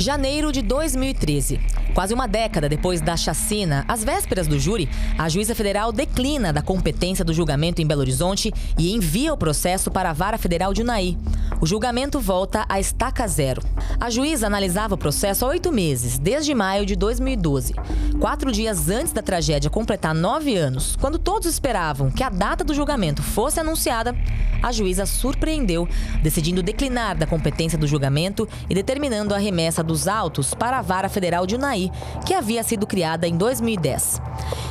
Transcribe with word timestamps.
Janeiro 0.00 0.52
de 0.52 0.62
2013. 0.62 1.60
Quase 1.98 2.14
uma 2.14 2.28
década 2.28 2.68
depois 2.68 3.00
da 3.00 3.16
chacina, 3.16 3.84
às 3.88 4.04
vésperas 4.04 4.46
do 4.46 4.56
júri, 4.56 4.88
a 5.18 5.28
juíza 5.28 5.52
federal 5.52 5.90
declina 5.90 6.52
da 6.52 6.62
competência 6.62 7.24
do 7.24 7.34
julgamento 7.34 7.82
em 7.82 7.86
Belo 7.88 8.02
Horizonte 8.02 8.54
e 8.78 8.94
envia 8.94 9.34
o 9.34 9.36
processo 9.36 9.90
para 9.90 10.10
a 10.10 10.12
Vara 10.12 10.38
Federal 10.38 10.72
de 10.72 10.82
Unai. 10.82 11.18
O 11.60 11.66
julgamento 11.66 12.20
volta 12.20 12.64
à 12.68 12.78
estaca 12.78 13.26
zero. 13.26 13.60
A 13.98 14.10
juíza 14.10 14.46
analisava 14.46 14.94
o 14.94 14.98
processo 14.98 15.44
há 15.44 15.48
oito 15.48 15.72
meses, 15.72 16.20
desde 16.20 16.54
maio 16.54 16.86
de 16.86 16.94
2012. 16.94 17.74
Quatro 18.20 18.52
dias 18.52 18.88
antes 18.88 19.12
da 19.12 19.20
tragédia 19.20 19.68
completar 19.68 20.14
nove 20.14 20.56
anos, 20.56 20.94
quando 21.00 21.18
todos 21.18 21.48
esperavam 21.48 22.12
que 22.12 22.22
a 22.22 22.30
data 22.30 22.62
do 22.62 22.74
julgamento 22.74 23.24
fosse 23.24 23.58
anunciada, 23.58 24.14
a 24.62 24.72
juíza 24.72 25.06
surpreendeu, 25.06 25.88
decidindo 26.22 26.62
declinar 26.62 27.16
da 27.16 27.26
competência 27.26 27.78
do 27.78 27.86
julgamento 27.86 28.48
e 28.68 28.74
determinando 28.74 29.34
a 29.34 29.38
remessa 29.38 29.82
dos 29.82 30.06
autos 30.06 30.54
para 30.54 30.78
a 30.78 30.82
Vara 30.82 31.08
Federal 31.08 31.46
de 31.46 31.54
Unai, 31.54 31.87
que 32.24 32.34
havia 32.34 32.62
sido 32.62 32.86
criada 32.86 33.26
em 33.26 33.36
2010. 33.36 34.20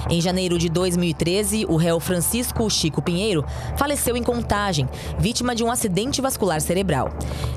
Em 0.10 0.22
janeiro 0.22 0.58
de 0.58 0.70
2013, 0.70 1.66
o 1.68 1.76
réu 1.76 2.00
Francisco 2.00 2.70
Chico 2.70 3.02
Pinheiro 3.02 3.46
faleceu 3.76 4.16
em 4.16 4.24
Contagem, 4.24 4.88
vítima 5.20 5.54
de 5.54 5.64
um 5.64 5.72
acidente 5.72 6.22
vascular 6.22 6.62
cerebral. 6.62 7.10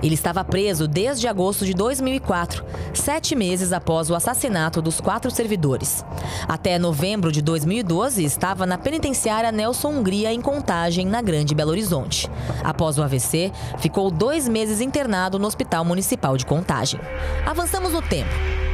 Ele 0.02 0.14
estava 0.14 0.42
preso 0.42 0.88
desde 0.88 1.28
agosto 1.28 1.64
de 1.64 1.72
2004, 1.74 2.64
sete 2.92 3.36
meses 3.36 3.72
após 3.72 4.10
o 4.10 4.14
assassinato 4.14 4.82
dos 4.82 5.00
quatro 5.00 5.30
servidores. 5.30 6.04
Até 6.48 6.78
novembro 6.78 7.30
de 7.30 7.40
2012, 7.40 8.24
estava 8.24 8.66
na 8.66 8.76
penitenciária 8.76 9.52
Nelson 9.52 9.90
Hungria, 9.90 10.32
em 10.32 10.40
Contagem, 10.40 11.06
na 11.06 11.22
Grande 11.22 11.54
Belo 11.54 11.70
Horizonte. 11.70 12.28
Após 12.64 12.98
o 12.98 13.02
AVC, 13.02 13.52
ficou 13.78 14.10
dois 14.10 14.48
meses 14.48 14.80
internado 14.80 15.38
no 15.38 15.46
Hospital 15.46 15.84
Municipal 15.84 16.36
de 16.36 16.44
Contagem. 16.44 17.00
Avançamos 17.46 17.92
no 17.92 18.02
tempo. 18.02 18.30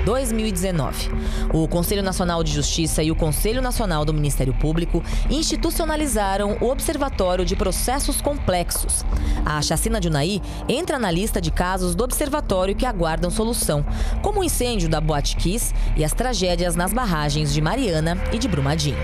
2019. 0.06 1.10
O 1.52 1.66
Conselho 1.66 2.00
Nacional 2.00 2.44
de 2.44 2.52
Justiça 2.52 3.02
e 3.02 3.10
o 3.10 3.16
Conselho 3.16 3.60
Nacional 3.60 4.04
do 4.04 4.14
Ministério 4.14 4.54
Público 4.54 5.02
institucionalizaram 5.28 6.56
o 6.60 6.70
Observatório 6.70 7.44
de 7.44 7.56
Processos 7.56 8.20
Complexos. 8.20 9.04
A 9.44 9.60
chacina 9.60 10.00
de 10.00 10.06
Unai 10.06 10.40
entra 10.68 10.96
na 10.96 11.10
lista 11.10 11.40
de 11.40 11.50
casos 11.50 11.96
do 11.96 12.04
observatório 12.04 12.76
que 12.76 12.86
aguardam 12.86 13.32
solução, 13.32 13.84
como 14.22 14.40
o 14.40 14.44
incêndio 14.44 14.88
da 14.88 15.00
Boate 15.00 15.34
Kiss 15.34 15.74
e 15.96 16.04
as 16.04 16.12
tragédias 16.12 16.76
nas 16.76 16.92
barragens 16.92 17.52
de 17.52 17.60
Mariana 17.60 18.16
e 18.32 18.38
de 18.38 18.46
Brumadinho. 18.46 18.96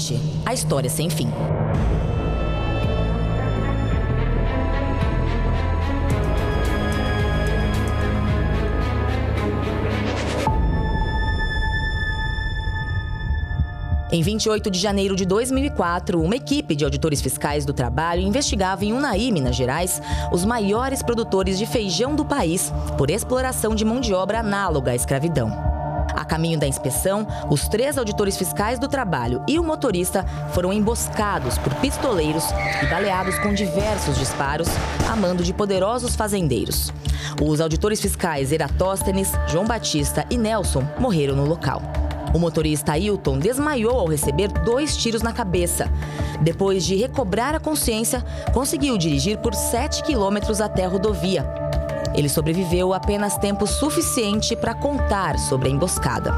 Impunemente. 0.00 0.40
A 0.46 0.54
história 0.54 0.88
sem 0.88 1.10
fim. 1.10 1.28
Em 14.12 14.22
28 14.22 14.72
de 14.72 14.78
janeiro 14.78 15.14
de 15.14 15.24
2004, 15.24 16.20
uma 16.20 16.34
equipe 16.34 16.74
de 16.74 16.84
auditores 16.84 17.22
fiscais 17.22 17.64
do 17.64 17.72
trabalho 17.72 18.22
investigava 18.22 18.84
em 18.84 18.92
Unai, 18.92 19.30
Minas 19.30 19.54
Gerais, 19.54 20.02
os 20.32 20.44
maiores 20.44 21.00
produtores 21.00 21.56
de 21.56 21.64
feijão 21.64 22.16
do 22.16 22.24
país 22.24 22.72
por 22.98 23.08
exploração 23.08 23.72
de 23.72 23.84
mão 23.84 24.00
de 24.00 24.12
obra 24.12 24.40
análoga 24.40 24.90
à 24.90 24.96
escravidão. 24.96 25.69
Caminho 26.30 26.60
da 26.60 26.68
inspeção, 26.68 27.26
os 27.50 27.66
três 27.66 27.98
auditores 27.98 28.36
fiscais 28.36 28.78
do 28.78 28.86
trabalho 28.86 29.42
e 29.48 29.58
o 29.58 29.64
motorista 29.64 30.24
foram 30.54 30.72
emboscados 30.72 31.58
por 31.58 31.74
pistoleiros 31.74 32.44
e 32.80 32.86
baleados 32.86 33.36
com 33.40 33.52
diversos 33.52 34.16
disparos 34.16 34.68
a 35.10 35.16
mando 35.16 35.42
de 35.42 35.52
poderosos 35.52 36.14
fazendeiros. 36.14 36.92
Os 37.42 37.60
auditores 37.60 38.00
fiscais 38.00 38.52
Eratóstenes, 38.52 39.32
João 39.48 39.64
Batista 39.64 40.24
e 40.30 40.38
Nelson 40.38 40.84
morreram 41.00 41.34
no 41.34 41.44
local. 41.44 41.82
O 42.32 42.38
motorista 42.38 42.92
Ailton 42.92 43.36
desmaiou 43.36 43.98
ao 43.98 44.06
receber 44.06 44.52
dois 44.64 44.96
tiros 44.96 45.22
na 45.22 45.32
cabeça. 45.32 45.90
Depois 46.40 46.84
de 46.84 46.94
recobrar 46.94 47.56
a 47.56 47.60
consciência, 47.60 48.24
conseguiu 48.54 48.96
dirigir 48.96 49.38
por 49.38 49.52
7 49.52 50.04
quilômetros 50.04 50.60
até 50.60 50.84
a 50.84 50.88
rodovia, 50.88 51.44
ele 52.20 52.28
sobreviveu 52.28 52.92
apenas 52.92 53.36
tempo 53.36 53.66
suficiente 53.66 54.54
para 54.54 54.74
contar 54.74 55.38
sobre 55.38 55.68
a 55.68 55.72
emboscada. 55.72 56.32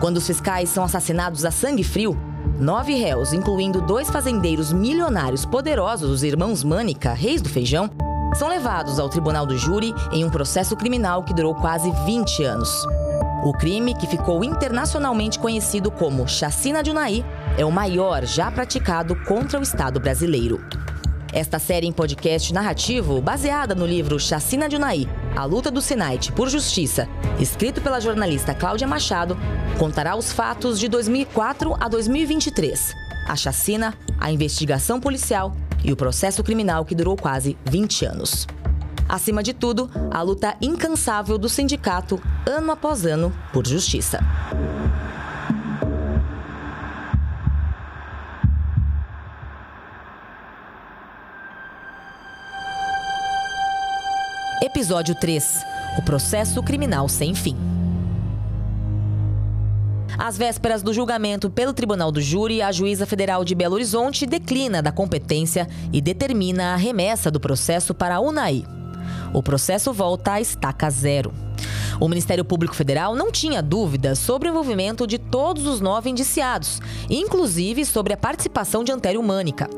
Quando 0.00 0.16
os 0.16 0.26
fiscais 0.26 0.68
são 0.68 0.84
assassinados 0.84 1.44
a 1.44 1.50
sangue 1.50 1.84
frio, 1.84 2.16
nove 2.58 2.94
réus, 2.94 3.32
incluindo 3.32 3.80
dois 3.82 4.08
fazendeiros 4.08 4.72
milionários 4.72 5.44
poderosos, 5.44 6.10
os 6.10 6.22
irmãos 6.22 6.64
Mânica, 6.64 7.12
reis 7.12 7.42
do 7.42 7.48
feijão, 7.48 7.90
são 8.34 8.48
levados 8.48 8.98
ao 9.00 9.08
tribunal 9.08 9.44
do 9.44 9.58
júri 9.58 9.92
em 10.12 10.24
um 10.24 10.30
processo 10.30 10.76
criminal 10.76 11.24
que 11.24 11.34
durou 11.34 11.54
quase 11.56 11.90
20 12.06 12.44
anos. 12.44 12.86
O 13.42 13.52
crime, 13.52 13.94
que 13.94 14.06
ficou 14.06 14.44
internacionalmente 14.44 15.38
conhecido 15.38 15.90
como 15.90 16.28
Chacina 16.28 16.82
de 16.82 16.90
Unai, 16.90 17.24
é 17.58 17.64
o 17.64 17.72
maior 17.72 18.24
já 18.24 18.50
praticado 18.50 19.16
contra 19.24 19.58
o 19.58 19.62
Estado 19.62 19.98
brasileiro. 19.98 20.60
Esta 21.32 21.60
série 21.60 21.86
em 21.86 21.92
podcast 21.92 22.52
narrativo, 22.52 23.20
baseada 23.20 23.72
no 23.72 23.86
livro 23.86 24.18
Chacina 24.18 24.68
de 24.68 24.74
Unai, 24.74 25.08
A 25.36 25.44
Luta 25.44 25.70
do 25.70 25.80
Sinait 25.80 26.32
por 26.32 26.48
Justiça, 26.48 27.08
escrito 27.38 27.80
pela 27.80 28.00
jornalista 28.00 28.52
Cláudia 28.52 28.86
Machado, 28.86 29.38
contará 29.78 30.16
os 30.16 30.32
fatos 30.32 30.78
de 30.80 30.88
2004 30.88 31.76
a 31.78 31.88
2023, 31.88 32.94
a 33.28 33.36
chacina, 33.36 33.96
a 34.18 34.32
investigação 34.32 34.98
policial 34.98 35.54
e 35.84 35.92
o 35.92 35.96
processo 35.96 36.42
criminal 36.42 36.84
que 36.84 36.96
durou 36.96 37.16
quase 37.16 37.56
20 37.64 38.06
anos. 38.06 38.48
Acima 39.08 39.40
de 39.40 39.52
tudo, 39.52 39.88
a 40.10 40.20
luta 40.22 40.56
incansável 40.60 41.38
do 41.38 41.48
sindicato, 41.48 42.20
ano 42.44 42.72
após 42.72 43.06
ano, 43.06 43.32
por 43.52 43.64
justiça. 43.66 44.18
Episódio 54.80 55.14
3 55.14 55.62
O 55.98 56.02
processo 56.02 56.62
criminal 56.62 57.06
sem 57.06 57.34
fim. 57.34 57.54
Às 60.16 60.38
vésperas 60.38 60.82
do 60.82 60.94
julgamento 60.94 61.50
pelo 61.50 61.74
Tribunal 61.74 62.10
do 62.10 62.18
Júri, 62.18 62.62
a 62.62 62.72
juíza 62.72 63.04
federal 63.04 63.44
de 63.44 63.54
Belo 63.54 63.74
Horizonte 63.74 64.24
declina 64.24 64.80
da 64.80 64.90
competência 64.90 65.68
e 65.92 66.00
determina 66.00 66.72
a 66.72 66.76
remessa 66.76 67.30
do 67.30 67.38
processo 67.38 67.92
para 67.92 68.14
a 68.14 68.20
UNAI. 68.20 68.64
O 69.34 69.42
processo 69.42 69.92
volta 69.92 70.32
à 70.32 70.40
estaca 70.40 70.88
zero. 70.88 71.30
O 72.00 72.08
Ministério 72.08 72.44
Público 72.44 72.74
Federal 72.74 73.14
não 73.14 73.30
tinha 73.30 73.62
dúvidas 73.62 74.18
sobre 74.18 74.48
o 74.48 74.50
envolvimento 74.50 75.06
de 75.06 75.18
todos 75.18 75.66
os 75.66 75.80
nove 75.80 76.10
indiciados, 76.10 76.80
inclusive 77.08 77.84
sobre 77.84 78.12
a 78.12 78.16
participação 78.16 78.82
de 78.82 78.92
Antério 78.92 79.22
Mânica. 79.22 79.68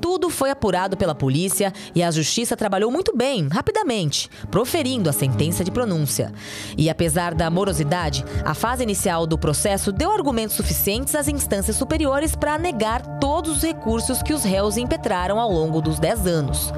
Tudo 0.00 0.30
foi 0.30 0.50
apurado 0.50 0.96
pela 0.96 1.14
polícia 1.14 1.72
e 1.94 2.02
a 2.02 2.10
justiça 2.10 2.56
trabalhou 2.56 2.90
muito 2.90 3.16
bem, 3.16 3.48
rapidamente, 3.48 4.30
proferindo 4.50 5.08
a 5.08 5.12
sentença 5.12 5.64
de 5.64 5.70
pronúncia. 5.70 6.32
E 6.76 6.90
apesar 6.90 7.34
da 7.34 7.50
morosidade, 7.50 8.24
a 8.44 8.54
fase 8.54 8.82
inicial 8.82 9.26
do 9.26 9.38
processo 9.38 9.90
deu 9.90 10.12
argumentos 10.12 10.56
suficientes 10.56 11.14
às 11.14 11.28
instâncias 11.28 11.76
superiores 11.76 12.36
para 12.36 12.58
negar 12.58 13.18
todos 13.18 13.56
os 13.56 13.62
recursos 13.62 14.22
que 14.22 14.32
os 14.32 14.44
réus 14.44 14.76
impetraram 14.76 15.40
ao 15.40 15.50
longo 15.50 15.80
dos 15.80 15.98
dez 15.98 16.26
anos. 16.26 16.72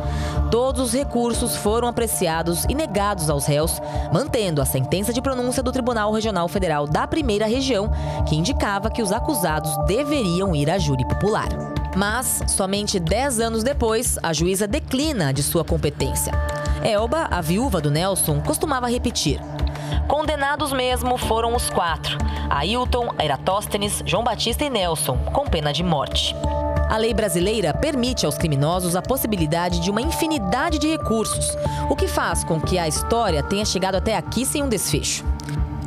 Todos 0.50 0.80
os 0.80 0.92
recursos 0.92 1.56
foram 1.56 1.88
apreciados 1.88 2.64
e 2.68 2.74
negados 2.74 3.28
aos 3.28 3.46
réus, 3.46 3.80
mantendo 4.12 4.55
a 4.60 4.66
sentença 4.66 5.12
de 5.12 5.22
pronúncia 5.22 5.62
do 5.62 5.72
Tribunal 5.72 6.12
Regional 6.12 6.48
Federal 6.48 6.86
da 6.86 7.06
Primeira 7.06 7.46
Região, 7.46 7.90
que 8.28 8.36
indicava 8.36 8.90
que 8.90 9.02
os 9.02 9.12
acusados 9.12 9.70
deveriam 9.86 10.54
ir 10.54 10.70
a 10.70 10.78
júri 10.78 11.06
popular. 11.06 11.48
Mas, 11.96 12.42
somente 12.48 13.00
10 13.00 13.40
anos 13.40 13.62
depois, 13.62 14.18
a 14.22 14.32
juíza 14.32 14.66
declina 14.66 15.32
de 15.32 15.42
sua 15.42 15.64
competência. 15.64 16.32
Elba, 16.82 17.26
a 17.30 17.40
viúva 17.40 17.80
do 17.80 17.90
Nelson, 17.90 18.40
costumava 18.40 18.88
repetir: 18.88 19.40
Condenados 20.06 20.72
mesmo 20.72 21.16
foram 21.16 21.54
os 21.54 21.70
quatro: 21.70 22.18
Ailton, 22.50 23.08
Eratóstenes, 23.18 24.02
João 24.04 24.22
Batista 24.22 24.64
e 24.64 24.70
Nelson, 24.70 25.16
com 25.32 25.46
pena 25.46 25.72
de 25.72 25.82
morte. 25.82 26.34
A 26.88 26.96
lei 26.98 27.12
brasileira 27.12 27.74
permite 27.74 28.24
aos 28.24 28.38
criminosos 28.38 28.94
a 28.94 29.02
possibilidade 29.02 29.80
de 29.80 29.90
uma 29.90 30.00
infinidade 30.00 30.78
de 30.78 30.86
recursos, 30.86 31.56
o 31.90 31.96
que 31.96 32.06
faz 32.06 32.44
com 32.44 32.60
que 32.60 32.78
a 32.78 32.86
história 32.86 33.42
tenha 33.42 33.64
chegado 33.64 33.96
até 33.96 34.16
aqui 34.16 34.46
sem 34.46 34.62
um 34.62 34.68
desfecho. 34.68 35.24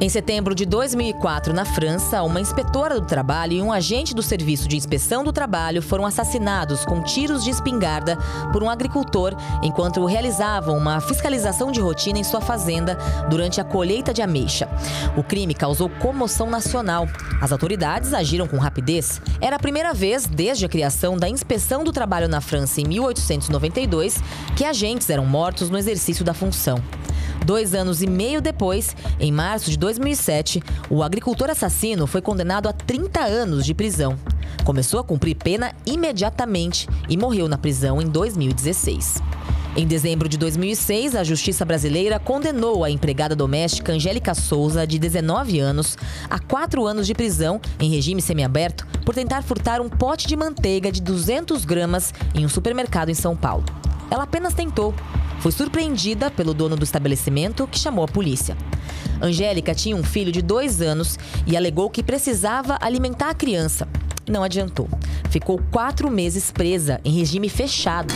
Em 0.01 0.07
setembro 0.07 0.55
de 0.55 0.65
2004, 0.65 1.53
na 1.53 1.65
França, 1.65 2.23
uma 2.23 2.39
inspetora 2.39 3.01
do 3.01 3.05
trabalho 3.05 3.51
e 3.51 3.61
um 3.61 3.69
agente 3.69 4.15
do 4.15 4.23
Serviço 4.23 4.65
de 4.65 4.77
Inspeção 4.77 5.25
do 5.25 5.33
Trabalho 5.33 5.81
foram 5.81 6.05
assassinados 6.05 6.85
com 6.85 7.03
tiros 7.03 7.43
de 7.43 7.49
espingarda 7.49 8.17
por 8.53 8.63
um 8.63 8.69
agricultor 8.69 9.35
enquanto 9.61 10.05
realizavam 10.05 10.77
uma 10.77 11.01
fiscalização 11.01 11.69
de 11.69 11.81
rotina 11.81 12.17
em 12.17 12.23
sua 12.23 12.39
fazenda 12.39 12.97
durante 13.29 13.59
a 13.59 13.63
colheita 13.65 14.13
de 14.13 14.21
ameixa. 14.21 14.69
O 15.17 15.23
crime 15.23 15.53
causou 15.53 15.89
comoção 15.89 16.49
nacional. 16.49 17.05
As 17.41 17.51
autoridades 17.51 18.13
agiram 18.13 18.47
com 18.47 18.55
rapidez. 18.57 19.21
Era 19.41 19.57
a 19.57 19.59
primeira 19.59 19.93
vez 19.93 20.25
desde 20.25 20.65
a 20.65 20.69
criação 20.69 21.17
da 21.17 21.27
Inspeção 21.27 21.83
do 21.83 21.91
Trabalho 21.91 22.29
na 22.29 22.39
França 22.39 22.79
em 22.79 22.85
1892 22.85 24.23
que 24.55 24.63
agentes 24.63 25.09
eram 25.09 25.25
mortos 25.25 25.69
no 25.69 25.77
exercício 25.77 26.23
da 26.23 26.33
função. 26.33 26.81
Dois 27.45 27.73
anos 27.73 28.01
e 28.01 28.07
meio 28.07 28.41
depois, 28.41 28.95
em 29.19 29.31
março 29.31 29.69
de 29.71 29.77
2007, 29.77 30.61
o 30.89 31.01
agricultor 31.01 31.49
assassino 31.49 32.05
foi 32.05 32.21
condenado 32.21 32.67
a 32.67 32.73
30 32.73 33.21
anos 33.21 33.65
de 33.65 33.73
prisão. 33.73 34.17
Começou 34.63 34.99
a 34.99 35.03
cumprir 35.03 35.35
pena 35.35 35.73
imediatamente 35.85 36.87
e 37.07 37.17
morreu 37.17 37.47
na 37.47 37.57
prisão 37.57 38.01
em 38.01 38.07
2016. 38.07 39.21
Em 39.75 39.85
dezembro 39.85 40.27
de 40.27 40.37
2006, 40.37 41.15
a 41.15 41.23
Justiça 41.23 41.63
Brasileira 41.63 42.19
condenou 42.19 42.83
a 42.83 42.89
empregada 42.89 43.35
doméstica 43.35 43.93
Angélica 43.93 44.33
Souza, 44.33 44.85
de 44.85 44.97
19 44.97 45.59
anos, 45.59 45.97
a 46.29 46.39
quatro 46.39 46.85
anos 46.85 47.05
de 47.05 47.13
prisão 47.13 47.61
em 47.79 47.89
regime 47.89 48.21
semiaberto 48.21 48.85
por 49.05 49.13
tentar 49.13 49.43
furtar 49.43 49.79
um 49.79 49.87
pote 49.87 50.27
de 50.27 50.35
manteiga 50.35 50.91
de 50.91 51.01
200 51.01 51.65
gramas 51.65 52.13
em 52.33 52.45
um 52.45 52.49
supermercado 52.49 53.09
em 53.09 53.13
São 53.13 53.37
Paulo. 53.37 53.63
Ela 54.11 54.23
apenas 54.23 54.53
tentou 54.53 54.93
foi 55.39 55.51
surpreendida 55.51 56.29
pelo 56.29 56.53
dono 56.53 56.75
do 56.75 56.83
estabelecimento, 56.83 57.67
que 57.67 57.79
chamou 57.79 58.05
a 58.05 58.07
polícia. 58.07 58.57
Angélica 59.21 59.73
tinha 59.73 59.95
um 59.95 60.03
filho 60.03 60.31
de 60.31 60.41
dois 60.41 60.81
anos 60.81 61.17
e 61.47 61.55
alegou 61.55 61.89
que 61.89 62.03
precisava 62.03 62.77
alimentar 62.81 63.29
a 63.29 63.33
criança. 63.33 63.87
Não 64.29 64.43
adiantou. 64.43 64.87
Ficou 65.29 65.59
quatro 65.71 66.11
meses 66.11 66.51
presa, 66.51 67.01
em 67.03 67.11
regime 67.11 67.49
fechado. 67.49 68.13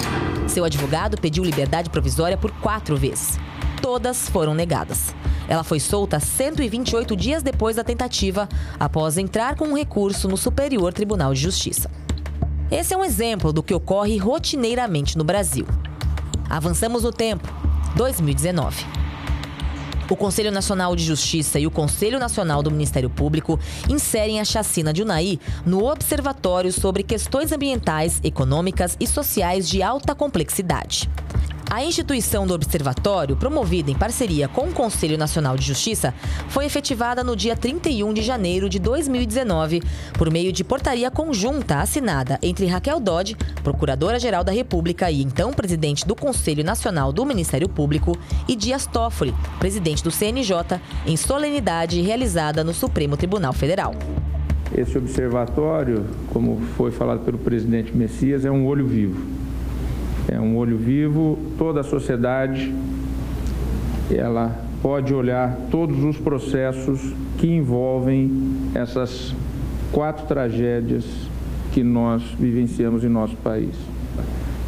Seu 0.48 0.64
advogado 0.64 1.18
pediu 1.20 1.44
liberdade 1.44 1.90
provisória 1.90 2.38
por 2.38 2.52
quatro 2.52 2.96
vezes. 2.96 3.40
Todas 3.82 4.30
foram 4.30 4.54
negadas. 4.54 5.14
Ela 5.48 5.64
foi 5.64 5.80
solta 5.80 6.20
128 6.20 7.16
dias 7.16 7.44
depois 7.44 7.76
da 7.76 7.84
tentativa, 7.84 8.48
após 8.80 9.18
entrar 9.18 9.56
com 9.56 9.66
um 9.66 9.76
recurso 9.76 10.28
no 10.28 10.38
Superior 10.38 10.94
Tribunal 10.94 11.34
de 11.34 11.42
Justiça. 11.42 11.90
Esse 12.72 12.94
é 12.94 12.98
um 12.98 13.04
exemplo 13.04 13.52
do 13.52 13.62
que 13.62 13.74
ocorre 13.74 14.18
rotineiramente 14.18 15.18
no 15.18 15.24
Brasil. 15.24 15.66
Avançamos 16.50 17.04
no 17.04 17.12
tempo. 17.12 17.48
2019. 17.96 18.86
O 20.10 20.16
Conselho 20.16 20.52
Nacional 20.52 20.96
de 20.96 21.04
Justiça 21.04 21.60
e 21.60 21.66
o 21.66 21.72
Conselho 21.72 22.20
Nacional 22.20 22.62
do 22.62 22.70
Ministério 22.70 23.10
Público 23.10 23.60
inserem 23.90 24.40
a 24.40 24.46
chacina 24.46 24.94
de 24.94 25.02
Unai 25.02 25.40
no 25.66 25.86
Observatório 25.86 26.72
sobre 26.72 27.04
Questões 27.04 27.52
Ambientais, 27.52 28.20
Econômicas 28.24 28.98
e 29.00 29.08
Sociais 29.08 29.68
de 29.68 29.82
Alta 29.82 30.14
Complexidade. 30.14 31.10
A 31.74 31.84
instituição 31.84 32.46
do 32.46 32.54
Observatório, 32.54 33.36
promovida 33.36 33.90
em 33.90 33.96
parceria 33.96 34.48
com 34.48 34.68
o 34.68 34.72
Conselho 34.72 35.18
Nacional 35.18 35.58
de 35.58 35.66
Justiça, 35.66 36.14
foi 36.48 36.66
efetivada 36.66 37.24
no 37.24 37.36
dia 37.36 37.56
31 37.56 38.14
de 38.14 38.22
janeiro 38.22 38.70
de 38.70 38.78
2019, 38.78 39.82
por 40.16 40.30
meio 40.30 40.54
de 40.54 40.64
portaria 40.64 41.10
conjunta 41.10 41.80
assinada 41.80 42.38
entre 42.44 42.68
Raquel 42.68 43.00
Dodge, 43.00 43.36
Procuradora-Geral 43.64 44.44
da 44.44 44.52
República 44.52 45.10
e 45.10 45.24
então 45.24 45.52
presidente 45.52 46.06
do 46.06 46.16
Conselho 46.16 46.64
Nacional 46.64 47.12
do 47.12 47.26
Ministério 47.26 47.68
Público, 47.68 48.16
e 48.48 48.56
Dias 48.56 48.86
Toffoli, 48.86 49.34
presidente 49.58 50.04
do 50.04 50.12
CNJ, 50.12 50.80
em 51.08 51.18
solenidade 51.18 52.00
realizada 52.02 52.64
no 52.64 52.72
Supremo 52.72 53.18
Tribunal 53.18 53.52
Federal. 53.52 53.96
Esse 54.78 54.96
observatório, 54.96 56.06
como 56.32 56.62
foi 56.78 56.92
falado 56.92 57.26
pelo 57.26 57.40
presidente 57.40 57.98
Messias, 57.98 58.46
é 58.46 58.52
um 58.52 58.68
olho 58.68 58.86
vivo 58.86 59.43
é 60.28 60.40
um 60.40 60.58
olho 60.58 60.78
vivo, 60.78 61.38
toda 61.58 61.82
a 61.82 61.84
sociedade 61.84 62.74
ela 64.12 64.56
pode 64.82 65.14
olhar 65.14 65.56
todos 65.72 66.04
os 66.04 66.18
processos 66.18 67.14
que 67.38 67.48
envolvem 67.48 68.70
essas 68.76 69.34
quatro 69.92 70.26
tragédias 70.26 71.06
que 71.72 71.84
nós 71.84 72.22
vivenciamos 72.38 73.04
em 73.04 73.10
nosso 73.10 73.36
país. 73.38 73.76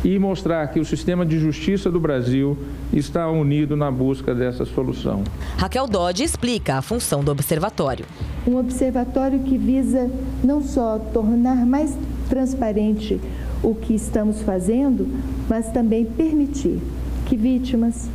E 0.03 0.19
mostrar 0.19 0.67
que 0.67 0.79
o 0.79 0.85
sistema 0.85 1.25
de 1.25 1.39
justiça 1.39 1.91
do 1.91 1.99
Brasil 1.99 2.57
está 2.93 3.29
unido 3.29 3.75
na 3.75 3.89
busca 3.89 4.35
dessa 4.35 4.63
solução. 4.63 5.23
Raquel 5.57 5.87
Dodge 5.87 6.23
explica 6.23 6.75
a 6.77 6.81
função 6.81 7.23
do 7.23 7.31
observatório. 7.31 8.05
Um 8.47 8.57
observatório 8.57 9.39
que 9.39 9.57
visa 9.57 10.09
não 10.43 10.61
só 10.61 10.99
tornar 11.11 11.65
mais 11.65 11.97
transparente 12.29 13.19
o 13.63 13.73
que 13.73 13.95
estamos 13.95 14.41
fazendo, 14.43 15.07
mas 15.49 15.71
também 15.71 16.05
permitir 16.05 16.79
que 17.25 17.35
vítimas, 17.35 18.09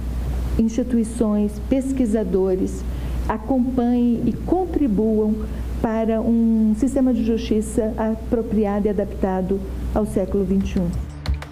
instituições, 0.59 1.53
pesquisadores 1.69 2.82
acompanhem 3.29 4.23
e 4.27 4.32
contribuam 4.32 5.35
para 5.81 6.21
um 6.21 6.75
sistema 6.79 7.12
de 7.15 7.25
justiça 7.25 7.94
apropriado 7.97 8.87
e 8.87 8.91
adaptado 8.91 9.61
ao 9.94 10.05
século 10.06 10.44
XXI. 10.44 10.82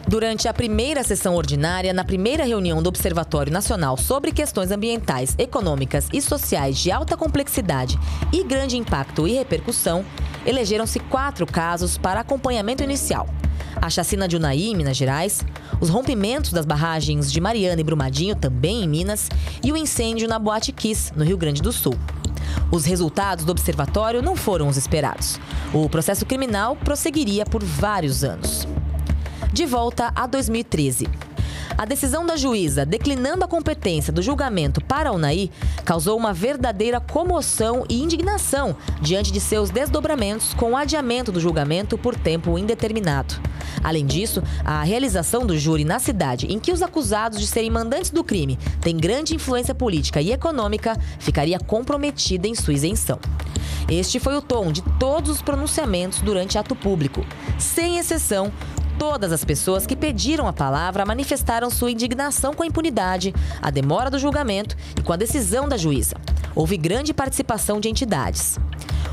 Durante 0.06 0.48
a 0.48 0.54
primeira 0.54 1.02
sessão 1.02 1.34
ordinária, 1.34 1.92
na 1.92 2.02
primeira 2.02 2.44
reunião 2.44 2.82
do 2.82 2.88
Observatório 2.88 3.52
Nacional 3.52 3.96
sobre 3.98 4.32
Questões 4.32 4.70
Ambientais, 4.70 5.34
Econômicas 5.38 6.08
e 6.12 6.22
Sociais 6.22 6.78
de 6.78 6.90
Alta 6.90 7.14
Complexidade 7.14 7.98
e 8.32 8.42
Grande 8.42 8.78
Impacto 8.78 9.28
e 9.28 9.34
Repercussão, 9.34 10.04
elegeram-se 10.46 10.98
quatro 10.98 11.46
casos 11.46 11.98
para 11.98 12.20
acompanhamento 12.20 12.82
inicial 12.82 13.28
a 13.76 13.90
chacina 13.90 14.26
de 14.26 14.36
Unai, 14.36 14.58
em 14.58 14.76
Minas 14.76 14.96
Gerais, 14.96 15.44
os 15.80 15.88
rompimentos 15.88 16.52
das 16.52 16.66
barragens 16.66 17.30
de 17.30 17.40
Mariana 17.40 17.80
e 17.80 17.84
Brumadinho, 17.84 18.34
também 18.34 18.84
em 18.84 18.88
Minas, 18.88 19.28
e 19.62 19.72
o 19.72 19.76
incêndio 19.76 20.28
na 20.28 20.38
Boate 20.38 20.72
Kiss, 20.72 21.12
no 21.16 21.24
Rio 21.24 21.36
Grande 21.36 21.62
do 21.62 21.72
Sul. 21.72 21.94
Os 22.70 22.84
resultados 22.84 23.44
do 23.44 23.52
observatório 23.52 24.22
não 24.22 24.36
foram 24.36 24.68
os 24.68 24.76
esperados. 24.76 25.38
O 25.72 25.88
processo 25.88 26.26
criminal 26.26 26.76
prosseguiria 26.76 27.44
por 27.44 27.62
vários 27.62 28.24
anos. 28.24 28.66
De 29.52 29.64
volta 29.64 30.12
a 30.14 30.26
2013. 30.26 31.27
A 31.78 31.84
decisão 31.84 32.26
da 32.26 32.34
juíza 32.34 32.84
declinando 32.84 33.44
a 33.44 33.48
competência 33.48 34.12
do 34.12 34.20
julgamento 34.20 34.80
para 34.80 35.10
a 35.10 35.12
UNAI 35.12 35.48
causou 35.84 36.18
uma 36.18 36.34
verdadeira 36.34 36.98
comoção 36.98 37.84
e 37.88 38.02
indignação 38.02 38.74
diante 39.00 39.30
de 39.30 39.38
seus 39.38 39.70
desdobramentos 39.70 40.52
com 40.54 40.72
o 40.72 40.76
adiamento 40.76 41.30
do 41.30 41.38
julgamento 41.38 41.96
por 41.96 42.16
tempo 42.16 42.58
indeterminado. 42.58 43.40
Além 43.84 44.04
disso, 44.04 44.42
a 44.64 44.82
realização 44.82 45.46
do 45.46 45.56
júri 45.56 45.84
na 45.84 46.00
cidade 46.00 46.46
em 46.52 46.58
que 46.58 46.72
os 46.72 46.82
acusados 46.82 47.38
de 47.38 47.46
serem 47.46 47.70
mandantes 47.70 48.10
do 48.10 48.24
crime 48.24 48.58
têm 48.80 48.96
grande 48.96 49.36
influência 49.36 49.72
política 49.72 50.20
e 50.20 50.32
econômica 50.32 50.98
ficaria 51.20 51.60
comprometida 51.60 52.48
em 52.48 52.56
sua 52.56 52.74
isenção. 52.74 53.20
Este 53.88 54.18
foi 54.18 54.36
o 54.36 54.42
tom 54.42 54.72
de 54.72 54.82
todos 54.98 55.30
os 55.30 55.40
pronunciamentos 55.40 56.20
durante 56.20 56.58
ato 56.58 56.74
público. 56.74 57.24
Sem 57.56 57.98
exceção, 57.98 58.52
Todas 58.98 59.30
as 59.30 59.44
pessoas 59.44 59.86
que 59.86 59.94
pediram 59.94 60.48
a 60.48 60.52
palavra 60.52 61.06
manifestaram 61.06 61.70
sua 61.70 61.92
indignação 61.92 62.52
com 62.52 62.64
a 62.64 62.66
impunidade, 62.66 63.32
a 63.62 63.70
demora 63.70 64.10
do 64.10 64.18
julgamento 64.18 64.76
e 64.98 65.02
com 65.02 65.12
a 65.12 65.16
decisão 65.16 65.68
da 65.68 65.76
juíza. 65.76 66.16
Houve 66.52 66.76
grande 66.76 67.14
participação 67.14 67.78
de 67.78 67.88
entidades. 67.88 68.58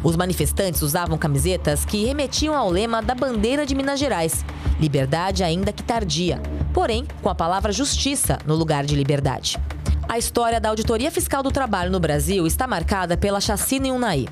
Os 0.03 0.15
manifestantes 0.15 0.81
usavam 0.81 1.19
camisetas 1.19 1.85
que 1.85 2.03
remetiam 2.03 2.55
ao 2.55 2.69
lema 2.69 2.99
da 2.99 3.13
bandeira 3.13 3.63
de 3.63 3.75
Minas 3.75 3.99
Gerais: 3.99 4.43
liberdade 4.79 5.43
ainda 5.43 5.71
que 5.71 5.83
tardia, 5.83 6.41
porém 6.73 7.05
com 7.21 7.29
a 7.29 7.35
palavra 7.35 7.71
justiça 7.71 8.39
no 8.43 8.55
lugar 8.55 8.85
de 8.85 8.95
liberdade. 8.95 9.59
A 10.07 10.19
história 10.19 10.62
da 10.62 10.69
Auditoria 10.69 11.09
Fiscal 11.09 11.41
do 11.41 11.51
Trabalho 11.51 11.91
no 11.91 12.00
Brasil 12.00 12.45
está 12.45 12.67
marcada 12.67 13.17
pela 13.17 13.41
chacina 13.41 13.88
em 13.88 13.91
Unai. 13.91 14.27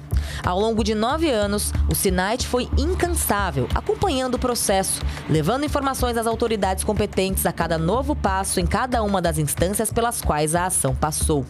Ao 0.46 0.58
longo 0.58 0.84
de 0.84 0.94
nove 0.94 1.30
anos, 1.30 1.74
o 1.90 1.96
SINAIT 1.96 2.48
foi 2.48 2.70
incansável, 2.78 3.68
acompanhando 3.74 4.36
o 4.36 4.40
processo, 4.40 5.02
levando 5.30 5.66
informações 5.66 6.16
às 6.16 6.28
autoridades 6.28 6.84
competentes 6.84 7.46
a 7.46 7.52
cada 7.52 7.78
novo 7.78 8.16
passo 8.16 8.60
em 8.60 8.66
cada 8.66 9.04
uma 9.04 9.22
das 9.22 9.38
instâncias 9.38 9.92
pelas 9.92 10.22
quais 10.22 10.56
a 10.56 10.68
ação 10.68 10.96
passou. 10.96 11.46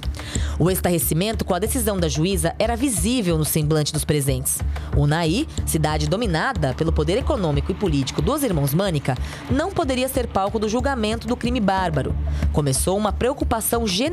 O 0.58 0.72
estarrecimento 0.72 1.46
com 1.46 1.54
a 1.54 1.60
decisão 1.60 2.00
da 2.00 2.08
juíza 2.08 2.56
era 2.58 2.76
visível 2.76 3.38
no 3.38 3.46
semblante 3.46 3.94
dos 3.94 4.06
presentes. 4.06 4.60
Unai, 4.98 5.48
cidade 5.66 6.08
dominada 6.08 6.74
pelo 6.74 6.92
poder 6.92 7.18
econômico 7.18 7.72
e 7.72 7.76
político 7.76 8.22
dos 8.22 8.42
irmãos 8.42 8.74
Mânica, 8.74 9.16
não 9.52 9.72
poderia 9.72 10.08
ser 10.08 10.28
palco 10.28 10.58
do 10.58 10.70
julgamento 10.70 11.28
do 11.28 11.36
crime 11.36 11.60
bárbaro. 11.60 12.16
Começou 12.52 12.98
uma 12.98 13.12
preocupação 13.12 13.86
generalizada 13.86 14.13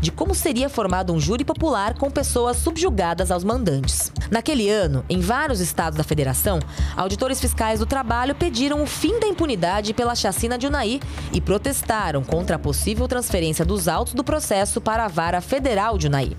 de 0.00 0.10
como 0.10 0.34
seria 0.34 0.68
formado 0.68 1.12
um 1.12 1.20
júri 1.20 1.44
popular 1.44 1.94
com 1.94 2.10
pessoas 2.10 2.56
subjugadas 2.56 3.30
aos 3.30 3.44
mandantes. 3.44 4.12
Naquele 4.30 4.70
ano, 4.70 5.04
em 5.08 5.20
vários 5.20 5.60
estados 5.60 5.96
da 5.96 6.04
federação, 6.04 6.58
auditores 6.96 7.40
fiscais 7.40 7.80
do 7.80 7.86
trabalho 7.86 8.34
pediram 8.34 8.82
o 8.82 8.86
fim 8.86 9.18
da 9.18 9.26
impunidade 9.26 9.92
pela 9.92 10.14
chacina 10.14 10.56
de 10.56 10.66
Unai 10.66 11.00
e 11.32 11.40
protestaram 11.40 12.22
contra 12.22 12.56
a 12.56 12.58
possível 12.58 13.08
transferência 13.08 13.64
dos 13.64 13.88
autos 13.88 14.14
do 14.14 14.24
processo 14.24 14.80
para 14.80 15.04
a 15.04 15.08
vara 15.08 15.40
federal 15.40 15.98
de 15.98 16.06
Unai. 16.06 16.36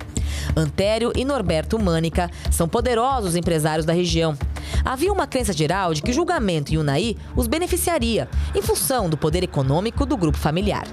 Antério 0.56 1.12
e 1.16 1.26
Norberto 1.26 1.80
Mânica 1.80 2.30
são 2.52 2.68
poderosos 2.68 3.36
empresários 3.36 3.86
da 3.86 3.94
região. 3.94 4.38
Havia 4.84 5.12
uma 5.12 5.28
crença 5.28 5.54
geral 5.54 5.94
de 5.94 6.02
que 6.02 6.12
o 6.12 6.14
julgamento 6.14 6.74
em 6.74 6.78
Unai 6.78 7.16
os 7.36 7.48
beneficiaria, 7.48 8.28
em 8.54 8.62
função 8.62 9.10
do 9.10 9.18
poder 9.18 9.44
econômico 9.44 10.06
do 10.06 10.18
grupo 10.18 10.38
familiar. 10.38 10.86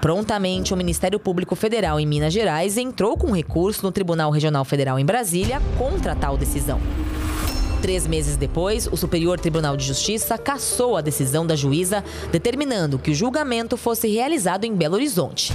Prontamente, 0.00 0.74
o 0.74 0.76
Ministério 0.76 1.18
Público 1.18 1.54
Federal 1.54 2.00
em 2.00 2.06
Minas 2.06 2.32
Gerais 2.32 2.76
entrou 2.76 3.16
com 3.16 3.32
recurso 3.32 3.82
no 3.82 3.92
Tribunal 3.92 4.30
Regional 4.30 4.64
Federal 4.64 4.98
em 4.98 5.04
Brasília 5.04 5.60
contra 5.78 6.14
tal 6.14 6.36
decisão. 6.36 6.80
Três 7.82 8.06
meses 8.06 8.36
depois, 8.36 8.88
o 8.90 8.96
Superior 8.96 9.38
Tribunal 9.38 9.76
de 9.76 9.84
Justiça 9.84 10.36
cassou 10.38 10.96
a 10.96 11.00
decisão 11.00 11.46
da 11.46 11.54
juíza, 11.54 12.02
determinando 12.32 12.98
que 12.98 13.10
o 13.10 13.14
julgamento 13.14 13.76
fosse 13.76 14.08
realizado 14.08 14.64
em 14.64 14.74
Belo 14.74 14.94
Horizonte. 14.94 15.52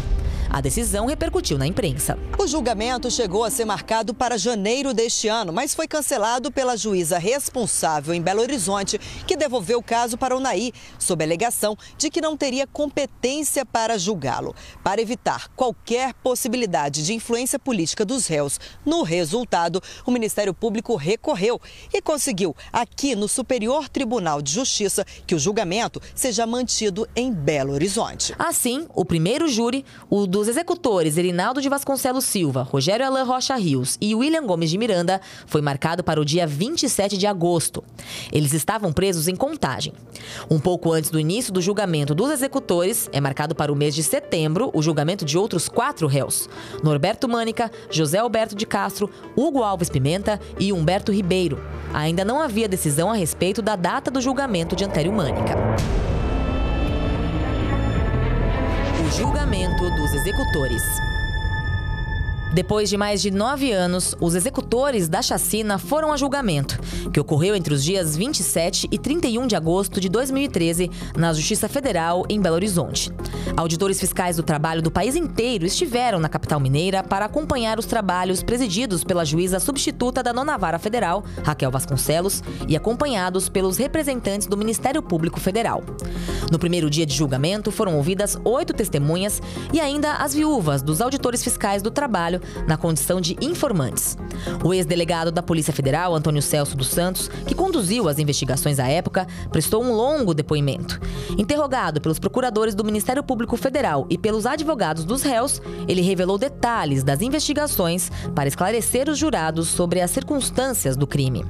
A 0.53 0.59
decisão 0.59 1.05
repercutiu 1.05 1.57
na 1.57 1.65
imprensa. 1.65 2.19
O 2.37 2.45
julgamento 2.45 3.09
chegou 3.09 3.45
a 3.45 3.49
ser 3.49 3.63
marcado 3.63 4.13
para 4.13 4.37
janeiro 4.37 4.93
deste 4.93 5.29
ano, 5.29 5.53
mas 5.53 5.73
foi 5.73 5.87
cancelado 5.87 6.51
pela 6.51 6.75
juíza 6.75 7.17
responsável 7.17 8.13
em 8.13 8.21
Belo 8.21 8.41
Horizonte, 8.41 8.99
que 9.25 9.37
devolveu 9.37 9.79
o 9.79 9.83
caso 9.83 10.17
para 10.17 10.35
o 10.35 10.41
NAI, 10.41 10.73
sob 10.99 11.23
a 11.23 11.27
alegação 11.27 11.77
de 11.97 12.09
que 12.09 12.19
não 12.19 12.35
teria 12.35 12.67
competência 12.67 13.65
para 13.65 13.97
julgá-lo. 13.97 14.53
Para 14.83 15.01
evitar 15.01 15.47
qualquer 15.55 16.13
possibilidade 16.15 17.05
de 17.05 17.13
influência 17.13 17.57
política 17.57 18.03
dos 18.03 18.27
réus 18.27 18.59
no 18.85 19.03
resultado, 19.03 19.81
o 20.05 20.11
Ministério 20.11 20.53
Público 20.53 20.97
recorreu 20.97 21.61
e 21.93 22.01
conseguiu, 22.01 22.53
aqui 22.73 23.15
no 23.15 23.29
Superior 23.29 23.87
Tribunal 23.87 24.41
de 24.41 24.51
Justiça, 24.51 25.05
que 25.25 25.33
o 25.33 25.39
julgamento 25.39 26.01
seja 26.13 26.45
mantido 26.45 27.07
em 27.15 27.31
Belo 27.31 27.71
Horizonte. 27.71 28.35
Assim, 28.37 28.85
o 28.93 29.05
primeiro 29.05 29.47
júri, 29.47 29.85
o 30.09 30.27
do 30.27 30.40
os 30.41 30.47
executores 30.47 31.17
Erinaldo 31.17 31.61
de 31.61 31.69
Vasconcelos 31.69 32.25
Silva, 32.25 32.63
Rogério 32.63 33.05
Alain 33.05 33.23
Rocha 33.23 33.55
Rios 33.55 33.95
e 34.01 34.15
William 34.15 34.43
Gomes 34.43 34.71
de 34.71 34.77
Miranda 34.77 35.21
foi 35.45 35.61
marcado 35.61 36.03
para 36.03 36.19
o 36.19 36.25
dia 36.25 36.47
27 36.47 37.15
de 37.15 37.27
agosto. 37.27 37.83
Eles 38.31 38.51
estavam 38.51 38.91
presos 38.91 39.27
em 39.27 39.35
contagem. 39.35 39.93
Um 40.49 40.59
pouco 40.59 40.91
antes 40.91 41.11
do 41.11 41.19
início 41.19 41.53
do 41.53 41.61
julgamento 41.61 42.15
dos 42.15 42.31
executores, 42.31 43.07
é 43.13 43.21
marcado 43.21 43.53
para 43.53 43.71
o 43.71 43.75
mês 43.75 43.93
de 43.93 44.01
setembro 44.01 44.71
o 44.73 44.81
julgamento 44.81 45.23
de 45.23 45.37
outros 45.37 45.69
quatro 45.69 46.07
réus: 46.07 46.49
Norberto 46.83 47.29
Mânica, 47.29 47.71
José 47.91 48.17
Alberto 48.17 48.55
de 48.55 48.65
Castro, 48.65 49.09
Hugo 49.35 49.61
Alves 49.61 49.89
Pimenta 49.89 50.39
e 50.59 50.73
Humberto 50.73 51.11
Ribeiro. 51.11 51.63
Ainda 51.93 52.25
não 52.25 52.41
havia 52.41 52.67
decisão 52.67 53.11
a 53.11 53.15
respeito 53.15 53.61
da 53.61 53.75
data 53.75 54.09
do 54.09 54.19
julgamento 54.19 54.75
de 54.75 54.83
Antério 54.83 55.13
Mânica. 55.13 55.55
Julgamento 59.11 59.89
dos 59.91 60.13
executores. 60.13 60.83
Depois 62.53 62.89
de 62.89 62.97
mais 62.97 63.21
de 63.21 63.31
nove 63.31 63.71
anos, 63.71 64.13
os 64.19 64.35
executores 64.35 65.07
da 65.07 65.21
chacina 65.21 65.77
foram 65.77 66.11
a 66.11 66.17
julgamento, 66.17 66.77
que 67.13 67.19
ocorreu 67.19 67.55
entre 67.55 67.73
os 67.73 67.81
dias 67.81 68.17
27 68.17 68.89
e 68.91 68.99
31 68.99 69.47
de 69.47 69.55
agosto 69.55 70.01
de 70.01 70.09
2013 70.09 70.91
na 71.15 71.31
Justiça 71.31 71.69
Federal 71.69 72.25
em 72.27 72.41
Belo 72.41 72.55
Horizonte. 72.55 73.09
Auditores 73.55 74.01
fiscais 74.01 74.35
do 74.35 74.43
trabalho 74.43 74.81
do 74.81 74.91
país 74.91 75.15
inteiro 75.15 75.65
estiveram 75.65 76.19
na 76.19 76.27
capital 76.27 76.59
mineira 76.59 77.01
para 77.01 77.23
acompanhar 77.23 77.79
os 77.79 77.85
trabalhos 77.85 78.43
presididos 78.43 79.01
pela 79.01 79.23
juíza 79.23 79.57
substituta 79.57 80.21
da 80.21 80.33
Nona 80.33 80.57
Vara 80.57 80.77
Federal, 80.77 81.23
Raquel 81.45 81.71
Vasconcelos, 81.71 82.43
e 82.67 82.75
acompanhados 82.75 83.47
pelos 83.47 83.77
representantes 83.77 84.47
do 84.47 84.57
Ministério 84.57 85.01
Público 85.01 85.39
Federal. 85.39 85.83
No 86.51 86.59
primeiro 86.59 86.89
dia 86.89 87.05
de 87.05 87.15
julgamento, 87.15 87.71
foram 87.71 87.95
ouvidas 87.95 88.37
oito 88.43 88.73
testemunhas 88.73 89.41
e 89.71 89.79
ainda 89.79 90.15
as 90.15 90.33
viúvas 90.33 90.81
dos 90.81 90.99
auditores 90.99 91.41
fiscais 91.41 91.81
do 91.81 91.89
trabalho 91.89 92.40
na 92.67 92.77
condição 92.77 93.21
de 93.21 93.37
informantes. 93.41 94.17
O 94.63 94.73
ex-delegado 94.73 95.31
da 95.31 95.43
Polícia 95.43 95.73
Federal, 95.73 96.15
Antônio 96.15 96.41
Celso 96.41 96.75
dos 96.75 96.87
Santos, 96.87 97.29
que 97.45 97.55
conduziu 97.55 98.07
as 98.07 98.19
investigações 98.19 98.79
à 98.79 98.87
época, 98.87 99.27
prestou 99.51 99.83
um 99.83 99.93
longo 99.93 100.33
depoimento. 100.33 100.99
Interrogado 101.37 102.01
pelos 102.01 102.19
procuradores 102.19 102.75
do 102.75 102.83
Ministério 102.83 103.23
Público 103.23 103.57
Federal 103.57 104.05
e 104.09 104.17
pelos 104.17 104.45
advogados 104.45 105.05
dos 105.05 105.21
réus, 105.21 105.61
ele 105.87 106.01
revelou 106.01 106.37
detalhes 106.37 107.03
das 107.03 107.21
investigações 107.21 108.11
para 108.35 108.47
esclarecer 108.47 109.09
os 109.09 109.17
jurados 109.17 109.67
sobre 109.67 110.01
as 110.01 110.11
circunstâncias 110.11 110.95
do 110.95 111.07
crime. 111.07 111.45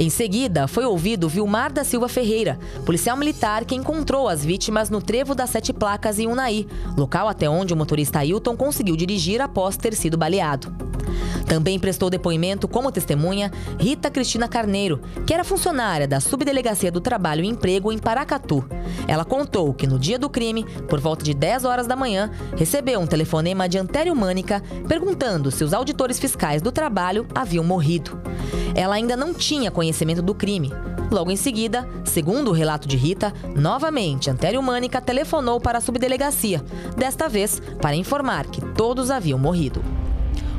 Em 0.00 0.08
seguida, 0.08 0.68
foi 0.68 0.84
ouvido 0.84 1.28
Vilmar 1.28 1.72
da 1.72 1.82
Silva 1.82 2.08
Ferreira, 2.08 2.56
policial 2.86 3.16
militar 3.16 3.64
que 3.64 3.74
encontrou 3.74 4.28
as 4.28 4.44
vítimas 4.44 4.88
no 4.88 5.02
trevo 5.02 5.34
das 5.34 5.50
Sete 5.50 5.72
Placas 5.72 6.20
em 6.20 6.28
Unai, 6.28 6.68
local 6.96 7.26
até 7.26 7.50
onde 7.50 7.74
o 7.74 7.76
motorista 7.76 8.20
Ailton 8.20 8.56
conseguiu 8.56 8.96
dirigir 8.96 9.40
após 9.40 9.76
ter 9.76 9.94
sido 9.94 10.16
baleado. 10.16 10.87
Também 11.46 11.78
prestou 11.78 12.10
depoimento 12.10 12.68
como 12.68 12.92
testemunha 12.92 13.50
Rita 13.78 14.10
Cristina 14.10 14.48
Carneiro, 14.48 15.00
que 15.26 15.32
era 15.32 15.44
funcionária 15.44 16.06
da 16.06 16.20
Subdelegacia 16.20 16.92
do 16.92 17.00
Trabalho 17.00 17.44
e 17.44 17.48
Emprego 17.48 17.90
em 17.90 17.98
Paracatu. 17.98 18.64
Ela 19.06 19.24
contou 19.24 19.72
que 19.72 19.86
no 19.86 19.98
dia 19.98 20.18
do 20.18 20.28
crime, 20.28 20.64
por 20.88 21.00
volta 21.00 21.24
de 21.24 21.34
10 21.34 21.64
horas 21.64 21.86
da 21.86 21.96
manhã, 21.96 22.30
recebeu 22.56 23.00
um 23.00 23.06
telefonema 23.06 23.68
de 23.68 23.78
Antério 23.78 24.14
Mânica 24.14 24.62
perguntando 24.86 25.50
se 25.50 25.64
os 25.64 25.72
auditores 25.72 26.18
fiscais 26.18 26.60
do 26.60 26.72
trabalho 26.72 27.26
haviam 27.34 27.64
morrido. 27.64 28.20
Ela 28.74 28.96
ainda 28.96 29.16
não 29.16 29.32
tinha 29.34 29.70
conhecimento 29.70 30.22
do 30.22 30.34
crime. 30.34 30.72
Logo 31.10 31.30
em 31.30 31.36
seguida, 31.36 31.88
segundo 32.04 32.48
o 32.48 32.52
relato 32.52 32.86
de 32.86 32.96
Rita, 32.96 33.32
novamente 33.56 34.28
Antério 34.28 34.62
Mânica 34.62 35.00
telefonou 35.00 35.58
para 35.58 35.78
a 35.78 35.80
subdelegacia, 35.80 36.62
desta 36.96 37.28
vez 37.28 37.62
para 37.80 37.96
informar 37.96 38.46
que 38.46 38.60
todos 38.60 39.10
haviam 39.10 39.38
morrido. 39.38 39.82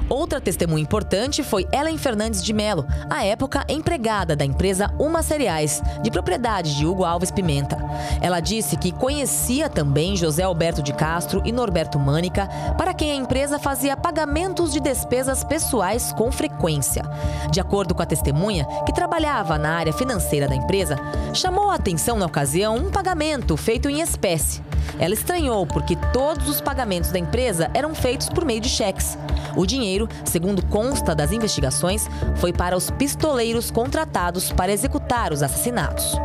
Outra 0.10 0.42
testemunha 0.42 0.82
importante 0.82 1.44
foi 1.44 1.68
Ellen 1.72 1.98
Fernandes 1.98 2.44
de 2.44 2.52
Melo, 2.52 2.88
à 3.10 3.24
época 3.24 3.64
empregada 3.70 4.36
da 4.36 4.44
empresa 4.44 4.92
Uma 4.98 5.22
Cereais, 5.22 5.84
de 6.02 6.10
propriedade 6.10 6.76
de 6.76 6.86
Hugo 6.86 7.06
Alves 7.06 7.30
Pimenta. 7.30 7.78
Ela 8.20 8.40
disse 8.40 8.76
que 8.76 8.92
conhecia 8.92 9.70
também 9.70 10.16
José 10.16 10.42
Alberto 10.42 10.82
de 10.82 10.94
Castro 10.94 11.44
e 11.46 11.52
Norberto 11.52 12.00
Mânica, 12.00 12.48
para 12.76 12.94
quem 12.94 13.12
a 13.12 13.16
empresa 13.16 13.60
fazia 13.60 13.96
pagamentos 13.96 14.74
de 14.74 14.80
despesas 14.80 15.44
pessoais 15.44 16.12
com 16.14 16.32
frequência. 16.32 17.04
De 17.52 17.60
acordo 17.60 17.94
com 17.94 18.02
a 18.02 18.08
testemunha, 18.08 18.66
que 18.86 18.94
trabalhava 18.94 19.60
na 19.60 19.76
área 19.76 19.94
financeira 19.94 20.48
da 20.48 20.56
empresa, 20.56 20.98
chamou 21.36 21.70
a 21.70 21.76
atenção 21.76 22.18
na 22.18 22.26
ocasião 22.26 22.76
um 22.76 22.90
pagamento 22.90 23.56
feito 23.56 23.88
em 23.88 24.02
espécie. 24.02 24.69
Ela 24.98 25.14
estranhou 25.14 25.66
porque 25.66 25.96
todos 26.12 26.48
os 26.50 26.62
pagamentos 26.62 27.12
da 27.12 27.20
empresa 27.20 27.70
eram 27.74 27.94
feitos 27.96 28.30
por 28.30 28.46
meio 28.46 28.62
de 28.62 28.70
cheques. 28.70 29.18
O 29.56 29.66
dinheiro, 29.66 30.08
segundo 30.26 30.66
consta 30.66 31.16
das 31.16 31.32
investigações, 31.32 32.08
foi 32.36 32.54
para 32.54 32.78
os 32.78 32.90
pistoleiros 32.92 33.72
contratados 33.72 34.52
para 34.52 34.72
executar 34.72 35.34
os 35.34 35.44
assassinatos. 35.44 36.18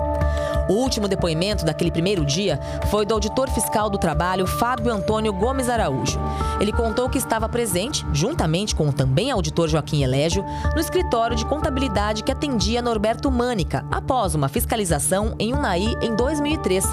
O 0.68 0.74
último 0.74 1.06
depoimento 1.06 1.64
daquele 1.64 1.90
primeiro 1.90 2.24
dia 2.24 2.58
foi 2.90 3.04
do 3.04 3.12
auditor 3.12 3.50
fiscal 3.50 3.90
do 3.90 3.98
trabalho, 3.98 4.46
Fábio 4.46 4.92
Antônio 4.92 5.32
Gomes 5.32 5.68
Araújo. 5.68 6.18
Ele 6.58 6.72
contou 6.72 7.08
que 7.10 7.18
estava 7.18 7.48
presente, 7.48 8.06
juntamente 8.12 8.74
com 8.74 8.88
o 8.88 8.92
também 8.92 9.30
auditor 9.30 9.68
Joaquim 9.68 10.02
Elégio, 10.02 10.44
no 10.74 10.80
escritório 10.80 11.36
de 11.36 11.44
contabilidade 11.44 12.22
que 12.22 12.32
atendia 12.32 12.80
Norberto 12.80 13.30
Mânica, 13.30 13.84
após 13.90 14.34
uma 14.34 14.48
fiscalização 14.48 15.34
em 15.38 15.52
Unai 15.52 15.82
em 16.00 16.14
2003, 16.14 16.84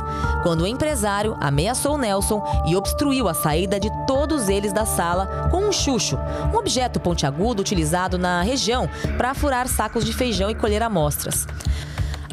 quando 0.44 0.62
o 0.62 0.68
empresário 0.68 1.38
ameaçou 1.52 1.98
Nelson 1.98 2.42
e 2.66 2.76
obstruiu 2.76 3.28
a 3.28 3.34
saída 3.34 3.80
de 3.80 3.92
todos 4.08 4.48
eles 4.48 4.72
da 4.72 4.86
sala 4.86 5.50
com 5.52 5.68
um 5.68 5.72
chucho, 5.72 6.18
um 6.52 6.58
objeto 6.58 7.00
pontiagudo 7.00 7.62
utilizado 7.62 8.18
na 8.18 8.42
região 8.42 8.90
para 9.18 9.34
furar 9.34 9.68
sacos 9.68 10.06
de 10.06 10.14
feijão 10.14 10.50
e 10.50 10.56
colher 10.56 10.82
amostras. 10.82 11.46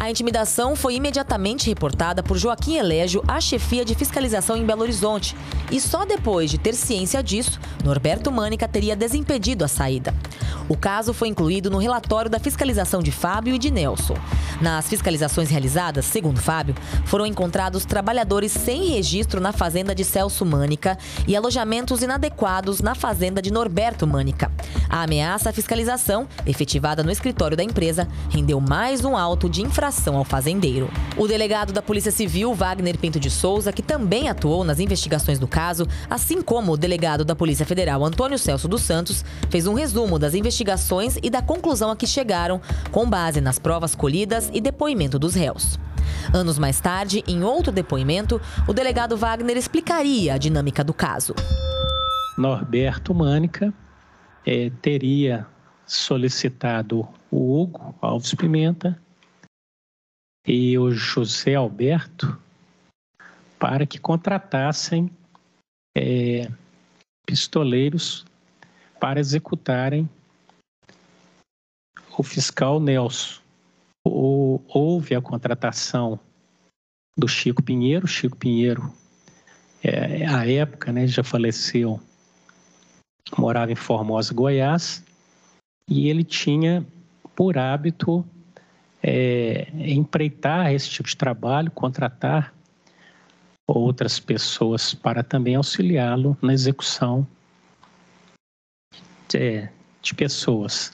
A 0.00 0.08
intimidação 0.08 0.76
foi 0.76 0.94
imediatamente 0.94 1.68
reportada 1.68 2.22
por 2.22 2.38
Joaquim 2.38 2.76
Elégio 2.76 3.20
à 3.26 3.40
chefia 3.40 3.84
de 3.84 3.96
fiscalização 3.96 4.56
em 4.56 4.64
Belo 4.64 4.82
Horizonte. 4.82 5.34
E 5.72 5.80
só 5.80 6.04
depois 6.04 6.52
de 6.52 6.56
ter 6.56 6.74
ciência 6.74 7.20
disso, 7.20 7.58
Norberto 7.84 8.30
Mânica 8.30 8.68
teria 8.68 8.94
desimpedido 8.94 9.64
a 9.64 9.68
saída. 9.68 10.14
O 10.68 10.76
caso 10.76 11.12
foi 11.12 11.28
incluído 11.28 11.68
no 11.68 11.78
relatório 11.78 12.30
da 12.30 12.38
fiscalização 12.38 13.02
de 13.02 13.10
Fábio 13.10 13.54
e 13.54 13.58
de 13.58 13.72
Nelson. 13.72 14.14
Nas 14.60 14.88
fiscalizações 14.88 15.50
realizadas, 15.50 16.04
segundo 16.04 16.40
Fábio, 16.40 16.76
foram 17.04 17.26
encontrados 17.26 17.84
trabalhadores 17.84 18.52
sem 18.52 18.84
registro 18.84 19.40
na 19.40 19.50
fazenda 19.50 19.94
de 19.94 20.04
Celso 20.04 20.44
Mânica 20.44 20.96
e 21.26 21.34
alojamentos 21.34 22.02
inadequados 22.02 22.80
na 22.80 22.94
fazenda 22.94 23.42
de 23.42 23.52
Norberto 23.52 24.06
Mânica. 24.06 24.50
A 24.88 25.02
ameaça 25.02 25.50
à 25.50 25.52
fiscalização, 25.52 26.28
efetivada 26.46 27.02
no 27.02 27.10
escritório 27.10 27.56
da 27.56 27.64
empresa, 27.64 28.06
rendeu 28.30 28.60
mais 28.60 29.04
um 29.04 29.16
auto 29.16 29.48
de 29.48 29.62
infração 29.62 29.88
ao 30.16 30.25
fazendeiro. 30.25 30.90
O 31.16 31.26
delegado 31.26 31.73
da 31.73 31.83
Polícia 31.83 32.12
Civil, 32.12 32.54
Wagner 32.54 32.99
Pinto 32.99 33.18
de 33.18 33.30
Souza, 33.30 33.73
que 33.73 33.83
também 33.83 34.28
atuou 34.28 34.64
nas 34.64 34.80
investigações 34.80 35.38
do 35.38 35.49
caso, 35.49 35.87
assim 36.11 36.42
como 36.42 36.73
o 36.73 36.76
delegado 36.76 37.25
da 37.25 37.35
Polícia 37.35 37.66
Federal, 37.66 38.04
Antônio 38.04 38.38
Celso 38.38 38.68
dos 38.68 38.83
Santos, 38.83 39.25
fez 39.50 39.66
um 39.66 39.75
resumo 39.75 40.18
das 40.18 40.35
investigações 40.35 40.59
investigações 40.59 41.18
e 41.23 41.30
da 41.30 41.42
conclusão 41.42 41.90
a 41.90 41.97
que 41.97 42.07
chegaram, 42.07 42.61
com 42.90 43.09
base 43.09 43.40
nas 43.40 43.59
provas 43.59 43.95
colhidas 43.95 44.50
e 44.52 44.61
depoimento 44.61 45.18
dos 45.18 45.35
réus. 45.35 45.78
Anos 46.33 46.59
mais 46.59 46.80
tarde, 46.80 47.23
em 47.26 47.42
outro 47.42 47.73
depoimento, 47.73 48.40
o 48.66 48.73
delegado 48.73 49.16
Wagner 49.16 49.57
explicaria 49.57 50.35
a 50.35 50.38
dinâmica 50.38 50.83
do 50.83 50.95
caso. 50.95 51.35
Norberto 52.37 53.14
Mânica 53.14 53.73
é, 54.47 54.71
teria 54.83 55.47
solicitado 55.87 57.07
o 57.30 57.61
Hugo 57.61 57.95
Alves 58.00 58.35
Pimenta 58.35 59.00
e 60.48 60.78
o 60.78 60.90
José 60.90 61.54
Alberto 61.54 62.40
para 63.58 63.84
que 63.84 63.98
contratassem 63.98 65.10
é, 65.94 66.50
pistoleiros 67.26 68.24
para 68.98 69.20
executarem 69.20 70.08
o 72.16 72.22
fiscal 72.22 72.80
Nelson. 72.80 73.42
O, 74.06 74.60
houve 74.68 75.14
a 75.14 75.20
contratação 75.20 76.18
do 77.16 77.28
Chico 77.28 77.62
Pinheiro. 77.62 78.06
Chico 78.06 78.36
Pinheiro, 78.36 78.90
é, 79.82 80.26
à 80.26 80.48
época, 80.48 80.90
né, 80.92 81.06
já 81.06 81.22
faleceu, 81.22 82.00
morava 83.36 83.70
em 83.70 83.76
Formosa, 83.76 84.32
Goiás, 84.32 85.04
e 85.86 86.08
ele 86.08 86.24
tinha 86.24 86.86
por 87.36 87.58
hábito 87.58 88.24
é, 89.02 89.68
empreitar 89.74 90.72
esse 90.72 90.88
tipo 90.90 91.08
de 91.08 91.16
trabalho, 91.16 91.70
contratar 91.70 92.54
outras 93.66 94.18
pessoas 94.18 94.94
para 94.94 95.22
também 95.22 95.54
auxiliá-lo 95.54 96.36
na 96.40 96.52
execução 96.52 97.26
de, 99.28 99.68
de, 100.00 100.14
pessoas. 100.14 100.92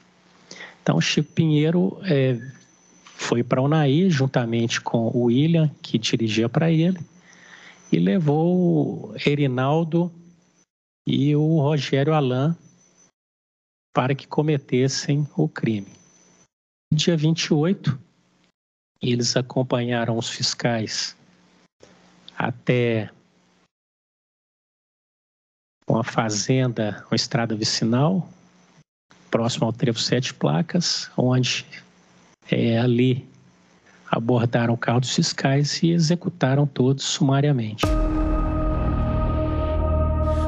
Então, 0.83 1.01
Chico 1.01 1.33
Pinheiro 1.33 1.99
é, 2.03 2.37
foi 3.15 3.43
para 3.43 3.63
o 3.63 3.67
Unaí, 3.67 4.11
juntamente 4.11 4.81
com 4.81 5.09
o 5.09 5.25
William, 5.27 5.71
que 5.81 5.99
dirigia 5.99 6.49
para 6.49 6.71
ele, 6.71 6.99
e 7.93 7.99
levou 7.99 9.13
o 9.13 9.15
Erinaldo 9.25 10.13
e 11.07 11.35
o 11.37 11.61
Rogério 11.61 12.13
Alain 12.13 12.57
para 13.95 14.15
que 14.15 14.27
cometessem 14.27 15.27
o 15.37 15.49
crime. 15.49 16.04
Dia 16.95 17.17
28, 17.17 17.99
eles 19.03 19.37
acompanharam 19.37 20.17
os 20.17 20.31
fiscais 20.31 21.17
até 22.39 23.11
uma 25.89 26.05
fazenda, 26.05 27.05
uma 27.11 27.17
estrada 27.17 27.57
vicinal, 27.57 28.29
próximo 29.29 29.67
ao 29.67 29.73
trevo 29.73 29.99
Sete 29.99 30.33
Placas, 30.33 31.11
onde 31.17 31.67
é, 32.49 32.79
ali 32.79 33.29
abordaram 34.09 34.75
o 34.75 34.79
carro 34.79 35.01
dos 35.01 35.17
fiscais 35.17 35.83
e 35.83 35.91
executaram 35.91 36.65
todos 36.65 37.03
sumariamente. 37.03 37.85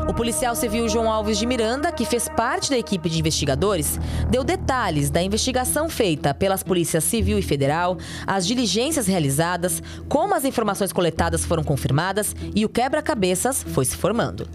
O 0.08 0.14
policial 0.14 0.54
civil 0.54 0.88
João 0.88 1.10
Alves 1.10 1.36
de 1.36 1.44
Miranda, 1.44 1.90
que 1.90 2.04
fez 2.04 2.28
parte 2.28 2.70
da 2.70 2.78
equipe 2.78 3.10
de 3.10 3.18
investigadores, 3.18 3.98
deu 4.30 4.44
detalhes 4.44 5.10
da 5.10 5.20
investigação 5.20 5.88
feita 5.88 6.32
pelas 6.32 6.62
polícias 6.62 7.02
civil 7.02 7.38
e 7.38 7.42
federal, 7.42 7.98
as 8.24 8.46
diligências 8.46 9.08
realizadas, 9.08 9.82
como 10.08 10.34
as 10.34 10.44
informações 10.44 10.92
coletadas 10.92 11.44
foram 11.44 11.64
confirmadas 11.64 12.36
e 12.54 12.64
o 12.64 12.68
quebra-cabeças 12.68 13.64
foi 13.64 13.84
se 13.84 13.96
formando. 13.96 14.48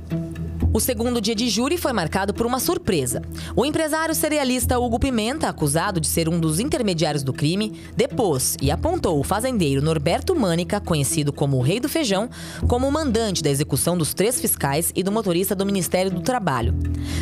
O 0.74 0.80
segundo 0.80 1.20
dia 1.20 1.36
de 1.36 1.50
júri 1.50 1.78
foi 1.78 1.92
marcado 1.92 2.34
por 2.34 2.46
uma 2.46 2.58
surpresa. 2.58 3.22
O 3.58 3.66
empresário 3.66 4.16
cerealista 4.16 4.80
Hugo 4.80 5.00
Pimenta, 5.00 5.50
acusado 5.50 6.00
de 6.00 6.08
ser 6.08 6.30
um 6.30 6.40
dos 6.40 6.62
intermediários 6.62 7.24
do 7.24 7.34
crime, 7.34 7.74
depôs 7.94 8.56
e 8.62 8.72
apontou 8.72 9.20
o 9.20 9.24
fazendeiro 9.24 9.82
Norberto 9.82 10.34
Mânica, 10.34 10.80
conhecido 10.80 11.34
como 11.34 11.58
o 11.58 11.62
Rei 11.62 11.82
do 11.82 11.90
Feijão, 11.90 12.30
como 12.70 12.88
o 12.88 12.92
mandante 12.92 13.44
da 13.44 13.50
execução 13.50 13.98
dos 13.98 14.14
três 14.14 14.40
fiscais 14.40 14.94
e 14.96 15.04
do 15.04 15.12
motorista 15.12 15.54
do 15.54 15.66
Ministério 15.66 16.10
do 16.10 16.22
Trabalho. 16.22 16.74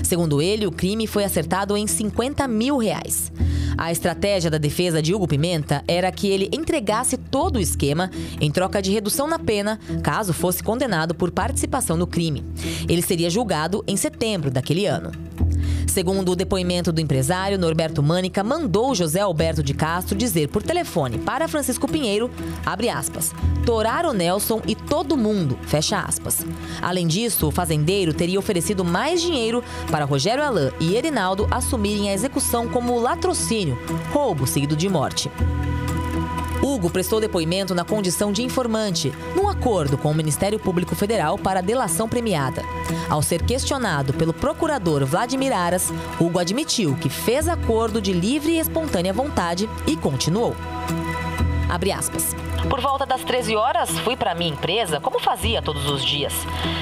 Segundo 0.03 0.43
ele, 0.43 0.67
o 0.67 0.71
crime 0.71 1.07
foi 1.07 1.23
acertado 1.23 1.75
em 1.75 1.87
50 1.87 2.47
mil 2.47 2.77
reais. 2.77 3.31
A 3.79 3.93
estratégia 3.93 4.51
da 4.51 4.57
defesa 4.57 5.01
de 5.01 5.15
Hugo 5.15 5.25
Pimenta 5.25 5.83
era 5.87 6.11
que 6.11 6.27
ele 6.27 6.49
entregasse 6.51 7.15
todo 7.15 7.55
o 7.55 7.61
esquema 7.61 8.11
em 8.41 8.51
troca 8.51 8.81
de 8.81 8.91
redução 8.91 9.25
na 9.25 9.39
pena, 9.39 9.79
caso 10.03 10.33
fosse 10.33 10.61
condenado 10.61 11.15
por 11.15 11.31
participação 11.31 11.95
no 11.95 12.05
crime. 12.05 12.43
Ele 12.89 13.01
seria 13.01 13.29
julgado 13.39 13.81
em 13.87 13.95
setembro 13.95 14.51
daquele 14.51 14.85
ano. 14.85 15.11
Segundo 15.87 16.33
o 16.33 16.35
depoimento 16.35 16.91
do 16.91 16.99
empresário, 16.99 17.57
Norberto 17.57 18.03
Mânica 18.03 18.43
mandou 18.43 18.93
José 18.93 19.21
Alberto 19.21 19.63
de 19.63 19.73
Castro 19.73 20.17
dizer 20.17 20.49
por 20.49 20.61
telefone 20.61 21.17
para 21.17 21.47
Francisco 21.47 21.87
Pinheiro, 21.87 22.29
abre 22.65 22.89
aspas, 22.89 23.33
torar 23.65 24.05
o 24.05 24.11
Nelson 24.11 24.61
e 24.67 24.75
todo 24.75 25.15
mundo, 25.15 25.57
fecha 25.63 25.99
aspas. 25.99 26.45
Além 26.81 27.07
disso, 27.07 27.47
o 27.47 27.51
fazendeiro 27.51 28.13
teria 28.13 28.37
oferecido 28.37 28.83
mais 28.83 29.21
dinheiro 29.21 29.63
para 29.89 30.05
Rogério 30.05 30.43
Alain 30.43 30.71
e 30.81 30.95
Erinaldo 30.95 31.47
assumirem 31.49 32.09
a 32.09 32.13
execução 32.13 32.67
como 32.67 32.99
latrocínio, 32.99 33.79
roubo 34.11 34.45
seguido 34.45 34.75
de 34.75 34.89
morte. 34.89 35.31
Hugo 36.69 36.87
prestou 36.87 37.19
depoimento 37.19 37.73
na 37.73 37.83
condição 37.83 38.31
de 38.31 38.43
informante, 38.43 39.11
num 39.35 39.49
acordo 39.49 39.97
com 39.97 40.11
o 40.11 40.13
Ministério 40.13 40.59
Público 40.59 40.95
Federal 40.95 41.35
para 41.35 41.61
delação 41.61 42.07
premiada. 42.07 42.61
Ao 43.09 43.23
ser 43.23 43.41
questionado 43.41 44.13
pelo 44.13 44.31
procurador 44.31 45.03
Vladimir 45.03 45.51
Aras, 45.51 45.91
Hugo 46.19 46.37
admitiu 46.37 46.95
que 46.95 47.09
fez 47.09 47.47
acordo 47.47 47.99
de 47.99 48.13
livre 48.13 48.51
e 48.51 48.59
espontânea 48.59 49.11
vontade 49.11 49.67
e 49.87 49.97
continuou. 49.97 50.55
Abre 51.67 51.91
aspas. 51.91 52.35
Por 52.67 52.81
volta 52.81 53.05
das 53.05 53.23
13 53.23 53.55
horas, 53.55 53.89
fui 53.99 54.17
para 54.17 54.35
minha 54.35 54.51
empresa, 54.51 54.99
como 54.99 55.19
fazia 55.19 55.61
todos 55.61 55.89
os 55.89 56.03
dias. 56.03 56.33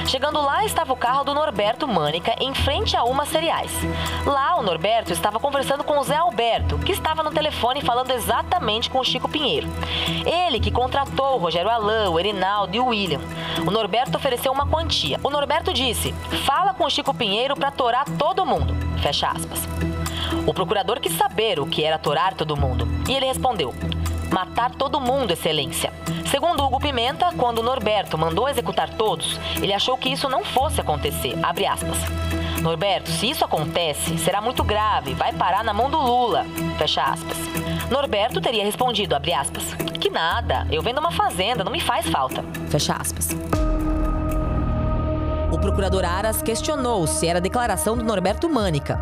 Chegando 0.08 0.42
lá, 0.42 0.66
estava 0.66 0.94
o 0.94 0.98
carro 0.98 1.24
do 1.24 1.34
Norberto 1.34 1.88
Mânica 1.88 2.36
em 2.40 2.54
frente 2.56 2.96
a 2.96 3.04
uma 3.04 3.26
cereais. 3.26 3.72
Lá, 4.26 4.56
o 4.58 4.64
Norberto 4.64 5.12
estava 5.12 5.40
conversando 5.40 5.84
com 5.84 6.00
o 6.00 6.04
Zé 6.04 6.16
Alberto, 6.16 6.78
que 6.80 6.92
estava 6.92 7.22
no 7.22 7.32
telefone 7.32 7.82
falando 7.82 8.12
exatamente 8.12 8.90
com 8.90 9.00
o 9.00 9.04
Chico 9.04 9.30
Pinheiro. 9.30 9.68
Ele 10.26 10.60
que 10.60 10.72
contratou 10.72 11.36
o 11.36 11.38
Rogério 11.38 11.70
Alain, 11.70 12.08
o 12.08 12.20
Erinaldo 12.20 12.76
e 12.76 12.80
o 12.80 12.88
William. 12.88 13.22
O 13.66 13.72
Norberto 13.72 14.18
ofereceu 14.18 14.52
uma 14.52 14.66
quantia. 14.66 15.20
O 15.24 15.30
Norberto 15.30 15.74
disse: 15.74 16.14
fala 16.46 16.74
com 16.74 16.86
o 16.86 16.90
Chico 16.90 17.14
Pinheiro 17.14 17.56
para 17.56 17.72
torar 17.72 18.06
todo 18.18 18.46
mundo. 18.46 18.76
Fecha 19.02 19.28
aspas. 19.28 19.68
O 20.46 20.54
procurador 20.54 21.00
quis 21.00 21.14
saber 21.14 21.60
o 21.60 21.66
que 21.66 21.84
era 21.84 21.98
torar 21.98 22.34
todo 22.34 22.58
mundo. 22.58 22.88
E 23.08 23.16
ele 23.16 23.26
respondeu: 23.26 23.74
matar 24.32 24.72
todo 24.72 25.00
mundo, 25.00 25.32
Excelência. 25.32 25.92
Segundo 26.30 26.64
Hugo 26.64 26.80
Pimenta, 26.80 27.32
quando 27.38 27.64
Norberto 27.64 28.18
mandou 28.18 28.50
executar 28.50 28.90
todos, 28.90 29.40
ele 29.62 29.74
achou 29.74 29.98
que 29.98 30.10
isso 30.10 30.30
não 30.30 30.44
fosse 30.44 30.82
acontecer. 30.82 31.38
Abre 31.42 31.66
aspas. 31.66 31.98
Norberto, 32.62 33.10
se 33.12 33.30
isso 33.30 33.46
acontece, 33.46 34.18
será 34.18 34.42
muito 34.42 34.64
grave, 34.64 35.14
vai 35.14 35.32
parar 35.32 35.64
na 35.64 35.74
mão 35.74 35.90
do 35.90 36.00
Lula. 36.00 36.46
Fecha 36.78 37.02
aspas. 37.04 37.38
Norberto 37.90 38.42
teria 38.42 38.64
respondido, 38.64 39.16
abre 39.16 39.34
aspas, 39.34 39.64
que 40.00 40.10
nada, 40.10 40.68
eu 40.70 40.82
vendo 40.82 41.00
uma 41.00 41.12
fazenda, 41.12 41.64
não 41.64 41.72
me 41.72 41.80
faz 41.80 42.08
falta. 42.10 42.44
Fecha 42.70 42.94
aspas. 42.94 43.30
O 45.52 45.58
procurador 45.60 46.04
Aras 46.04 46.42
questionou 46.42 47.08
se 47.08 47.28
era 47.28 47.40
declaração 47.40 47.96
do 47.96 48.04
Norberto 48.04 48.50
Mânica. 48.50 49.00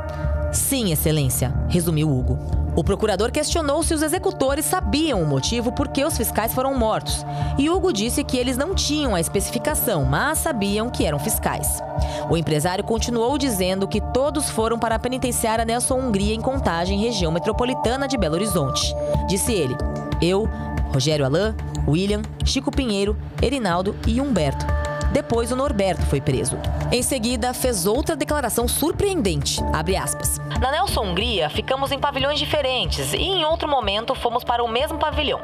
Sim, 0.54 0.92
Excelência, 0.92 1.54
resumiu 1.68 2.10
Hugo. 2.10 2.65
O 2.76 2.84
procurador 2.84 3.32
questionou 3.32 3.82
se 3.84 3.94
os 3.94 4.02
executores 4.02 4.66
sabiam 4.66 5.22
o 5.22 5.26
motivo 5.26 5.72
por 5.72 5.88
que 5.88 6.04
os 6.04 6.18
fiscais 6.18 6.54
foram 6.54 6.78
mortos. 6.78 7.26
E 7.58 7.70
Hugo 7.70 7.94
disse 7.94 8.24
que 8.24 8.38
eles 8.38 8.58
não 8.58 8.76
tinham 8.76 9.16
a 9.16 9.22
especificação, 9.22 10.04
mas 10.04 10.40
sabiam 10.40 10.90
que 10.90 11.06
eram 11.06 11.18
fiscais. 11.18 11.82
O 12.30 12.36
empresário 12.36 12.84
continuou 12.84 13.38
dizendo 13.38 13.88
que 13.88 14.02
todos 14.14 14.50
foram 14.50 14.78
para 14.78 14.96
a 14.96 15.00
penitenciária 15.00 15.64
Nelson 15.64 16.00
Hungria 16.00 16.34
em 16.34 16.42
Contagem, 16.42 17.00
região 17.00 17.32
metropolitana 17.32 18.10
de 18.10 18.18
Belo 18.18 18.36
Horizonte. 18.36 18.94
Disse 19.28 19.54
ele: 19.54 19.76
Eu, 20.22 20.50
Rogério 20.94 21.26
Alain, 21.26 21.56
William, 21.88 22.22
Chico 22.44 22.72
Pinheiro, 22.72 23.16
Erinaldo 23.42 23.96
e 24.06 24.20
Humberto. 24.20 24.66
Depois, 25.14 25.50
o 25.50 25.56
Norberto 25.56 26.06
foi 26.08 26.20
preso. 26.20 26.58
Em 26.92 27.02
seguida, 27.02 27.54
fez 27.54 27.86
outra 27.86 28.18
declaração 28.18 28.68
surpreendente. 28.68 29.64
Na 30.60 30.72
Nelson 30.72 31.02
Hungria, 31.02 31.50
ficamos 31.50 31.92
em 31.92 32.00
pavilhões 32.00 32.40
diferentes 32.40 33.14
e 33.14 33.24
em 33.24 33.44
outro 33.44 33.68
momento 33.68 34.16
fomos 34.16 34.44
para 34.44 34.64
o 34.64 34.68
mesmo 34.68 34.98
pavilhão. 34.98 35.42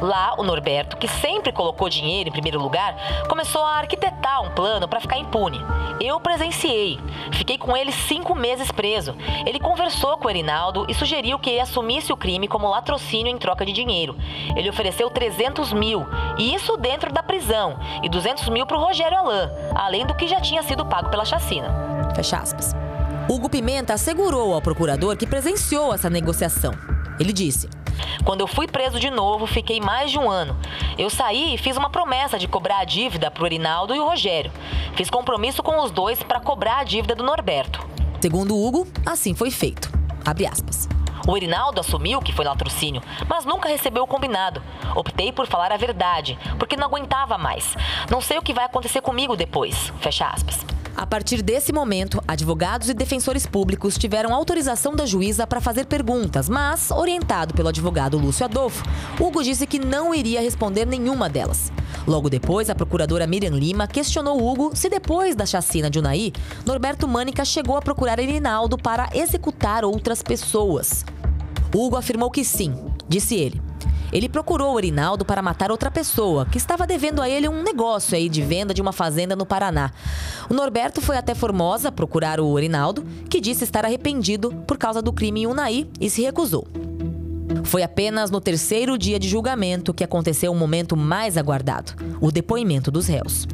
Lá, 0.00 0.34
o 0.36 0.42
Norberto, 0.42 0.98
que 0.98 1.08
sempre 1.08 1.50
colocou 1.50 1.88
dinheiro 1.88 2.28
em 2.28 2.32
primeiro 2.32 2.60
lugar, 2.60 2.94
começou 3.26 3.64
a 3.64 3.78
arquitetar 3.78 4.42
um 4.42 4.50
plano 4.50 4.86
para 4.86 5.00
ficar 5.00 5.16
impune. 5.16 5.60
Eu 5.98 6.20
presenciei. 6.20 7.00
Fiquei 7.32 7.56
com 7.56 7.74
ele 7.74 7.90
cinco 7.90 8.34
meses 8.34 8.70
preso. 8.70 9.14
Ele 9.46 9.58
conversou 9.58 10.18
com 10.18 10.26
o 10.26 10.30
Erinaldo 10.30 10.84
e 10.88 10.94
sugeriu 10.94 11.38
que 11.38 11.50
ele 11.50 11.60
assumisse 11.60 12.12
o 12.12 12.16
crime 12.16 12.46
como 12.46 12.68
latrocínio 12.68 13.32
em 13.32 13.38
troca 13.38 13.64
de 13.64 13.72
dinheiro. 13.72 14.16
Ele 14.54 14.68
ofereceu 14.68 15.08
300 15.08 15.72
mil, 15.72 16.06
e 16.38 16.54
isso 16.54 16.76
dentro 16.76 17.10
da 17.12 17.22
prisão, 17.22 17.78
e 18.02 18.08
200 18.08 18.48
mil 18.50 18.66
para 18.66 18.76
o 18.76 18.80
Rogério 18.80 19.18
Alain, 19.18 19.48
além 19.74 20.06
do 20.06 20.14
que 20.14 20.28
já 20.28 20.40
tinha 20.40 20.62
sido 20.62 20.84
pago 20.84 21.08
pela 21.08 21.24
chacina. 21.24 22.12
Fecha 22.14 22.36
aspas. 22.36 22.74
Hugo 23.28 23.48
Pimenta 23.48 23.94
assegurou 23.94 24.54
ao 24.54 24.62
procurador 24.62 25.16
que 25.16 25.26
presenciou 25.26 25.94
essa 25.94 26.10
negociação. 26.10 26.72
Ele 27.18 27.32
disse: 27.32 27.68
quando 28.24 28.40
eu 28.40 28.46
fui 28.46 28.66
preso 28.66 28.98
de 28.98 29.10
novo, 29.10 29.46
fiquei 29.46 29.80
mais 29.80 30.10
de 30.10 30.18
um 30.18 30.28
ano. 30.28 30.56
Eu 30.98 31.10
saí 31.10 31.54
e 31.54 31.58
fiz 31.58 31.76
uma 31.76 31.90
promessa 31.90 32.38
de 32.38 32.48
cobrar 32.48 32.78
a 32.78 32.84
dívida 32.84 33.30
para 33.30 33.42
o 33.42 33.46
Erinaldo 33.46 33.94
e 33.94 34.00
o 34.00 34.06
Rogério. 34.06 34.52
Fiz 34.94 35.08
compromisso 35.08 35.62
com 35.62 35.82
os 35.82 35.90
dois 35.90 36.22
para 36.22 36.40
cobrar 36.40 36.78
a 36.78 36.84
dívida 36.84 37.14
do 37.14 37.24
Norberto. 37.24 37.80
Segundo 38.20 38.56
Hugo, 38.56 38.86
assim 39.06 39.34
foi 39.34 39.50
feito. 39.50 39.90
Abre 40.24 40.46
aspas. 40.46 40.88
O 41.26 41.36
Erinaldo 41.36 41.80
assumiu 41.80 42.20
que 42.20 42.32
foi 42.32 42.44
latrocínio, 42.44 43.02
mas 43.28 43.44
nunca 43.44 43.68
recebeu 43.68 44.02
o 44.02 44.06
combinado. 44.06 44.62
Optei 44.96 45.30
por 45.30 45.46
falar 45.46 45.70
a 45.70 45.76
verdade, 45.76 46.38
porque 46.58 46.76
não 46.76 46.86
aguentava 46.86 47.38
mais. 47.38 47.76
Não 48.10 48.20
sei 48.20 48.38
o 48.38 48.42
que 48.42 48.54
vai 48.54 48.64
acontecer 48.64 49.00
comigo 49.00 49.36
depois. 49.36 49.92
Fecha 50.00 50.26
aspas. 50.26 50.64
A 50.96 51.06
partir 51.06 51.40
desse 51.40 51.72
momento, 51.72 52.22
advogados 52.26 52.88
e 52.88 52.94
defensores 52.94 53.46
públicos 53.46 53.96
tiveram 53.96 54.34
autorização 54.34 54.94
da 54.94 55.06
juíza 55.06 55.46
para 55.46 55.60
fazer 55.60 55.86
perguntas, 55.86 56.48
mas, 56.48 56.90
orientado 56.90 57.54
pelo 57.54 57.68
advogado 57.68 58.18
Lúcio 58.18 58.44
Adolfo, 58.44 58.84
Hugo 59.18 59.42
disse 59.42 59.66
que 59.66 59.78
não 59.78 60.14
iria 60.14 60.40
responder 60.40 60.86
nenhuma 60.86 61.28
delas. 61.28 61.72
Logo 62.06 62.28
depois, 62.28 62.68
a 62.68 62.74
procuradora 62.74 63.26
Miriam 63.26 63.50
Lima 63.50 63.86
questionou 63.86 64.42
Hugo 64.46 64.72
se 64.74 64.88
depois 64.88 65.34
da 65.34 65.46
chacina 65.46 65.88
de 65.88 65.98
Unai, 65.98 66.32
Norberto 66.66 67.06
Mânica 67.06 67.44
chegou 67.44 67.76
a 67.76 67.82
procurar 67.82 68.18
Erinaldo 68.18 68.76
para 68.76 69.08
executar 69.14 69.84
outras 69.84 70.22
pessoas. 70.22 71.04
Hugo 71.74 71.96
afirmou 71.96 72.30
que 72.30 72.44
sim, 72.44 72.74
disse 73.08 73.36
ele. 73.36 73.69
Ele 74.12 74.28
procurou 74.28 74.74
o 74.74 74.78
Erinaldo 74.78 75.24
para 75.24 75.42
matar 75.42 75.70
outra 75.70 75.90
pessoa, 75.90 76.46
que 76.46 76.58
estava 76.58 76.86
devendo 76.86 77.22
a 77.22 77.28
ele 77.28 77.48
um 77.48 77.62
negócio 77.62 78.16
aí 78.16 78.28
de 78.28 78.42
venda 78.42 78.74
de 78.74 78.82
uma 78.82 78.92
fazenda 78.92 79.36
no 79.36 79.46
Paraná. 79.46 79.92
O 80.48 80.54
Norberto 80.54 81.00
foi 81.00 81.16
até 81.16 81.34
Formosa 81.34 81.92
procurar 81.92 82.40
o 82.40 82.58
Erinaldo, 82.58 83.04
que 83.28 83.40
disse 83.40 83.64
estar 83.64 83.84
arrependido 83.84 84.52
por 84.66 84.76
causa 84.76 85.00
do 85.00 85.12
crime 85.12 85.42
em 85.42 85.46
Unai 85.46 85.86
e 86.00 86.10
se 86.10 86.22
recusou. 86.22 86.66
Foi 87.64 87.82
apenas 87.82 88.30
no 88.30 88.40
terceiro 88.40 88.96
dia 88.96 89.18
de 89.18 89.28
julgamento 89.28 89.92
que 89.92 90.04
aconteceu 90.04 90.52
o 90.52 90.56
momento 90.56 90.96
mais 90.96 91.36
aguardado: 91.36 91.92
o 92.20 92.30
depoimento 92.30 92.90
dos 92.90 93.06
réus. 93.06 93.46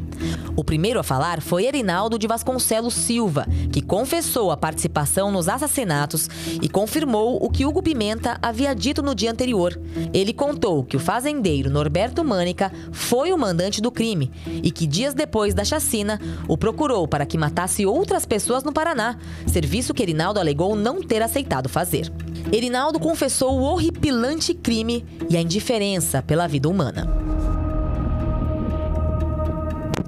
O 0.57 0.65
primeiro 0.65 0.99
a 0.99 1.03
falar 1.03 1.41
foi 1.41 1.67
Erinaldo 1.67 2.19
de 2.19 2.27
Vasconcelos 2.27 2.95
Silva, 2.95 3.47
que 3.71 3.81
confessou 3.81 4.51
a 4.51 4.57
participação 4.57 5.31
nos 5.31 5.49
assassinatos 5.49 6.29
e 6.63 6.69
confirmou 6.69 7.39
o 7.43 7.51
que 7.51 7.65
Hugo 7.65 7.83
Pimenta 7.83 8.39
havia 8.41 8.75
dito 8.75 9.03
no 9.03 9.15
dia 9.15 9.31
anterior. 9.31 9.79
Ele 10.13 10.33
contou 10.33 10.85
que 10.85 10.97
o 10.97 11.01
fazendeiro 11.01 11.71
Norberto 11.71 12.25
Mânica 12.25 12.73
foi 12.93 13.33
o 13.33 13.39
mandante 13.39 13.81
do 13.81 13.91
crime 13.91 14.31
e 14.63 14.71
que 14.71 14.87
dias 14.87 15.15
depois 15.15 15.55
da 15.55 15.65
chacina 15.65 16.21
o 16.49 16.57
procurou 16.57 17.07
para 17.07 17.27
que 17.27 17.39
matasse 17.39 17.85
outras 17.87 18.25
pessoas 18.25 18.65
no 18.65 18.73
Paraná, 18.73 19.17
serviço 19.47 19.95
que 19.95 20.03
Erinaldo 20.03 20.41
alegou 20.41 20.75
não 20.75 21.03
ter 21.03 21.23
aceitado 21.23 21.69
fazer. 21.69 22.13
Erinaldo 22.53 22.99
confessou 23.01 23.59
o 23.59 23.63
horripilante 23.63 24.55
crime 24.55 25.05
e 25.29 25.37
a 25.37 25.41
indiferença 25.41 26.23
pela 26.23 26.47
vida 26.47 26.69
humana. 26.69 27.56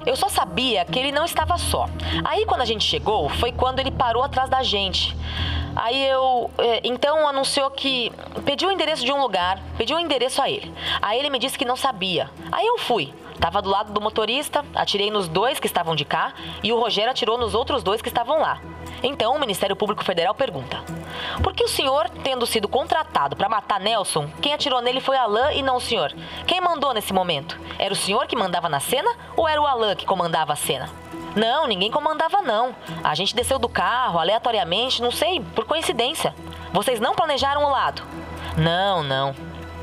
Eu 0.08 0.16
só 0.16 0.26
sabia 0.30 0.86
que 0.86 0.98
ele 0.98 1.12
não 1.12 1.26
estava 1.26 1.58
só. 1.58 1.86
Aí 2.24 2.46
quando 2.46 2.62
a 2.62 2.64
gente 2.64 2.82
chegou, 2.82 3.28
foi 3.28 3.52
quando 3.52 3.78
ele 3.78 3.90
parou 3.90 4.22
atrás 4.22 4.48
da 4.48 4.62
gente. 4.62 5.14
Aí 5.76 6.02
eu, 6.08 6.50
eh, 6.56 6.80
então 6.82 7.28
anunciou 7.28 7.70
que 7.70 8.10
pediu 8.42 8.70
o 8.70 8.72
endereço 8.72 9.04
de 9.04 9.12
um 9.12 9.20
lugar, 9.20 9.60
pediu 9.76 9.98
o 9.98 10.00
endereço 10.00 10.40
a 10.40 10.48
ele. 10.48 10.72
Aí 11.02 11.18
ele 11.18 11.28
me 11.28 11.38
disse 11.38 11.58
que 11.58 11.64
não 11.66 11.76
sabia. 11.76 12.30
Aí 12.50 12.66
eu 12.66 12.78
fui. 12.78 13.12
Tava 13.38 13.60
do 13.60 13.68
lado 13.68 13.92
do 13.92 14.00
motorista, 14.00 14.64
atirei 14.74 15.10
nos 15.10 15.28
dois 15.28 15.60
que 15.60 15.66
estavam 15.66 15.94
de 15.94 16.06
cá 16.06 16.32
e 16.62 16.72
o 16.72 16.80
Rogério 16.80 17.10
atirou 17.10 17.36
nos 17.36 17.54
outros 17.54 17.82
dois 17.82 18.00
que 18.00 18.08
estavam 18.08 18.40
lá. 18.40 18.62
Então 19.02 19.36
o 19.36 19.38
Ministério 19.38 19.76
Público 19.76 20.02
Federal 20.02 20.34
pergunta: 20.34 20.82
Por 21.42 21.52
que 21.52 21.64
o 21.64 21.68
senhor, 21.68 22.08
tendo 22.22 22.46
sido 22.46 22.68
contratado 22.68 23.36
para 23.36 23.48
matar 23.48 23.80
Nelson, 23.80 24.28
quem 24.40 24.52
atirou 24.52 24.80
nele 24.80 25.00
foi 25.00 25.16
Alain 25.16 25.58
e 25.58 25.62
não 25.62 25.76
o 25.76 25.80
senhor? 25.80 26.12
Quem 26.46 26.60
mandou 26.60 26.92
nesse 26.92 27.12
momento? 27.12 27.58
Era 27.78 27.92
o 27.92 27.96
senhor 27.96 28.26
que 28.26 28.36
mandava 28.36 28.68
na 28.68 28.80
cena 28.80 29.10
ou 29.36 29.48
era 29.48 29.60
o 29.60 29.66
Alain 29.66 29.96
que 29.96 30.06
comandava 30.06 30.52
a 30.52 30.56
cena? 30.56 30.88
Não, 31.36 31.66
ninguém 31.66 31.90
comandava 31.90 32.42
não. 32.42 32.74
A 33.04 33.14
gente 33.14 33.34
desceu 33.34 33.58
do 33.58 33.68
carro 33.68 34.18
aleatoriamente, 34.18 35.00
não 35.00 35.12
sei, 35.12 35.40
por 35.54 35.64
coincidência. 35.64 36.34
Vocês 36.72 36.98
não 36.98 37.14
planejaram 37.14 37.64
o 37.64 37.70
lado? 37.70 38.02
Não, 38.56 39.02
não. 39.02 39.34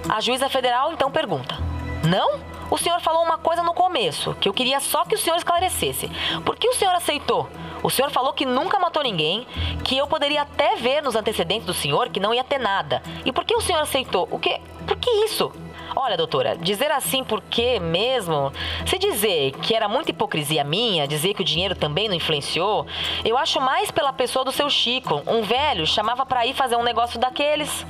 A 0.10 0.20
juíza 0.20 0.50
federal 0.50 0.92
então 0.92 1.10
pergunta: 1.10 1.56
Não? 2.04 2.40
O 2.70 2.78
senhor 2.78 3.00
falou 3.00 3.24
uma 3.24 3.38
coisa 3.38 3.64
no 3.64 3.74
começo, 3.74 4.36
que 4.36 4.50
eu 4.50 4.54
queria 4.54 4.80
só 4.80 5.06
que 5.06 5.16
o 5.16 5.18
senhor 5.18 5.38
esclarecesse. 5.38 6.12
Por 6.44 6.56
que 6.56 6.68
o 6.68 6.74
senhor 6.74 6.96
aceitou? 6.96 7.48
O 7.84 7.90
senhor 7.90 8.10
falou 8.12 8.34
que 8.34 8.46
nunca 8.46 8.80
matou 8.80 9.04
ninguém, 9.04 9.46
que 9.84 9.98
eu 9.98 10.08
poderia 10.08 10.42
até 10.42 10.76
ver 10.76 11.02
nos 11.04 11.16
antecedentes 11.16 11.66
do 11.66 11.74
senhor 11.74 12.10
que 12.10 12.20
não 12.20 12.34
ia 12.34 12.44
ter 12.44 12.60
nada. 12.60 13.02
E 13.24 13.32
por 13.32 13.46
que 13.46 13.56
o 13.56 13.62
senhor 13.62 13.82
aceitou? 13.82 14.28
O 14.32 14.40
que? 14.40 14.60
Por 14.88 14.98
que 14.98 15.10
isso? 15.26 15.52
Olha, 15.96 16.18
doutora, 16.18 16.58
dizer 16.58 16.92
assim 16.92 17.24
por 17.24 17.42
quê 17.42 17.80
mesmo? 17.80 18.52
Se 18.86 18.98
dizer 18.98 19.52
que 19.62 19.74
era 19.74 19.88
muita 19.88 20.12
hipocrisia 20.12 20.64
minha, 20.64 21.08
dizer 21.08 21.34
que 21.34 21.42
o 21.42 21.46
dinheiro 21.46 21.74
também 21.74 22.10
não 22.10 22.16
influenciou, 22.16 22.86
eu 23.24 23.38
acho 23.38 23.62
mais 23.62 23.92
pela 23.92 24.12
pessoa 24.12 24.44
do 24.44 24.52
seu 24.52 24.70
Chico. 24.70 25.24
Um 25.26 25.42
velho 25.42 25.88
chamava 25.88 26.26
para 26.26 26.46
ir 26.46 26.54
fazer 26.54 26.76
um 26.76 26.84
negócio 26.84 27.18
daqueles. 27.18 27.86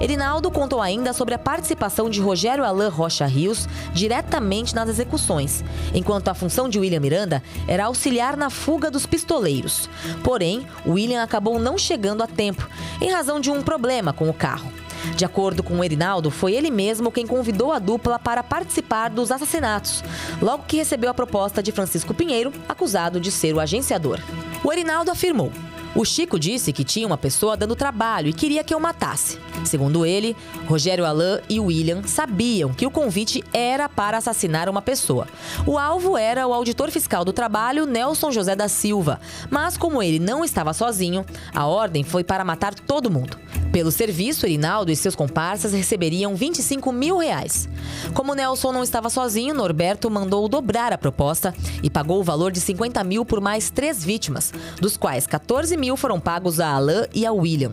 Erinaldo 0.00 0.50
contou 0.50 0.80
ainda 0.80 1.12
sobre 1.12 1.34
a 1.34 1.38
participação 1.38 2.10
de 2.10 2.20
Rogério 2.20 2.64
Alain 2.64 2.88
Rocha 2.88 3.26
Rios 3.26 3.68
diretamente 3.92 4.74
nas 4.74 4.88
execuções, 4.88 5.64
enquanto 5.94 6.28
a 6.28 6.34
função 6.34 6.68
de 6.68 6.78
William 6.78 7.00
Miranda 7.00 7.42
era 7.68 7.84
auxiliar 7.86 8.36
na 8.36 8.50
fuga 8.50 8.90
dos 8.90 9.06
pistoleiros. 9.06 9.88
Porém, 10.22 10.66
William 10.86 11.22
acabou 11.22 11.58
não 11.58 11.78
chegando 11.78 12.22
a 12.22 12.26
tempo, 12.26 12.68
em 13.00 13.10
razão 13.10 13.40
de 13.40 13.50
um 13.50 13.62
problema 13.62 14.12
com 14.12 14.28
o 14.28 14.34
carro. 14.34 14.70
De 15.16 15.24
acordo 15.24 15.62
com 15.62 15.78
o 15.78 15.84
Erinaldo, 15.84 16.30
foi 16.30 16.54
ele 16.54 16.70
mesmo 16.70 17.12
quem 17.12 17.26
convidou 17.26 17.72
a 17.72 17.78
dupla 17.78 18.18
para 18.18 18.42
participar 18.42 19.10
dos 19.10 19.30
assassinatos, 19.30 20.02
logo 20.40 20.64
que 20.66 20.78
recebeu 20.78 21.10
a 21.10 21.14
proposta 21.14 21.62
de 21.62 21.72
Francisco 21.72 22.14
Pinheiro, 22.14 22.52
acusado 22.68 23.20
de 23.20 23.30
ser 23.30 23.54
o 23.54 23.60
agenciador. 23.60 24.18
O 24.64 24.72
Erinaldo 24.72 25.10
afirmou: 25.10 25.52
o 25.94 26.04
Chico 26.04 26.38
disse 26.38 26.72
que 26.72 26.82
tinha 26.82 27.06
uma 27.06 27.16
pessoa 27.16 27.56
dando 27.56 27.76
trabalho 27.76 28.28
e 28.28 28.32
queria 28.32 28.64
que 28.64 28.74
eu 28.74 28.80
matasse. 28.80 29.38
Segundo 29.64 30.04
ele, 30.04 30.36
Rogério 30.66 31.04
Alain 31.04 31.40
e 31.48 31.60
William 31.60 32.02
sabiam 32.02 32.72
que 32.74 32.86
o 32.86 32.90
convite 32.90 33.44
era 33.52 33.88
para 33.88 34.18
assassinar 34.18 34.68
uma 34.68 34.82
pessoa. 34.82 35.28
O 35.64 35.78
alvo 35.78 36.18
era 36.18 36.46
o 36.46 36.52
auditor 36.52 36.90
fiscal 36.90 37.24
do 37.24 37.32
trabalho, 37.32 37.86
Nelson 37.86 38.32
José 38.32 38.56
da 38.56 38.68
Silva. 38.68 39.20
Mas, 39.48 39.76
como 39.76 40.02
ele 40.02 40.18
não 40.18 40.44
estava 40.44 40.72
sozinho, 40.72 41.24
a 41.54 41.66
ordem 41.66 42.02
foi 42.02 42.24
para 42.24 42.44
matar 42.44 42.74
todo 42.74 43.10
mundo. 43.10 43.38
Pelo 43.74 43.90
serviço, 43.90 44.46
Erinaldo 44.46 44.92
e 44.92 44.94
seus 44.94 45.16
comparsas 45.16 45.72
receberiam 45.72 46.36
25 46.36 46.92
mil 46.92 47.18
reais. 47.18 47.68
Como 48.14 48.32
Nelson 48.32 48.70
não 48.70 48.84
estava 48.84 49.10
sozinho, 49.10 49.52
Norberto 49.52 50.08
mandou 50.08 50.48
dobrar 50.48 50.92
a 50.92 50.96
proposta 50.96 51.52
e 51.82 51.90
pagou 51.90 52.20
o 52.20 52.22
valor 52.22 52.52
de 52.52 52.60
50 52.60 53.02
mil 53.02 53.24
por 53.24 53.40
mais 53.40 53.70
três 53.70 54.04
vítimas, 54.04 54.52
dos 54.80 54.96
quais 54.96 55.26
14 55.26 55.76
mil 55.76 55.96
foram 55.96 56.20
pagos 56.20 56.60
a 56.60 56.68
Alain 56.68 57.06
e 57.12 57.26
a 57.26 57.32
William. 57.32 57.72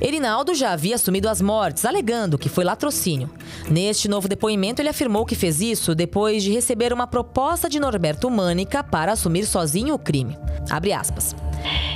Erinaldo 0.00 0.54
já 0.54 0.72
havia 0.72 0.94
assumido 0.94 1.28
as 1.28 1.42
mortes, 1.42 1.84
alegando 1.84 2.38
que 2.38 2.48
foi 2.48 2.64
latrocínio. 2.64 3.28
Neste 3.68 4.08
novo 4.08 4.28
depoimento, 4.28 4.80
ele 4.80 4.88
afirmou 4.88 5.26
que 5.26 5.34
fez 5.34 5.60
isso 5.60 5.94
depois 5.94 6.42
de 6.42 6.50
receber 6.50 6.94
uma 6.94 7.06
proposta 7.06 7.68
de 7.68 7.78
Norberto 7.78 8.30
Mânica 8.30 8.82
para 8.82 9.12
assumir 9.12 9.44
sozinho 9.44 9.96
o 9.96 9.98
crime. 9.98 10.38
Abre 10.70 10.94
aspas. 10.94 11.36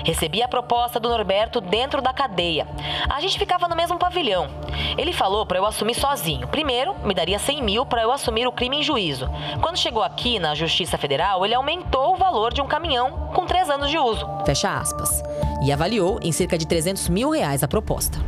Recebi 0.05 0.43
a 0.43 0.49
proposta 0.49 0.99
do 0.99 1.09
Norberto 1.09 1.61
dentro 1.61 2.01
da 2.01 2.13
cadeia. 2.13 2.67
A 3.09 3.21
gente 3.21 3.39
ficava 3.39 3.69
no 3.69 3.77
mesmo 3.77 3.99
pavilhão. 3.99 4.49
Ele 4.97 5.13
falou 5.13 5.47
para 5.47 5.59
eu 5.59 5.67
assumir 5.67 5.95
sozinho. 5.95 6.49
Primeiro, 6.49 6.95
me 7.05 7.15
daria 7.15 7.39
100 7.39 7.63
mil 7.63 7.87
para 7.87 8.03
eu 8.03 8.13
assumir 8.13 8.47
o 8.47 8.53
crime 8.53 8.79
em 8.79 8.83
juízo. 8.83 9.29
Quando 9.61 9.79
chegou 9.79 10.03
aqui 10.03 10.39
na 10.39 10.55
Justiça 10.55 10.99
Federal, 10.99 11.45
ele 11.45 11.55
aumentou 11.55 12.15
o 12.15 12.17
valor 12.17 12.53
de 12.53 12.61
um 12.61 12.67
caminhão 12.67 13.31
com 13.35 13.47
três 13.47 13.69
anos 13.69 13.91
de 13.91 13.99
uso. 13.99 14.27
Fecha 14.45 14.73
aspas. 14.73 15.23
E 15.63 15.73
avaliou 15.73 16.19
em 16.23 16.33
cerca 16.33 16.57
de 16.57 16.67
300 16.67 17.09
mil 17.09 17.31
reais 17.31 17.63
a 17.63 17.69
proposta. 17.69 18.19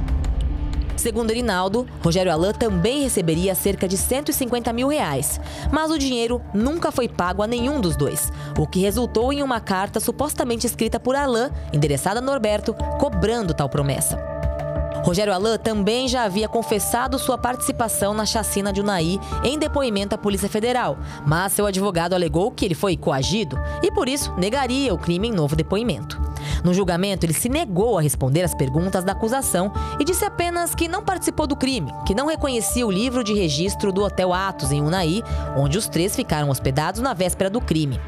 Segundo 1.03 1.33
Erinaldo, 1.33 1.85
Rogério 2.01 2.31
Alain 2.31 2.53
também 2.53 3.03
receberia 3.03 3.57
cerca 3.57 3.89
de 3.89 3.97
150 3.97 4.73
mil 4.73 4.87
reais, 4.87 5.41
mas 5.73 5.91
o 5.91 5.99
dinheiro 5.99 6.41
nunca 6.55 6.93
foi 6.93 7.09
pago 7.09 7.43
a 7.43 7.47
nenhum 7.49 7.81
dos 7.81 7.97
dois, 7.97 8.31
o 8.57 8.69
que 8.69 8.79
resultou 8.79 9.33
em 9.33 9.43
uma 9.43 9.59
carta 9.59 9.99
supostamente 9.99 10.65
escrita 10.65 11.01
por 11.01 11.17
Alain, 11.17 11.51
endereçada 11.73 12.21
a 12.21 12.23
Norberto, 12.23 12.73
cobrando 13.01 13.53
tal 13.53 13.69
promessa. 13.69 14.17
Rogério 15.03 15.35
Alain 15.35 15.59
também 15.59 16.07
já 16.07 16.23
havia 16.23 16.49
confessado 16.49 17.19
sua 17.19 17.37
participação 17.37 18.15
na 18.15 18.25
chacina 18.25 18.73
de 18.73 18.81
Unai 18.81 19.19
em 19.43 19.59
depoimento 19.59 20.15
à 20.15 20.19
Polícia 20.19 20.49
Federal, 20.49 20.97
mas 21.27 21.53
seu 21.53 21.67
advogado 21.67 22.15
alegou 22.15 22.53
que 22.53 22.65
ele 22.65 22.77
foi 22.77 22.97
coagido 22.97 23.59
e, 23.83 23.91
por 23.91 24.09
isso, 24.09 24.33
negaria 24.39 24.95
o 24.95 24.99
crime 24.99 25.27
em 25.27 25.33
novo 25.33 25.57
depoimento. 25.57 26.32
No 26.65 26.73
julgamento, 26.73 27.27
ele 27.27 27.33
se 27.33 27.49
negou 27.49 27.99
a 27.99 28.03
responder 28.03 28.43
às 28.43 28.55
perguntas 28.55 29.05
da 29.05 29.13
acusação 29.13 29.73
e 29.99 30.05
disse 30.05 30.25
apenas 30.25 30.75
que 30.75 30.89
não 30.89 31.03
participou 31.03 31.47
do 31.47 31.57
crime, 31.57 31.93
que 32.07 32.15
não 32.15 32.27
reconhecia 32.27 32.87
o 32.87 32.91
livro 32.91 33.25
de 33.25 33.35
registro 33.35 33.93
do 33.93 34.03
Hotel 34.03 34.33
Atos, 34.33 34.71
em 34.71 34.81
Unai, 34.81 35.23
onde 35.57 35.77
os 35.77 35.89
três 35.89 36.15
ficaram 36.15 36.51
hospedados 36.51 37.01
na 37.01 37.13
véspera 37.15 37.51
do 37.51 37.61
crime. 37.61 38.01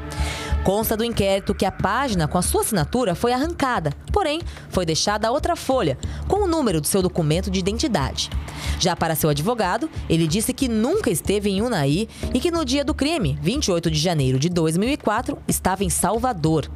Consta 0.65 0.97
do 0.97 1.03
inquérito 1.03 1.53
que 1.53 1.63
a 1.63 1.71
página 1.71 2.27
com 2.27 2.39
a 2.39 2.41
sua 2.41 2.61
assinatura 2.61 3.13
foi 3.13 3.31
arrancada, 3.31 3.93
porém 4.11 4.41
foi 4.69 4.83
deixada 4.83 5.29
outra 5.31 5.55
folha 5.55 5.95
com 6.27 6.37
o 6.37 6.47
número 6.47 6.81
do 6.81 6.87
seu 6.87 7.03
documento 7.03 7.51
de 7.51 7.59
identidade. 7.59 8.31
Já 8.79 8.95
para 8.95 9.13
seu 9.13 9.29
advogado, 9.29 9.87
ele 10.09 10.25
disse 10.25 10.53
que 10.53 10.67
nunca 10.67 11.11
esteve 11.11 11.51
em 11.51 11.61
Unai 11.61 12.07
e 12.33 12.39
que 12.39 12.49
no 12.49 12.65
dia 12.65 12.83
do 12.83 12.95
crime, 12.95 13.37
28 13.43 13.91
de 13.91 13.99
janeiro 13.99 14.39
de 14.39 14.49
2004, 14.49 15.37
estava 15.47 15.83
em 15.83 15.89
Salvador. 15.91 16.67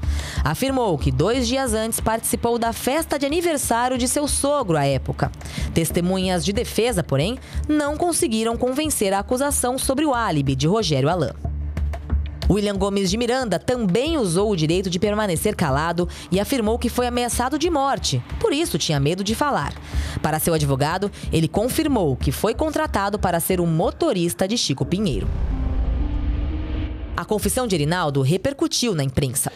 Afirmou 0.43 0.95
que 0.95 1.11
dois 1.11 1.47
dias 1.47 1.73
antes 1.73 1.99
participou 1.99 2.59
da 2.59 2.71
festa 2.71 3.17
de 3.17 3.25
aniversário 3.25 3.97
de 3.97 4.07
seu 4.07 4.27
sogro 4.27 4.77
à 4.77 4.85
época. 4.85 5.31
Testemunhas 5.73 6.45
de 6.45 6.53
defesa, 6.53 7.03
porém, 7.03 7.39
não 7.67 7.97
conseguiram 7.97 8.55
convencer 8.55 9.13
a 9.13 9.19
acusação 9.19 9.79
sobre 9.79 10.05
o 10.05 10.13
álibi 10.13 10.55
de 10.55 10.67
Rogério 10.67 11.09
Alain. 11.09 11.33
William 12.49 12.75
Gomes 12.75 13.11
de 13.11 13.17
Miranda 13.17 13.59
também 13.59 14.17
usou 14.17 14.49
o 14.51 14.55
direito 14.55 14.89
de 14.89 14.97
permanecer 14.97 15.55
calado 15.55 16.09
e 16.31 16.39
afirmou 16.39 16.79
que 16.79 16.89
foi 16.89 17.05
ameaçado 17.05 17.59
de 17.59 17.69
morte, 17.69 18.23
por 18.39 18.51
isso 18.51 18.77
tinha 18.77 18.99
medo 18.99 19.23
de 19.23 19.35
falar. 19.35 19.73
Para 20.21 20.39
seu 20.39 20.53
advogado, 20.53 21.11
ele 21.31 21.47
confirmou 21.47 22.15
que 22.15 22.31
foi 22.31 22.55
contratado 22.55 23.19
para 23.19 23.39
ser 23.39 23.59
o 23.59 23.67
motorista 23.67 24.47
de 24.47 24.57
Chico 24.57 24.83
Pinheiro. 24.83 25.27
A 27.19 27.25
confissão 27.25 27.67
de 27.67 27.75
Erinaldo 27.75 28.21
repercutiu 28.21 28.95
na 28.95 29.03
imprensa. 29.03 29.51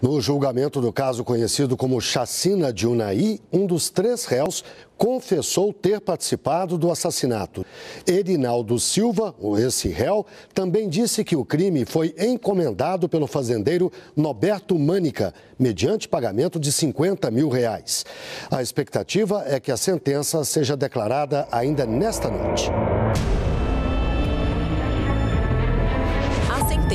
No 0.00 0.20
julgamento 0.20 0.80
do 0.80 0.92
caso 0.92 1.24
conhecido 1.24 1.76
como 1.76 2.00
Chacina 2.00 2.72
de 2.72 2.86
Unai, 2.86 3.40
um 3.52 3.66
dos 3.66 3.90
três 3.90 4.24
réus 4.24 4.62
confessou 4.96 5.72
ter 5.72 6.00
participado 6.00 6.78
do 6.78 6.92
assassinato. 6.92 7.66
Erinaldo 8.06 8.78
Silva, 8.78 9.34
esse 9.58 9.88
réu, 9.88 10.24
também 10.54 10.88
disse 10.88 11.24
que 11.24 11.34
o 11.34 11.44
crime 11.44 11.84
foi 11.84 12.14
encomendado 12.16 13.08
pelo 13.08 13.26
fazendeiro 13.26 13.90
Noberto 14.14 14.78
Mânica, 14.78 15.34
mediante 15.58 16.08
pagamento 16.08 16.60
de 16.60 16.70
50 16.70 17.32
mil 17.32 17.48
reais. 17.48 18.06
A 18.48 18.62
expectativa 18.62 19.42
é 19.44 19.58
que 19.58 19.72
a 19.72 19.76
sentença 19.76 20.44
seja 20.44 20.76
declarada 20.76 21.48
ainda 21.50 21.84
nesta 21.84 22.30
noite. 22.30 22.70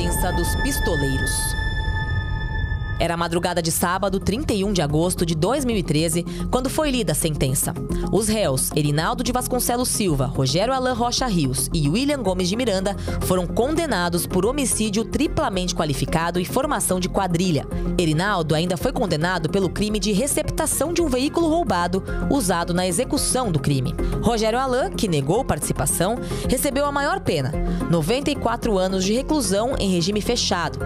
Sentença 0.04 0.30
dos 0.32 0.54
pistoleiros. 0.56 1.63
Era 3.04 3.12
a 3.12 3.18
madrugada 3.18 3.60
de 3.60 3.70
sábado, 3.70 4.18
31 4.18 4.72
de 4.72 4.80
agosto 4.80 5.26
de 5.26 5.34
2013, 5.34 6.24
quando 6.50 6.70
foi 6.70 6.90
lida 6.90 7.12
a 7.12 7.14
sentença. 7.14 7.74
Os 8.10 8.28
réus, 8.28 8.70
Erinaldo 8.74 9.22
de 9.22 9.30
Vasconcelos 9.30 9.90
Silva, 9.90 10.24
Rogério 10.24 10.72
Alain 10.72 10.94
Rocha 10.94 11.26
Rios 11.26 11.68
e 11.74 11.86
William 11.86 12.22
Gomes 12.22 12.48
de 12.48 12.56
Miranda, 12.56 12.96
foram 13.20 13.46
condenados 13.46 14.26
por 14.26 14.46
homicídio 14.46 15.04
triplamente 15.04 15.74
qualificado 15.74 16.40
e 16.40 16.46
formação 16.46 16.98
de 16.98 17.10
quadrilha. 17.10 17.66
Erinaldo 17.98 18.54
ainda 18.54 18.74
foi 18.74 18.90
condenado 18.90 19.50
pelo 19.50 19.68
crime 19.68 20.00
de 20.00 20.12
receptação 20.12 20.90
de 20.90 21.02
um 21.02 21.06
veículo 21.06 21.46
roubado 21.46 22.02
usado 22.30 22.72
na 22.72 22.86
execução 22.86 23.52
do 23.52 23.58
crime. 23.58 23.94
Rogério 24.22 24.58
Alain, 24.58 24.90
que 24.92 25.08
negou 25.08 25.44
participação, 25.44 26.18
recebeu 26.48 26.86
a 26.86 26.92
maior 26.92 27.20
pena, 27.20 27.52
94 27.90 28.78
anos 28.78 29.04
de 29.04 29.12
reclusão 29.12 29.76
em 29.78 29.90
regime 29.90 30.22
fechado. 30.22 30.78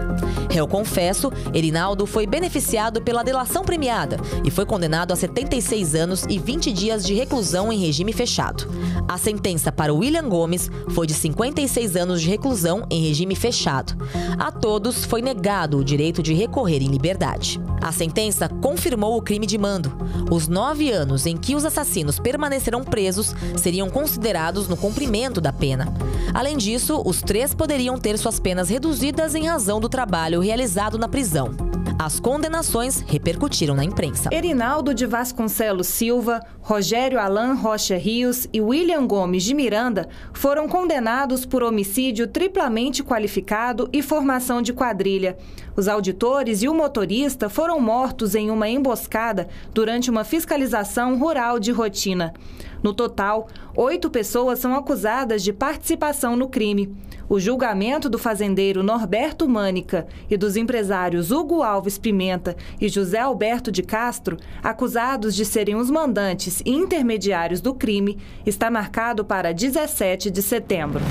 Réu 0.51 0.67
confesso, 0.67 1.31
Erinaldo 1.53 2.08
foi 2.09 2.25
beneficiado 2.25 3.01
pela 3.01 3.23
delação 3.23 3.63
premiada 3.63 4.17
e 4.43 4.51
foi 4.51 4.65
condenado 4.65 5.13
a 5.13 5.15
76 5.15 5.95
anos 5.95 6.25
e 6.27 6.39
20 6.39 6.73
dias 6.73 7.05
de 7.05 7.13
reclusão 7.13 7.71
em 7.71 7.77
regime 7.77 8.11
fechado. 8.11 8.67
A 9.07 9.17
sentença 9.17 9.71
para 9.71 9.93
William 9.93 10.27
Gomes 10.27 10.69
foi 10.89 11.07
de 11.07 11.13
56 11.13 11.95
anos 11.95 12.21
de 12.21 12.29
reclusão 12.29 12.85
em 12.89 13.07
regime 13.07 13.35
fechado. 13.35 13.95
A 14.37 14.51
todos 14.51 15.05
foi 15.05 15.21
negado 15.21 15.77
o 15.77 15.83
direito 15.83 16.21
de 16.21 16.33
recorrer 16.33 16.81
em 16.81 16.87
liberdade. 16.87 17.61
A 17.81 17.91
sentença 17.91 18.49
confirmou 18.49 19.15
o 19.15 19.21
crime 19.21 19.45
de 19.45 19.57
mando. 19.57 19.91
Os 20.29 20.47
nove 20.47 20.91
anos 20.91 21.25
em 21.25 21.37
que 21.37 21.55
os 21.55 21.63
assassinos 21.63 22.19
permanecerão 22.19 22.83
presos 22.83 23.33
seriam 23.55 23.89
considerados 23.89 24.67
no 24.67 24.75
cumprimento 24.75 25.39
da 25.39 25.53
pena. 25.53 25.93
Além 26.33 26.57
disso, 26.57 27.01
os 27.05 27.21
três 27.21 27.53
poderiam 27.53 27.97
ter 27.97 28.17
suas 28.17 28.39
penas 28.39 28.69
reduzidas 28.69 29.35
em 29.35 29.47
razão 29.47 29.79
do 29.79 29.87
trabalho 29.87 30.41
realizado 30.41 30.97
na 30.97 31.07
prisão. 31.07 31.69
As 32.01 32.17
condenações 32.17 33.01
repercutiram 33.05 33.75
na 33.75 33.83
imprensa. 33.83 34.29
Erinaldo 34.31 34.93
de 34.93 35.05
Vasconcelos 35.05 35.87
Silva, 35.87 36.39
Rogério 36.61 37.19
Alain 37.19 37.55
Rocha 37.55 37.97
Rios 37.97 38.47
e 38.53 38.61
William 38.61 39.05
Gomes 39.05 39.43
de 39.43 39.53
Miranda 39.53 40.07
foram 40.31 40.69
condenados 40.69 41.45
por 41.45 41.61
homicídio 41.61 42.25
triplamente 42.25 43.03
qualificado 43.03 43.89
e 43.91 44.01
formação 44.01 44.61
de 44.61 44.71
quadrilha. 44.71 45.37
Os 45.75 45.89
auditores 45.89 46.63
e 46.63 46.69
o 46.69 46.73
motorista 46.73 47.49
foram 47.49 47.81
mortos 47.81 48.33
em 48.33 48.49
uma 48.49 48.69
emboscada 48.69 49.49
durante 49.73 50.09
uma 50.09 50.23
fiscalização 50.23 51.19
rural 51.19 51.59
de 51.59 51.73
rotina. 51.73 52.33
No 52.81 52.93
total, 52.93 53.49
oito 53.75 54.09
pessoas 54.09 54.59
são 54.59 54.73
acusadas 54.73 55.43
de 55.43 55.51
participação 55.51 56.37
no 56.37 56.47
crime. 56.47 56.95
O 57.29 57.39
julgamento 57.39 58.09
do 58.09 58.17
fazendeiro 58.17 58.81
Norberto 58.81 59.47
Mânica 59.47 60.07
e 60.27 60.35
dos 60.35 60.57
empresários 60.57 61.29
Hugo 61.29 61.61
Alves 61.61 61.95
Pimenta 61.95 62.57
e 62.81 62.89
José 62.89 63.19
Alberto 63.19 63.71
de 63.71 63.83
Castro, 63.83 64.35
acusados 64.63 65.35
de 65.35 65.45
serem 65.45 65.75
os 65.75 65.91
mandantes 65.91 66.59
e 66.65 66.71
intermediários 66.71 67.61
do 67.61 67.75
crime, 67.75 68.17
está 68.47 68.71
marcado 68.71 69.23
para 69.23 69.53
17 69.53 70.31
de 70.31 70.41
setembro. 70.41 71.01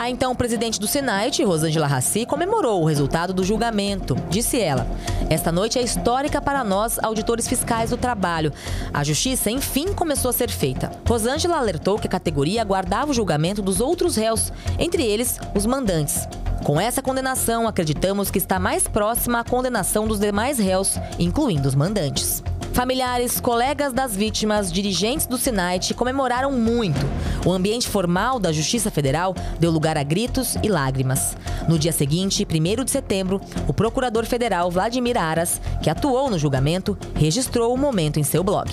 A 0.00 0.08
então 0.08 0.34
presidente 0.34 0.80
do 0.80 0.86
Senate, 0.86 1.44
Rosângela 1.44 1.86
Rassi, 1.86 2.24
comemorou 2.24 2.80
o 2.80 2.86
resultado 2.86 3.34
do 3.34 3.44
julgamento. 3.44 4.16
Disse 4.30 4.58
ela: 4.58 4.86
Esta 5.28 5.52
noite 5.52 5.78
é 5.78 5.82
histórica 5.82 6.40
para 6.40 6.64
nós, 6.64 6.98
auditores 7.02 7.46
fiscais 7.46 7.90
do 7.90 7.98
trabalho. 7.98 8.50
A 8.94 9.04
justiça, 9.04 9.50
enfim, 9.50 9.92
começou 9.92 10.30
a 10.30 10.32
ser 10.32 10.48
feita. 10.48 10.90
Rosângela 11.06 11.58
alertou 11.58 11.98
que 11.98 12.06
a 12.06 12.10
categoria 12.10 12.62
aguardava 12.62 13.10
o 13.10 13.14
julgamento 13.14 13.60
dos 13.60 13.78
outros 13.78 14.16
réus, 14.16 14.50
entre 14.78 15.02
eles 15.04 15.38
os 15.54 15.66
mandantes. 15.66 16.26
Com 16.64 16.80
essa 16.80 17.02
condenação, 17.02 17.68
acreditamos 17.68 18.30
que 18.30 18.38
está 18.38 18.58
mais 18.58 18.88
próxima 18.88 19.40
à 19.40 19.44
condenação 19.44 20.08
dos 20.08 20.18
demais 20.18 20.58
réus, 20.58 20.98
incluindo 21.18 21.68
os 21.68 21.74
mandantes. 21.74 22.42
Familiares, 22.72 23.40
colegas 23.40 23.92
das 23.92 24.16
vítimas, 24.16 24.72
dirigentes 24.72 25.26
do 25.26 25.36
Sinait 25.36 25.92
comemoraram 25.92 26.52
muito. 26.52 27.00
O 27.44 27.52
ambiente 27.52 27.88
formal 27.88 28.38
da 28.38 28.52
Justiça 28.52 28.90
Federal 28.90 29.34
deu 29.58 29.70
lugar 29.70 29.98
a 29.98 30.02
gritos 30.02 30.56
e 30.62 30.68
lágrimas. 30.68 31.36
No 31.68 31.78
dia 31.78 31.92
seguinte, 31.92 32.46
1 32.46 32.84
de 32.84 32.90
setembro, 32.90 33.40
o 33.66 33.72
procurador 33.72 34.24
federal 34.24 34.70
Vladimir 34.70 35.18
Aras, 35.18 35.60
que 35.82 35.90
atuou 35.90 36.30
no 36.30 36.38
julgamento, 36.38 36.96
registrou 37.16 37.74
o 37.74 37.78
momento 37.78 38.20
em 38.20 38.22
seu 38.22 38.42
blog. 38.44 38.70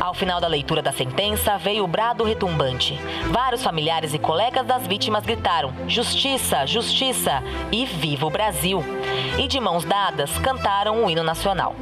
Ao 0.00 0.12
final 0.12 0.40
da 0.40 0.48
leitura 0.48 0.82
da 0.82 0.92
sentença, 0.92 1.56
veio 1.56 1.84
o 1.84 1.86
brado 1.86 2.24
retumbante. 2.24 2.98
Vários 3.30 3.62
familiares 3.62 4.12
e 4.12 4.18
colegas 4.18 4.66
das 4.66 4.86
vítimas 4.86 5.24
gritaram: 5.24 5.72
Justiça, 5.86 6.66
justiça 6.66 7.42
e 7.70 7.86
viva 7.86 8.26
o 8.26 8.30
Brasil! 8.30 8.84
E 9.38 9.46
de 9.48 9.58
mãos 9.60 9.84
dadas, 9.84 10.36
cantaram 10.38 11.04
o 11.04 11.10
hino 11.10 11.22
nacional. 11.22 11.74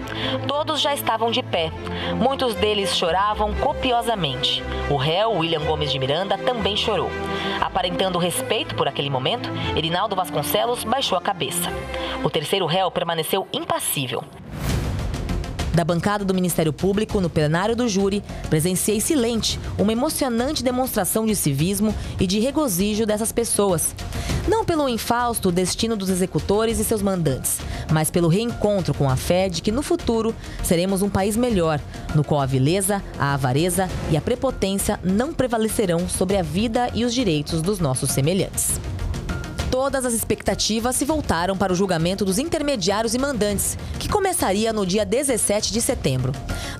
Todos 0.46 0.80
já 0.80 0.94
estavam 0.94 1.29
de 1.30 1.42
pé. 1.42 1.70
Muitos 2.16 2.54
deles 2.54 2.96
choravam 2.96 3.54
copiosamente. 3.54 4.62
O 4.90 4.96
réu, 4.96 5.32
William 5.32 5.60
Gomes 5.60 5.92
de 5.92 5.98
Miranda, 5.98 6.36
também 6.38 6.76
chorou. 6.76 7.10
Aparentando 7.60 8.18
respeito 8.18 8.74
por 8.74 8.88
aquele 8.88 9.10
momento, 9.10 9.50
Erinaldo 9.76 10.16
Vasconcelos 10.16 10.84
baixou 10.84 11.16
a 11.16 11.20
cabeça. 11.20 11.70
O 12.24 12.30
terceiro 12.30 12.66
réu 12.66 12.90
permaneceu 12.90 13.46
impassível. 13.52 14.24
Da 15.80 15.84
bancada 15.84 16.26
do 16.26 16.34
Ministério 16.34 16.74
Público, 16.74 17.22
no 17.22 17.30
plenário 17.30 17.74
do 17.74 17.88
júri, 17.88 18.22
presenciei 18.50 19.00
silente 19.00 19.58
uma 19.78 19.90
emocionante 19.90 20.62
demonstração 20.62 21.24
de 21.24 21.34
civismo 21.34 21.94
e 22.20 22.26
de 22.26 22.38
regozijo 22.38 23.06
dessas 23.06 23.32
pessoas. 23.32 23.94
Não 24.46 24.62
pelo 24.62 24.86
infausto 24.90 25.50
destino 25.50 25.96
dos 25.96 26.10
executores 26.10 26.78
e 26.78 26.84
seus 26.84 27.00
mandantes, 27.00 27.60
mas 27.90 28.10
pelo 28.10 28.28
reencontro 28.28 28.92
com 28.92 29.08
a 29.08 29.16
fé 29.16 29.48
de 29.48 29.62
que 29.62 29.72
no 29.72 29.82
futuro 29.82 30.34
seremos 30.62 31.00
um 31.00 31.08
país 31.08 31.34
melhor, 31.34 31.80
no 32.14 32.22
qual 32.22 32.42
a 32.42 32.46
vileza, 32.46 33.02
a 33.18 33.32
avareza 33.32 33.88
e 34.10 34.18
a 34.18 34.20
prepotência 34.20 35.00
não 35.02 35.32
prevalecerão 35.32 36.06
sobre 36.10 36.36
a 36.36 36.42
vida 36.42 36.90
e 36.92 37.06
os 37.06 37.14
direitos 37.14 37.62
dos 37.62 37.78
nossos 37.78 38.10
semelhantes. 38.10 38.78
Todas 39.82 40.04
as 40.04 40.12
expectativas 40.12 40.94
se 40.94 41.06
voltaram 41.06 41.56
para 41.56 41.72
o 41.72 41.74
julgamento 41.74 42.22
dos 42.22 42.38
intermediários 42.38 43.14
e 43.14 43.18
mandantes, 43.18 43.78
que 43.98 44.10
começaria 44.10 44.74
no 44.74 44.84
dia 44.84 45.06
17 45.06 45.72
de 45.72 45.80
setembro. 45.80 46.32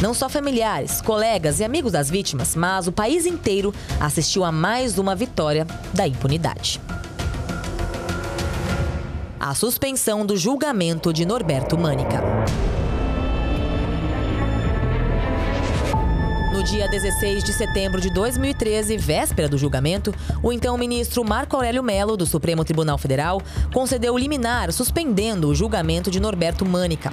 Não 0.03 0.13
só 0.13 0.29
familiares, 0.29 1.01
colegas 1.01 1.61
e 1.61 1.65
amigos 1.65 1.93
das 1.93 2.11
vítimas, 2.11 2.55
mas 2.55 2.87
o 2.87 2.93
país 2.93 3.25
inteiro 3.25 3.73
assistiu 3.99 4.45
a 4.45 4.53
mais 4.53 4.99
uma 4.99 5.17
vitória 5.17 5.67
da 5.95 6.07
impunidade. 6.07 6.79
A 9.41 9.55
suspensão 9.55 10.27
do 10.27 10.37
julgamento 10.37 11.11
de 11.11 11.25
Norberto 11.25 11.79
Mânica. 11.79 12.23
No 16.61 16.67
dia 16.67 16.87
16 16.87 17.43
de 17.43 17.55
setembro 17.55 18.03
de 18.03 18.11
2013, 18.11 18.95
véspera 18.99 19.49
do 19.49 19.57
julgamento, 19.57 20.15
o 20.43 20.53
então 20.53 20.77
ministro 20.77 21.25
Marco 21.25 21.57
Aurélio 21.57 21.83
Melo, 21.83 22.19
do 22.19 22.27
Supremo 22.27 22.67
Tribunal 22.67 22.99
Federal, 22.99 23.41
concedeu 23.73 24.15
liminar 24.19 24.71
suspendendo 24.71 25.49
o 25.49 25.55
julgamento 25.55 26.11
de 26.11 26.21
Norberto 26.21 26.67
Mânica. 26.67 27.11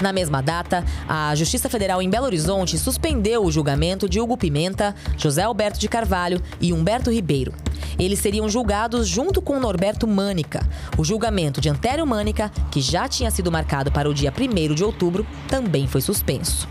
Na 0.00 0.14
mesma 0.14 0.40
data, 0.40 0.82
a 1.06 1.34
Justiça 1.34 1.68
Federal 1.68 2.00
em 2.00 2.08
Belo 2.08 2.24
Horizonte 2.24 2.78
suspendeu 2.78 3.44
o 3.44 3.52
julgamento 3.52 4.08
de 4.08 4.18
Hugo 4.18 4.34
Pimenta, 4.34 4.94
José 5.18 5.42
Alberto 5.42 5.78
de 5.78 5.86
Carvalho 5.86 6.40
e 6.58 6.72
Humberto 6.72 7.10
Ribeiro. 7.10 7.52
Eles 7.98 8.18
seriam 8.18 8.48
julgados 8.48 9.06
junto 9.06 9.42
com 9.42 9.60
Norberto 9.60 10.06
Mânica. 10.06 10.66
O 10.96 11.04
julgamento 11.04 11.60
de 11.60 11.68
Antério 11.68 12.06
Mânica, 12.06 12.50
que 12.70 12.80
já 12.80 13.06
tinha 13.08 13.30
sido 13.30 13.52
marcado 13.52 13.92
para 13.92 14.08
o 14.08 14.14
dia 14.14 14.32
1 14.32 14.74
de 14.74 14.82
outubro, 14.82 15.26
também 15.48 15.86
foi 15.86 16.00
suspenso. 16.00 16.66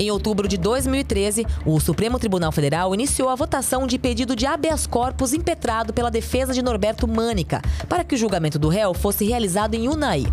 Em 0.00 0.10
outubro 0.10 0.48
de 0.48 0.56
2013, 0.56 1.46
o 1.66 1.78
Supremo 1.78 2.18
Tribunal 2.18 2.50
Federal 2.50 2.94
iniciou 2.94 3.28
a 3.28 3.34
votação 3.34 3.86
de 3.86 3.98
pedido 3.98 4.34
de 4.34 4.46
habeas 4.46 4.86
corpus 4.86 5.34
impetrado 5.34 5.92
pela 5.92 6.10
defesa 6.10 6.54
de 6.54 6.62
Norberto 6.62 7.06
Mânica 7.06 7.60
para 7.86 8.02
que 8.02 8.14
o 8.14 8.18
julgamento 8.18 8.58
do 8.58 8.70
réu 8.70 8.94
fosse 8.94 9.26
realizado 9.26 9.74
em 9.74 9.88
Unai. 9.88 10.24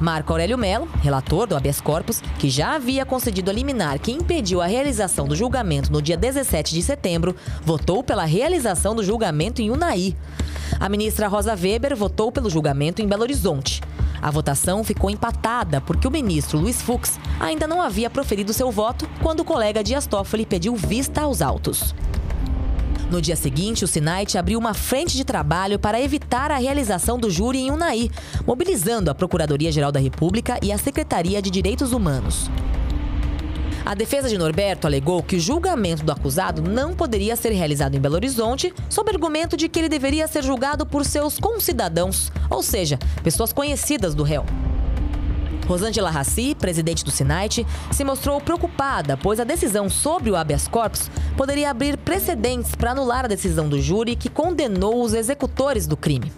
Marco 0.00 0.32
Aurélio 0.32 0.58
Melo, 0.58 0.88
relator 1.00 1.46
do 1.46 1.56
habeas 1.56 1.80
corpus, 1.80 2.20
que 2.36 2.50
já 2.50 2.74
havia 2.74 3.06
concedido 3.06 3.48
a 3.48 3.54
liminar 3.54 4.00
que 4.00 4.10
impediu 4.10 4.60
a 4.60 4.66
realização 4.66 5.28
do 5.28 5.36
julgamento 5.36 5.92
no 5.92 6.02
dia 6.02 6.16
17 6.16 6.74
de 6.74 6.82
setembro, 6.82 7.36
votou 7.62 8.02
pela 8.02 8.24
realização 8.24 8.92
do 8.92 9.04
julgamento 9.04 9.62
em 9.62 9.70
Unai. 9.70 10.16
A 10.80 10.88
ministra 10.88 11.28
Rosa 11.28 11.54
Weber 11.54 11.94
votou 11.94 12.32
pelo 12.32 12.50
julgamento 12.50 13.00
em 13.00 13.06
Belo 13.06 13.22
Horizonte. 13.22 13.80
A 14.20 14.30
votação 14.30 14.82
ficou 14.82 15.10
empatada 15.10 15.80
porque 15.80 16.06
o 16.06 16.10
ministro 16.10 16.58
Luiz 16.58 16.80
Fux 16.82 17.18
ainda 17.38 17.66
não 17.66 17.80
havia 17.80 18.10
proferido 18.10 18.52
seu 18.52 18.70
voto 18.70 19.08
quando 19.22 19.40
o 19.40 19.44
colega 19.44 19.84
Dias 19.84 20.06
Toffoli 20.06 20.46
pediu 20.46 20.74
vista 20.74 21.22
aos 21.22 21.42
autos. 21.42 21.94
No 23.10 23.22
dia 23.22 23.36
seguinte, 23.36 23.84
o 23.84 23.88
Sinait 23.88 24.36
abriu 24.36 24.58
uma 24.58 24.74
frente 24.74 25.16
de 25.16 25.24
trabalho 25.24 25.78
para 25.78 26.00
evitar 26.00 26.50
a 26.50 26.56
realização 26.56 27.18
do 27.18 27.30
júri 27.30 27.60
em 27.60 27.70
Unai, 27.70 28.10
mobilizando 28.44 29.10
a 29.10 29.14
Procuradoria-Geral 29.14 29.92
da 29.92 30.00
República 30.00 30.58
e 30.60 30.72
a 30.72 30.78
Secretaria 30.78 31.40
de 31.40 31.48
Direitos 31.48 31.92
Humanos. 31.92 32.50
A 33.86 33.94
defesa 33.94 34.28
de 34.28 34.36
Norberto 34.36 34.84
alegou 34.84 35.22
que 35.22 35.36
o 35.36 35.40
julgamento 35.40 36.04
do 36.04 36.10
acusado 36.10 36.60
não 36.60 36.92
poderia 36.92 37.36
ser 37.36 37.52
realizado 37.52 37.94
em 37.94 38.00
Belo 38.00 38.16
Horizonte, 38.16 38.74
sob 38.90 39.08
argumento 39.12 39.56
de 39.56 39.68
que 39.68 39.78
ele 39.78 39.88
deveria 39.88 40.26
ser 40.26 40.42
julgado 40.42 40.84
por 40.84 41.04
seus 41.04 41.38
concidadãos, 41.38 42.32
ou 42.50 42.64
seja, 42.64 42.98
pessoas 43.22 43.52
conhecidas 43.52 44.12
do 44.12 44.24
réu. 44.24 44.44
Rosângela 45.66 46.10
Raci, 46.10 46.54
presidente 46.54 47.04
do 47.04 47.10
Sinait, 47.10 47.66
se 47.90 48.04
mostrou 48.04 48.40
preocupada, 48.40 49.16
pois 49.16 49.40
a 49.40 49.44
decisão 49.44 49.88
sobre 49.88 50.30
o 50.30 50.36
habeas 50.36 50.68
corpus 50.68 51.10
poderia 51.36 51.70
abrir 51.70 51.96
precedentes 51.96 52.74
para 52.74 52.92
anular 52.92 53.24
a 53.24 53.28
decisão 53.28 53.68
do 53.68 53.80
júri 53.80 54.16
que 54.16 54.28
condenou 54.28 55.02
os 55.02 55.14
executores 55.14 55.86
do 55.86 55.96
crime. 55.96 56.32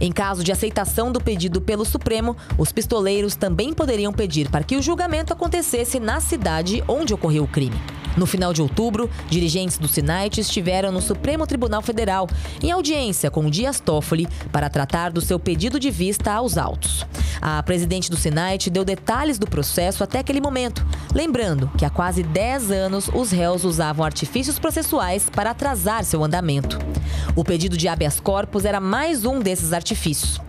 Em 0.00 0.12
caso 0.12 0.44
de 0.44 0.52
aceitação 0.52 1.10
do 1.10 1.20
pedido 1.20 1.60
pelo 1.60 1.84
Supremo, 1.84 2.36
os 2.58 2.72
pistoleiros 2.72 3.34
também 3.34 3.72
poderiam 3.72 4.12
pedir 4.12 4.50
para 4.50 4.64
que 4.64 4.76
o 4.76 4.82
julgamento 4.82 5.32
acontecesse 5.32 5.98
na 5.98 6.20
cidade 6.20 6.82
onde 6.86 7.14
ocorreu 7.14 7.44
o 7.44 7.48
crime. 7.48 7.80
No 8.16 8.26
final 8.26 8.52
de 8.52 8.62
outubro, 8.62 9.10
dirigentes 9.28 9.78
do 9.78 9.88
Sinait 9.88 10.38
estiveram 10.38 10.92
no 10.92 11.00
Supremo 11.00 11.46
Tribunal 11.46 11.82
Federal 11.82 12.28
em 12.62 12.70
audiência 12.70 13.30
com 13.30 13.50
Dias 13.50 13.80
Toffoli 13.80 14.28
para 14.52 14.70
tratar 14.70 15.10
do 15.10 15.20
seu 15.20 15.38
pedido 15.38 15.80
de 15.80 15.90
vista 15.90 16.32
aos 16.32 16.56
autos. 16.56 17.04
A 17.40 17.62
presidente 17.62 18.10
do 18.10 18.16
Sinait 18.16 18.70
deu 18.70 18.84
detalhes 18.84 19.38
do 19.38 19.46
processo 19.46 20.04
até 20.04 20.20
aquele 20.20 20.40
momento, 20.40 20.86
lembrando 21.12 21.70
que 21.76 21.84
há 21.84 21.90
quase 21.90 22.22
10 22.22 22.70
anos 22.70 23.10
os 23.12 23.30
réus 23.30 23.64
usavam 23.64 24.04
artifícios 24.04 24.58
processuais 24.58 25.28
para 25.28 25.50
atrasar 25.50 26.04
seu 26.04 26.22
andamento. 26.22 26.78
O 27.34 27.44
pedido 27.44 27.76
de 27.76 27.88
habeas 27.88 28.20
corpus 28.20 28.64
era 28.64 28.80
mais 28.80 29.24
um 29.24 29.40
desses 29.40 29.72
artifícios. 29.72 30.40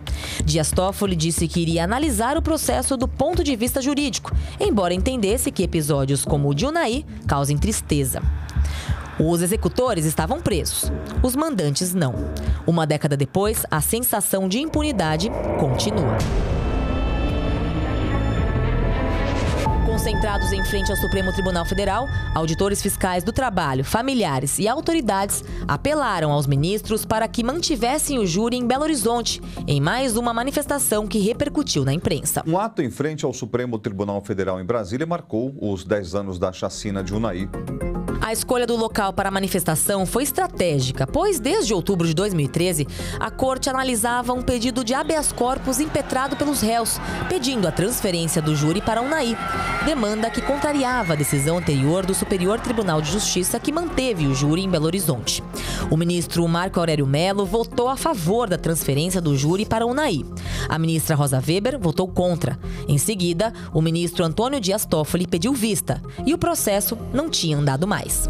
Dias 0.44 0.70
Toffoli 0.70 1.16
disse 1.16 1.48
que 1.48 1.60
iria 1.60 1.84
analisar 1.84 2.36
o 2.36 2.42
processo 2.42 2.96
do 2.96 3.08
ponto 3.08 3.42
de 3.42 3.54
vista 3.56 3.80
jurídico, 3.80 4.34
embora 4.60 4.94
entendesse 4.94 5.50
que 5.50 5.62
episódios 5.62 6.24
como 6.24 6.48
o 6.48 6.54
de 6.54 6.66
Unai 6.66 7.04
causem 7.26 7.56
tristeza. 7.56 8.22
Os 9.18 9.40
executores 9.40 10.04
estavam 10.04 10.40
presos, 10.40 10.92
os 11.22 11.34
mandantes 11.34 11.94
não. 11.94 12.14
Uma 12.66 12.86
década 12.86 13.16
depois, 13.16 13.64
a 13.70 13.80
sensação 13.80 14.46
de 14.48 14.58
impunidade 14.58 15.30
continua. 15.58 16.18
Concentrados 19.96 20.52
em 20.52 20.62
frente 20.62 20.90
ao 20.90 20.96
Supremo 20.98 21.32
Tribunal 21.32 21.64
Federal, 21.64 22.06
auditores 22.34 22.82
fiscais 22.82 23.24
do 23.24 23.32
trabalho, 23.32 23.82
familiares 23.82 24.58
e 24.58 24.68
autoridades 24.68 25.42
apelaram 25.66 26.30
aos 26.30 26.46
ministros 26.46 27.06
para 27.06 27.26
que 27.26 27.42
mantivessem 27.42 28.18
o 28.18 28.26
júri 28.26 28.58
em 28.58 28.66
Belo 28.66 28.82
Horizonte, 28.82 29.40
em 29.66 29.80
mais 29.80 30.14
uma 30.18 30.34
manifestação 30.34 31.06
que 31.06 31.18
repercutiu 31.18 31.82
na 31.82 31.94
imprensa. 31.94 32.42
Um 32.46 32.58
ato 32.58 32.82
em 32.82 32.90
frente 32.90 33.24
ao 33.24 33.32
Supremo 33.32 33.78
Tribunal 33.78 34.22
Federal 34.22 34.60
em 34.60 34.66
Brasília 34.66 35.06
marcou 35.06 35.56
os 35.58 35.82
10 35.82 36.14
anos 36.14 36.38
da 36.38 36.52
chacina 36.52 37.02
de 37.02 37.14
Unai. 37.14 37.48
A 38.26 38.32
escolha 38.32 38.66
do 38.66 38.74
local 38.74 39.12
para 39.12 39.28
a 39.28 39.32
manifestação 39.32 40.04
foi 40.04 40.24
estratégica, 40.24 41.06
pois 41.06 41.38
desde 41.38 41.72
outubro 41.72 42.08
de 42.08 42.12
2013, 42.12 42.84
a 43.20 43.30
corte 43.30 43.70
analisava 43.70 44.32
um 44.32 44.42
pedido 44.42 44.82
de 44.82 44.94
habeas 44.94 45.30
corpus 45.30 45.78
impetrado 45.78 46.34
pelos 46.34 46.60
réus, 46.60 46.98
pedindo 47.28 47.68
a 47.68 47.70
transferência 47.70 48.42
do 48.42 48.56
júri 48.56 48.80
para 48.80 49.00
Unai, 49.00 49.38
demanda 49.86 50.28
que 50.28 50.42
contrariava 50.42 51.12
a 51.12 51.16
decisão 51.16 51.58
anterior 51.58 52.04
do 52.04 52.12
Superior 52.12 52.58
Tribunal 52.58 53.00
de 53.00 53.08
Justiça 53.08 53.60
que 53.60 53.70
manteve 53.70 54.26
o 54.26 54.34
júri 54.34 54.62
em 54.62 54.68
Belo 54.68 54.86
Horizonte. 54.86 55.44
O 55.88 55.96
ministro 55.96 56.46
Marco 56.48 56.80
Aurélio 56.80 57.06
Melo 57.06 57.46
votou 57.46 57.88
a 57.88 57.96
favor 57.96 58.48
da 58.48 58.58
transferência 58.58 59.20
do 59.20 59.36
júri 59.36 59.64
para 59.64 59.86
Unai. 59.86 60.24
A 60.68 60.76
ministra 60.76 61.14
Rosa 61.14 61.40
Weber 61.40 61.78
votou 61.78 62.08
contra. 62.08 62.58
Em 62.88 62.98
seguida, 62.98 63.52
o 63.72 63.80
ministro 63.80 64.24
Antônio 64.24 64.60
Dias 64.60 64.84
Toffoli 64.84 65.24
pediu 65.24 65.52
vista 65.52 66.02
e 66.26 66.34
o 66.34 66.38
processo 66.38 66.98
não 67.12 67.30
tinha 67.30 67.56
andado 67.56 67.86
mais. 67.86 68.28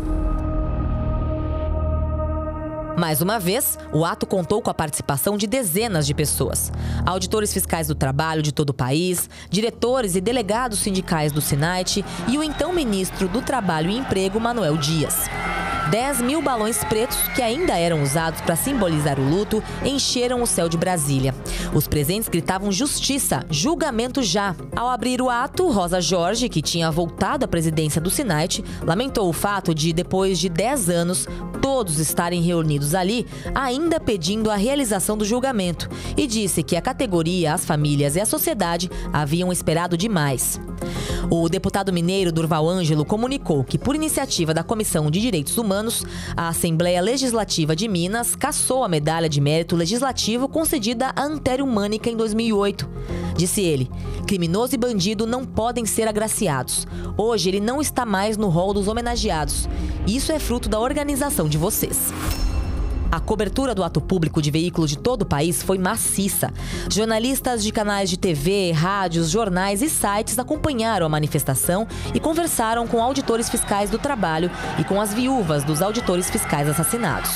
Mais 2.97 3.21
uma 3.21 3.39
vez, 3.39 3.79
o 3.93 4.05
ato 4.05 4.27
contou 4.27 4.63
com 4.63 4.71
a 4.71 4.75
participação 4.75 5.37
de 5.37 5.47
dezenas 5.47 6.07
de 6.07 6.15
pessoas. 6.15 6.73
Auditores 7.05 7.53
fiscais 7.53 7.89
do 7.89 7.95
trabalho 7.95 8.43
de 8.43 8.53
todo 8.53 8.71
o 8.71 8.75
país, 8.75 9.29
diretores 9.51 10.17
e 10.17 10.21
delegados 10.21 10.79
sindicais 10.79 11.31
do 11.31 11.43
Sinait 11.43 12.03
e 12.29 12.39
o 12.39 12.43
então 12.43 12.73
ministro 12.73 13.29
do 13.29 13.43
Trabalho 13.43 13.91
e 13.91 13.99
Emprego, 13.99 14.41
Manuel 14.41 14.77
Dias. 14.79 15.27
10 15.91 16.21
mil 16.23 16.43
balões 16.43 16.83
pretos, 16.83 17.17
que 17.35 17.41
ainda 17.41 17.79
eram 17.79 18.03
usados 18.03 18.41
para 18.41 18.57
simbolizar 18.57 19.21
o 19.21 19.29
luto, 19.29 19.63
encheram 19.85 20.43
o 20.43 20.47
céu 20.47 20.69
de 20.69 20.77
Brasília. 20.77 21.35
Os 21.73 21.87
presentes 21.87 22.29
gritavam 22.29 22.73
justiça, 22.73 23.45
julgamento 23.51 24.23
já. 24.23 24.57
Ao 24.75 24.89
abrir 24.89 25.23
o 25.23 25.31
ato, 25.31 25.71
Rosa 25.71 26.01
Jorge, 26.01 26.49
que 26.49 26.61
tinha 26.61 26.91
voltado 26.91 27.45
à 27.45 27.49
presidência 27.49 28.01
do 28.01 28.11
Sinait, 28.11 28.65
lamentou 28.83 29.29
o 29.29 29.33
fato 29.33 29.75
de, 29.75 29.93
depois 29.93 30.39
de 30.39 30.49
10 30.49 30.91
anos, 30.91 31.29
todos 31.63 31.99
estarem 31.99 32.43
reunidos 32.43 32.95
ali, 32.95 33.27
ainda 33.55 34.01
pedindo 34.01 34.51
a 34.51 34.57
realização 34.57 35.17
do 35.17 35.25
julgamento, 35.25 35.89
e 36.17 36.27
disse 36.27 36.63
que 36.63 36.77
a 36.77 36.83
categoria, 36.83 37.55
as 37.55 37.65
famílias 37.65 38.17
e 38.17 38.21
a 38.21 38.27
sociedade 38.27 38.91
haviam 39.13 39.53
esperado 39.53 39.97
demais. 39.97 40.61
O 41.31 41.49
deputado 41.49 41.93
mineiro 41.93 42.31
Durval 42.31 42.69
Ângelo 42.69 43.05
comunicou 43.05 43.65
que, 43.65 43.79
por 43.79 43.97
iniciativa 43.97 44.55
da 44.55 44.63
Comissão 44.63 45.11
de 45.11 45.21
Direitos 45.21 45.59
Humanos, 45.59 45.76
a 46.37 46.49
Assembleia 46.49 47.01
Legislativa 47.01 47.77
de 47.77 47.89
Minas 47.89 48.35
cassou 48.35 48.83
a 48.85 48.89
medalha 48.89 49.29
de 49.29 49.41
mérito 49.41 49.77
legislativo 49.77 50.49
concedida 50.49 51.13
a 51.15 51.23
Antério 51.23 51.67
Mânica 51.67 52.09
em 52.09 52.17
2008. 52.17 52.89
Disse 53.37 53.61
ele: 53.61 53.91
criminoso 54.27 54.75
e 54.75 54.79
bandido 54.79 55.27
não 55.27 55.45
podem 55.45 55.85
ser 55.85 56.09
agraciados. 56.09 56.87
Hoje 57.17 57.51
ele 57.51 57.61
não 57.61 57.81
está 57.81 58.07
mais 58.07 58.37
no 58.37 58.49
rol 58.49 58.73
dos 58.73 58.89
homenageados. 58.89 59.69
Isso 60.07 60.33
é 60.33 60.39
fruto 60.39 60.69
da 60.69 60.81
organização 60.81 61.49
de 61.49 61.59
vocês. 61.59 62.13
A 63.17 63.21
cobertura 63.21 63.75
do 63.75 63.83
ato 63.83 63.99
público 63.99 64.43
de 64.43 64.51
veículos 64.51 64.91
de 64.91 64.99
todo 64.99 65.23
o 65.23 65.25
país 65.25 65.63
foi 65.63 65.79
maciça. 65.79 66.53
Jornalistas 66.93 67.63
de 67.63 67.73
canais 67.73 68.11
de 68.11 68.19
TV, 68.19 68.73
rádios, 68.73 69.31
jornais 69.31 69.81
e 69.81 69.89
sites 69.89 70.39
acompanharam 70.39 71.07
a 71.07 71.09
manifestação 71.09 71.89
e 72.15 72.21
conversaram 72.21 72.87
com 72.87 73.03
auditores 73.03 73.49
fiscais 73.49 73.89
do 73.89 73.99
trabalho 73.99 74.51
e 74.79 74.85
com 74.85 75.01
as 75.01 75.15
viúvas 75.15 75.65
dos 75.65 75.81
auditores 75.81 76.29
fiscais 76.29 76.69
assassinados. 76.69 77.31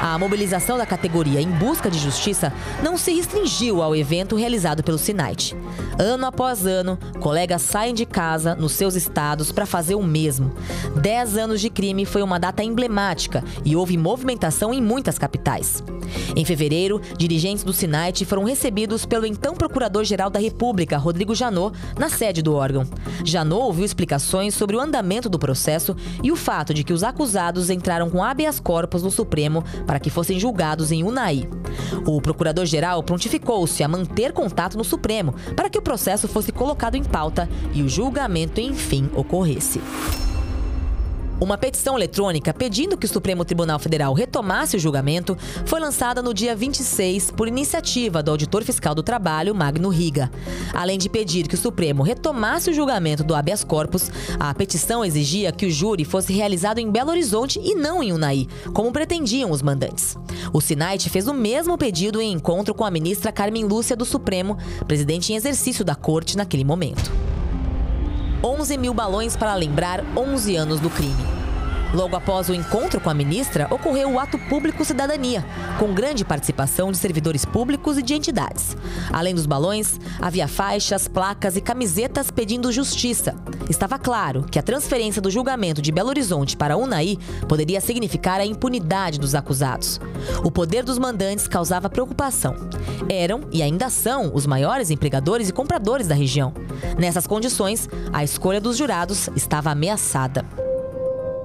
A 0.00 0.18
mobilização 0.18 0.78
da 0.78 0.86
categoria 0.86 1.40
em 1.40 1.50
busca 1.50 1.90
de 1.90 1.98
justiça 1.98 2.50
não 2.82 2.96
se 2.96 3.12
restringiu 3.12 3.82
ao 3.82 3.94
evento 3.94 4.36
realizado 4.36 4.82
pelo 4.82 4.96
Sinait. 4.96 5.54
Ano 5.98 6.26
após 6.26 6.66
ano, 6.66 6.98
colegas 7.20 7.60
saem 7.60 7.92
de 7.92 8.06
casa 8.06 8.54
nos 8.54 8.72
seus 8.72 8.94
estados 8.94 9.52
para 9.52 9.66
fazer 9.66 9.94
o 9.96 10.02
mesmo. 10.02 10.52
Dez 10.96 11.36
anos 11.36 11.60
de 11.60 11.68
crime 11.68 12.06
foi 12.06 12.22
uma 12.22 12.38
data 12.38 12.62
emblemática 12.62 13.44
e 13.64 13.76
houve 13.76 13.96
movimentação 13.96 14.72
em 14.72 14.82
muitas 14.94 15.18
capitais. 15.18 15.82
Em 16.36 16.44
fevereiro, 16.44 17.00
dirigentes 17.18 17.64
do 17.64 17.72
Sinait 17.72 18.24
foram 18.24 18.44
recebidos 18.44 19.04
pelo 19.04 19.26
então 19.26 19.56
Procurador-Geral 19.56 20.30
da 20.30 20.38
República, 20.38 20.96
Rodrigo 20.96 21.34
Janot, 21.34 21.76
na 21.98 22.08
sede 22.08 22.40
do 22.42 22.54
órgão. 22.54 22.86
Janot 23.24 23.64
ouviu 23.64 23.84
explicações 23.84 24.54
sobre 24.54 24.76
o 24.76 24.80
andamento 24.80 25.28
do 25.28 25.36
processo 25.36 25.96
e 26.22 26.30
o 26.30 26.36
fato 26.36 26.72
de 26.72 26.84
que 26.84 26.92
os 26.92 27.02
acusados 27.02 27.70
entraram 27.70 28.08
com 28.08 28.22
habeas 28.22 28.60
corpus 28.60 29.02
no 29.02 29.10
Supremo 29.10 29.64
para 29.84 29.98
que 29.98 30.10
fossem 30.10 30.38
julgados 30.38 30.92
em 30.92 31.02
Unai. 31.02 31.48
O 32.06 32.20
procurador-geral 32.20 33.02
prontificou-se 33.02 33.82
a 33.82 33.88
manter 33.88 34.32
contato 34.32 34.78
no 34.78 34.84
Supremo 34.84 35.34
para 35.56 35.68
que 35.68 35.78
o 35.78 35.82
processo 35.82 36.28
fosse 36.28 36.52
colocado 36.52 36.94
em 36.94 37.02
pauta 37.02 37.48
e 37.72 37.82
o 37.82 37.88
julgamento 37.88 38.60
enfim 38.60 39.10
ocorresse. 39.12 39.80
Uma 41.40 41.58
petição 41.58 41.96
eletrônica 41.96 42.54
pedindo 42.54 42.96
que 42.96 43.06
o 43.06 43.08
Supremo 43.08 43.44
Tribunal 43.44 43.78
Federal 43.78 44.14
retomasse 44.14 44.76
o 44.76 44.80
julgamento 44.80 45.36
foi 45.66 45.80
lançada 45.80 46.22
no 46.22 46.32
dia 46.32 46.54
26 46.54 47.32
por 47.32 47.48
iniciativa 47.48 48.22
do 48.22 48.30
auditor 48.30 48.62
fiscal 48.62 48.94
do 48.94 49.02
trabalho, 49.02 49.54
Magno 49.54 49.88
Riga. 49.88 50.30
Além 50.72 50.96
de 50.96 51.08
pedir 51.08 51.48
que 51.48 51.56
o 51.56 51.58
Supremo 51.58 52.04
retomasse 52.04 52.70
o 52.70 52.72
julgamento 52.72 53.24
do 53.24 53.34
habeas 53.34 53.64
corpus, 53.64 54.10
a 54.38 54.54
petição 54.54 55.04
exigia 55.04 55.50
que 55.50 55.66
o 55.66 55.70
júri 55.70 56.04
fosse 56.04 56.32
realizado 56.32 56.78
em 56.78 56.90
Belo 56.90 57.10
Horizonte 57.10 57.60
e 57.62 57.74
não 57.74 58.02
em 58.02 58.12
Unai, 58.12 58.46
como 58.72 58.92
pretendiam 58.92 59.50
os 59.50 59.60
mandantes. 59.60 60.16
O 60.52 60.60
Sinait 60.60 61.10
fez 61.10 61.26
o 61.26 61.34
mesmo 61.34 61.76
pedido 61.76 62.20
em 62.20 62.32
encontro 62.32 62.74
com 62.74 62.84
a 62.84 62.90
ministra 62.90 63.32
Carmen 63.32 63.64
Lúcia 63.64 63.96
do 63.96 64.04
Supremo, 64.04 64.56
presidente 64.86 65.32
em 65.32 65.36
exercício 65.36 65.84
da 65.84 65.96
corte 65.96 66.36
naquele 66.36 66.64
momento. 66.64 67.33
11 68.42 68.76
mil 68.78 68.94
balões 68.94 69.36
para 69.36 69.54
lembrar 69.54 70.04
11 70.16 70.56
anos 70.56 70.80
do 70.80 70.90
crime. 70.90 71.43
Logo 71.94 72.16
após 72.16 72.48
o 72.48 72.54
encontro 72.54 73.00
com 73.00 73.08
a 73.08 73.14
ministra, 73.14 73.68
ocorreu 73.70 74.10
o 74.10 74.18
ato 74.18 74.36
público 74.36 74.84
Cidadania, 74.84 75.44
com 75.78 75.94
grande 75.94 76.24
participação 76.24 76.90
de 76.90 76.98
servidores 76.98 77.44
públicos 77.44 77.96
e 77.96 78.02
de 78.02 78.14
entidades. 78.14 78.76
Além 79.12 79.32
dos 79.32 79.46
balões, 79.46 80.00
havia 80.20 80.48
faixas, 80.48 81.06
placas 81.06 81.56
e 81.56 81.60
camisetas 81.60 82.32
pedindo 82.32 82.72
justiça. 82.72 83.36
Estava 83.70 83.96
claro 83.96 84.42
que 84.42 84.58
a 84.58 84.62
transferência 84.62 85.22
do 85.22 85.30
julgamento 85.30 85.80
de 85.80 85.92
Belo 85.92 86.08
Horizonte 86.08 86.56
para 86.56 86.76
Unai 86.76 87.16
poderia 87.48 87.80
significar 87.80 88.40
a 88.40 88.46
impunidade 88.46 89.20
dos 89.20 89.36
acusados. 89.36 90.00
O 90.42 90.50
poder 90.50 90.82
dos 90.82 90.98
mandantes 90.98 91.46
causava 91.46 91.88
preocupação. 91.88 92.56
Eram 93.08 93.42
e 93.52 93.62
ainda 93.62 93.88
são 93.88 94.32
os 94.34 94.46
maiores 94.46 94.90
empregadores 94.90 95.48
e 95.48 95.52
compradores 95.52 96.08
da 96.08 96.14
região. 96.14 96.52
Nessas 96.98 97.24
condições, 97.24 97.88
a 98.12 98.24
escolha 98.24 98.60
dos 98.60 98.76
jurados 98.76 99.28
estava 99.36 99.70
ameaçada. 99.70 100.44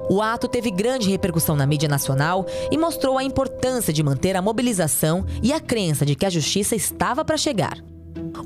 O 0.09 0.23
ato 0.23 0.47
teve 0.47 0.71
grande 0.71 1.07
repercussão 1.07 1.55
na 1.55 1.67
mídia 1.67 1.87
nacional 1.87 2.43
e 2.71 2.77
mostrou 2.77 3.17
a 3.17 3.23
importância 3.23 3.93
de 3.93 4.01
manter 4.01 4.35
a 4.35 4.41
mobilização 4.41 5.23
e 5.43 5.53
a 5.53 5.59
crença 5.59 6.03
de 6.03 6.15
que 6.15 6.25
a 6.25 6.29
justiça 6.31 6.75
estava 6.75 7.23
para 7.23 7.37
chegar. 7.37 7.77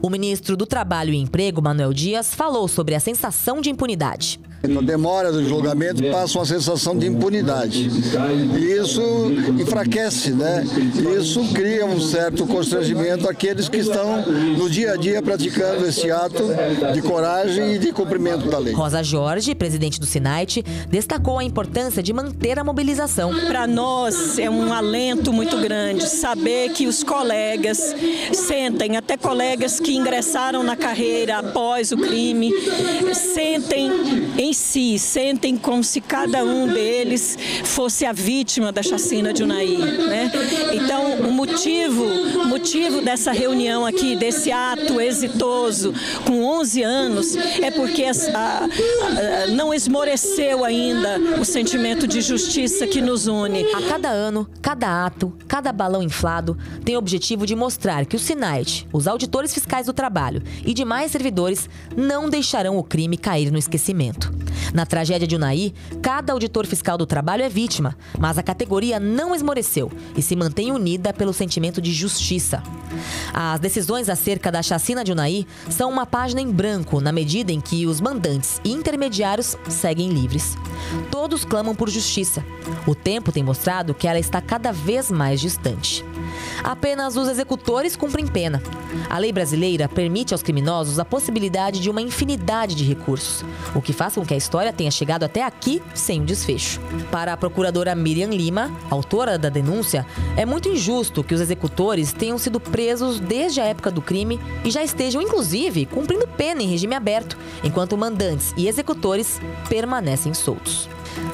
O 0.02 0.10
ministro 0.10 0.58
do 0.58 0.66
Trabalho 0.66 1.14
e 1.14 1.18
Emprego, 1.18 1.62
Manuel 1.62 1.94
Dias, 1.94 2.36
falou 2.36 2.68
sobre 2.68 2.96
a 2.96 3.00
sensação 3.00 3.62
de 3.62 3.70
impunidade. 3.70 4.42
Na 4.66 4.80
demora 4.80 5.30
do 5.30 5.44
julgamento 5.44 6.02
passa 6.10 6.40
uma 6.40 6.46
sensação 6.46 6.98
de 6.98 7.06
impunidade. 7.06 7.90
E 8.58 8.72
isso 8.72 9.02
enfraquece, 9.60 10.32
né? 10.32 10.64
Isso 11.20 11.44
cria 11.54 11.86
um 11.86 12.00
certo 12.00 12.48
constrangimento 12.48 13.28
àqueles 13.28 13.68
que 13.68 13.80
estão 13.80 14.22
no 14.22 14.70
dia 14.70 14.94
a 14.94 14.96
dia 14.96 15.22
praticando 15.22 15.86
esse 15.86 16.10
ato 16.10 16.44
de 16.94 17.02
coragem 17.02 17.74
e 17.74 17.78
de 17.78 17.92
cumprimento 17.92 18.50
da 18.50 18.58
lei. 18.58 18.74
Rosa 18.74 19.04
Jorge, 19.04 19.54
presidente 19.54 20.00
do 20.00 20.06
Sinait, 20.06 20.64
destacou 20.90 21.40
a 21.40 21.44
importância 21.44 22.02
de 22.02 22.14
manter 22.14 22.58
a 22.58 22.64
mobilização. 22.64 23.34
Para 23.48 23.68
nós 23.68 24.40
é 24.40 24.50
um 24.50 24.72
alento 24.72 25.34
muito 25.34 25.58
grande 25.58 26.08
saber 26.08 26.70
que 26.70 26.88
os 26.88 27.04
colegas 27.04 27.94
sentem, 28.32 28.96
até 28.96 29.18
colegas 29.18 29.78
que 29.78 29.94
ingressaram 29.94 30.64
na 30.64 30.78
carreira 30.78 31.40
após 31.40 31.92
o 31.92 31.98
crime, 31.98 32.50
sentem 33.14 33.92
em 34.38 34.53
si, 34.54 34.98
sentem 35.00 35.58
como 35.58 35.84
se 35.84 36.02
cada 36.02 36.44
um 36.44 36.68
deles 36.68 37.38
fosse 37.64 38.06
a 38.06 38.12
vítima 38.12 38.72
da 38.72 38.84
chacina 38.84 39.34
de 39.34 39.44
Unai. 39.44 39.68
Né? 39.68 40.32
Então, 40.74 41.16
o 41.28 41.32
motivo, 41.32 42.06
motivo 42.48 43.02
dessa 43.02 43.32
reunião 43.32 43.86
aqui, 43.86 44.16
desse 44.16 44.52
ato 44.52 45.00
exitoso, 45.00 45.94
com 46.26 46.44
11 46.44 46.84
anos, 46.84 47.36
é 47.36 47.72
porque 47.72 48.04
a, 48.04 48.12
a, 48.12 48.64
a, 48.64 49.48
não 49.48 49.74
esmoreceu 49.74 50.64
ainda 50.64 51.20
o 51.40 51.46
sentimento 51.46 52.08
de 52.08 52.22
justiça 52.22 52.88
que 52.88 53.02
nos 53.02 53.28
une. 53.28 53.66
A 53.74 53.82
cada 53.82 54.10
ano, 54.10 54.48
cada 54.62 55.06
ato, 55.06 55.34
cada 55.48 55.72
balão 55.72 56.04
inflado 56.04 56.58
tem 56.84 56.96
o 56.96 57.00
objetivo 57.00 57.46
de 57.46 57.56
mostrar 57.56 58.06
que 58.06 58.16
o 58.16 58.20
SINAIT, 58.20 58.88
os 58.92 59.08
auditores 59.08 59.54
fiscais 59.54 59.86
do 59.86 59.94
trabalho 59.94 60.42
e 60.66 60.74
demais 60.74 61.12
servidores 61.12 61.70
não 61.96 62.30
deixarão 62.30 62.78
o 62.78 62.84
crime 62.84 63.18
cair 63.18 63.52
no 63.52 63.58
esquecimento. 63.58 64.32
Na 64.74 64.86
tragédia 64.86 65.28
de 65.28 65.36
Unai, 65.36 65.74
cada 66.02 66.34
auditor 66.34 66.66
fiscal 66.66 66.98
do 66.98 67.06
trabalho 67.06 67.44
é 67.44 67.50
vítima, 67.50 67.96
mas 68.18 68.38
a 68.38 68.44
categoria 68.44 69.00
não 69.00 69.36
esmoreceu 69.36 69.92
e 70.16 70.22
se 70.22 70.36
mantém 70.36 70.72
unida 70.72 71.14
pelo 71.14 71.34
sentimento 71.34 71.82
de 71.82 71.92
justiça. 71.92 72.64
As 73.34 73.60
decisões 73.60 74.10
acerca 74.10 74.52
da 74.52 74.62
chacina 74.62 75.04
de 75.04 75.12
Unai 75.12 75.46
são 75.70 75.90
uma 75.90 76.06
página 76.06 76.42
em 76.42 76.52
branco 76.52 77.00
na 77.00 77.12
medida 77.12 77.52
em 77.52 77.62
que 77.62 77.86
os 77.86 78.00
mandantes 78.00 78.62
e 78.64 78.72
intermediários 78.72 79.58
seguem 79.70 80.10
livres. 80.10 80.58
Todos 81.12 81.46
clamam 81.46 81.76
por 81.76 81.90
justiça. 81.90 82.44
O 82.86 82.96
tempo 82.96 83.32
tem 83.32 83.44
mostrado 83.44 83.94
que 83.94 84.08
ela 84.08 84.20
está 84.20 84.42
cada 84.42 84.72
vez 84.72 85.10
mais 85.12 85.40
distante. 85.40 86.04
Apenas 86.64 87.18
os 87.18 87.28
executores 87.28 87.96
cumprem 87.96 88.26
pena. 88.26 88.62
A 89.10 89.18
lei 89.18 89.32
brasileira 89.32 89.88
permite 89.88 90.34
aos 90.34 90.44
criminosos 90.44 91.00
a 91.00 91.06
possibilidade 91.06 91.80
de 91.80 91.90
uma 91.90 92.02
infinidade 92.02 92.76
de 92.76 92.84
recursos, 92.84 93.44
o 93.76 93.82
que 93.82 93.94
faz 93.94 94.16
com 94.16 94.26
que 94.26 94.33
a 94.34 94.38
história 94.38 94.74
tenha 94.74 94.92
chegado 94.92 95.24
até 95.24 95.44
aqui 95.44 95.82
sem 95.94 96.22
um 96.22 96.26
desfecho. 96.26 96.80
Para 97.12 97.34
a 97.34 97.38
procuradora 97.38 97.96
Miriam 97.96 98.30
Lima, 98.30 98.72
autora 98.90 99.38
da 99.38 99.50
denúncia, 99.50 100.06
é 100.36 100.46
muito 100.46 100.70
injusto 100.70 101.24
que 101.24 101.34
os 101.34 101.42
executores 101.42 102.14
tenham 102.14 102.38
sido 102.38 102.60
presos 102.60 103.20
desde 103.20 103.62
a 103.62 103.66
época 103.66 103.92
do 103.92 104.02
crime 104.02 104.40
e 104.64 104.72
já 104.72 104.84
estejam, 104.84 105.22
inclusive, 105.22 105.86
cumprindo 105.86 106.28
pena 106.28 106.62
em 106.62 106.68
regime 106.68 106.96
aberto, 106.96 107.38
enquanto 107.64 107.98
mandantes 107.98 108.54
e 108.58 108.68
executores 108.68 109.40
permanecem 109.70 110.34
soltos. 110.34 110.90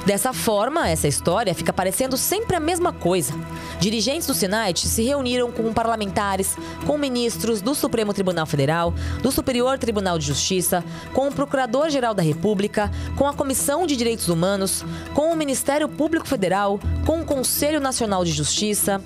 Dessa 0.06 0.34
forma, 0.34 0.90
essa 0.90 1.08
história 1.08 1.54
fica 1.54 1.72
parecendo 1.72 2.18
sempre 2.18 2.56
a 2.56 2.60
mesma 2.60 2.92
coisa. 2.92 3.34
Dirigentes 3.80 4.28
do 4.28 4.34
Senat 4.34 4.88
se 4.88 5.04
reuniram 5.04 5.52
com 5.52 5.74
parlamentares, 5.74 6.58
com 6.86 6.98
ministros 6.98 7.62
do 7.62 7.76
Supremo 7.76 8.14
Tribunal 8.14 8.46
Federal, 8.46 8.94
do 9.22 9.32
Superior 9.32 9.78
Tribunal 9.78 10.18
de 10.18 10.26
Justiça, 10.26 10.84
com 11.14 11.28
o 11.28 11.32
Procurador-Geral 11.32 12.14
da 12.14 12.24
República, 12.24 12.92
com 13.16 13.28
a 13.28 13.34
Comissão 13.34 13.86
de 13.86 13.96
Direitos 13.96 14.30
Humanos, 14.30 14.84
com 15.14 15.32
o 15.32 15.36
Ministério 15.36 15.88
Público 15.88 16.28
Federal, 16.28 16.80
com 17.06 17.22
o 17.22 17.26
Conselho 17.26 17.80
Nacional 17.80 18.26
de 18.26 18.32
Justiça, 18.32 19.02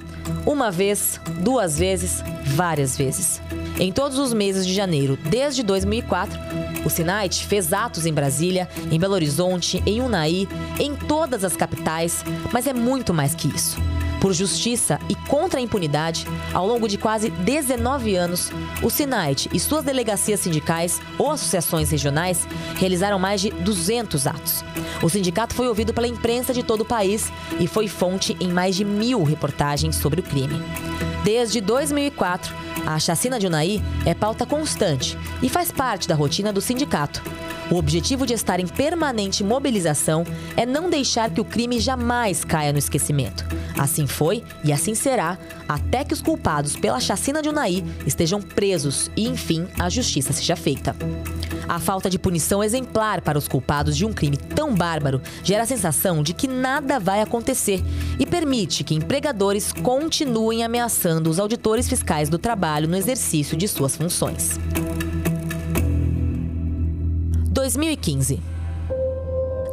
uma 0.46 0.72
vez, 0.72 1.20
duas 1.42 1.78
vezes, 1.78 2.24
várias 2.56 2.98
vezes. 2.98 3.42
Em 3.80 3.92
todos 3.92 4.20
os 4.20 4.34
meses 4.34 4.68
de 4.68 4.74
janeiro, 4.74 5.18
desde 5.18 5.64
2004, 5.64 6.40
o 6.86 6.90
Sinait 6.90 7.46
fez 7.46 7.74
atos 7.74 8.06
em 8.06 8.14
Brasília, 8.14 8.70
em 8.92 9.00
Belo 9.00 9.16
Horizonte, 9.16 9.82
em 9.86 10.00
Unai, 10.00 10.48
em 10.80 10.96
todas 10.96 11.44
as 11.44 11.56
capitais, 11.56 12.24
mas 12.52 12.68
é 12.68 12.74
muito 12.74 13.14
mais 13.14 13.34
que 13.34 13.48
isso. 13.48 13.78
Por 14.22 14.32
justiça 14.32 15.00
e 15.10 15.16
contra 15.16 15.60
a 15.60 15.64
impunidade, 15.64 16.26
ao 16.54 16.66
longo 16.66 16.88
de 16.88 16.98
quase 16.98 17.30
19 17.30 18.16
anos, 18.16 18.52
o 18.82 18.90
Sinait 18.90 19.50
e 19.52 19.60
suas 19.60 19.84
delegacias 19.84 20.40
sindicais 20.40 21.02
ou 21.18 21.32
associações 21.32 21.90
regionais 21.90 22.48
realizaram 22.76 23.20
mais 23.20 23.42
de 23.42 23.50
200 23.50 24.28
atos. 24.28 24.64
O 25.02 25.10
sindicato 25.10 25.54
foi 25.54 25.68
ouvido 25.68 25.94
pela 25.94 26.08
imprensa 26.08 26.54
de 26.54 26.64
todo 26.64 26.82
o 26.82 26.86
país 26.86 27.34
e 27.60 27.68
foi 27.68 27.90
fonte 27.90 28.38
em 28.40 28.48
mais 28.48 28.76
de 28.76 28.86
mil 28.86 29.24
reportagens 29.24 29.98
sobre 29.98 30.22
o 30.22 30.24
crime. 30.24 30.62
Desde 31.24 31.60
2004, 31.60 32.54
a 32.86 33.00
chacina 33.00 33.40
de 33.40 33.48
Unai 33.48 33.82
é 34.06 34.14
pauta 34.14 34.46
constante 34.46 35.18
e 35.42 35.50
faz 35.50 35.72
parte 35.72 36.08
da 36.08 36.16
rotina 36.16 36.52
do 36.52 36.62
sindicato. 36.62 37.22
O 37.72 37.76
objetivo 37.76 38.26
de 38.26 38.34
estar 38.34 38.60
em 38.60 38.68
permanente 38.68 39.44
mobilização 39.44 40.24
é 40.56 40.66
não 40.66 40.90
deixar 40.90 41.30
que 41.30 41.42
o 41.42 41.46
crime 41.46 41.80
jamais 41.80 42.44
caia 42.44 42.72
no 42.72 42.80
esquecimento. 42.80 43.46
Assim 43.78 44.06
foi 44.06 44.44
e 44.64 44.72
assim 44.72 44.94
será 44.94 45.38
até 45.68 46.04
que 46.04 46.14
os 46.14 46.22
culpados 46.22 46.76
pela 46.76 47.00
chacina 47.00 47.42
de 47.42 47.50
Unai 47.50 47.84
estejam 48.06 48.42
presos 48.42 49.10
e, 49.16 49.28
enfim, 49.28 49.68
a 49.80 49.90
justiça 49.90 50.34
seja 50.34 50.56
feita. 50.56 50.96
A 51.68 51.80
falta 51.80 52.10
de 52.10 52.20
punição 52.20 52.64
exemplar 52.64 53.22
para 53.22 53.38
os 53.38 53.48
culpados 53.48 53.96
de 53.96 54.06
um 54.06 54.14
crime 54.14 54.38
tão 54.38 54.76
bárbaro 54.76 55.22
gera 55.44 55.64
a 55.64 55.68
sensação 55.68 56.22
de 56.22 56.34
que 56.34 56.48
nada 56.48 57.00
vai 57.00 57.22
acontecer 57.22 57.82
e 58.20 58.26
permite 58.26 58.84
que 58.84 58.94
empregadores 58.94 59.72
continuem 59.72 60.64
ameaçando 60.64 61.30
os 61.30 61.40
auditores 61.40 61.88
fiscais 61.88 62.30
do 62.30 62.38
trabalho 62.38 62.88
no 62.88 62.98
exercício 62.98 63.58
de 63.58 63.68
suas 63.68 63.96
funções. 63.96 64.60
2015 67.64 68.42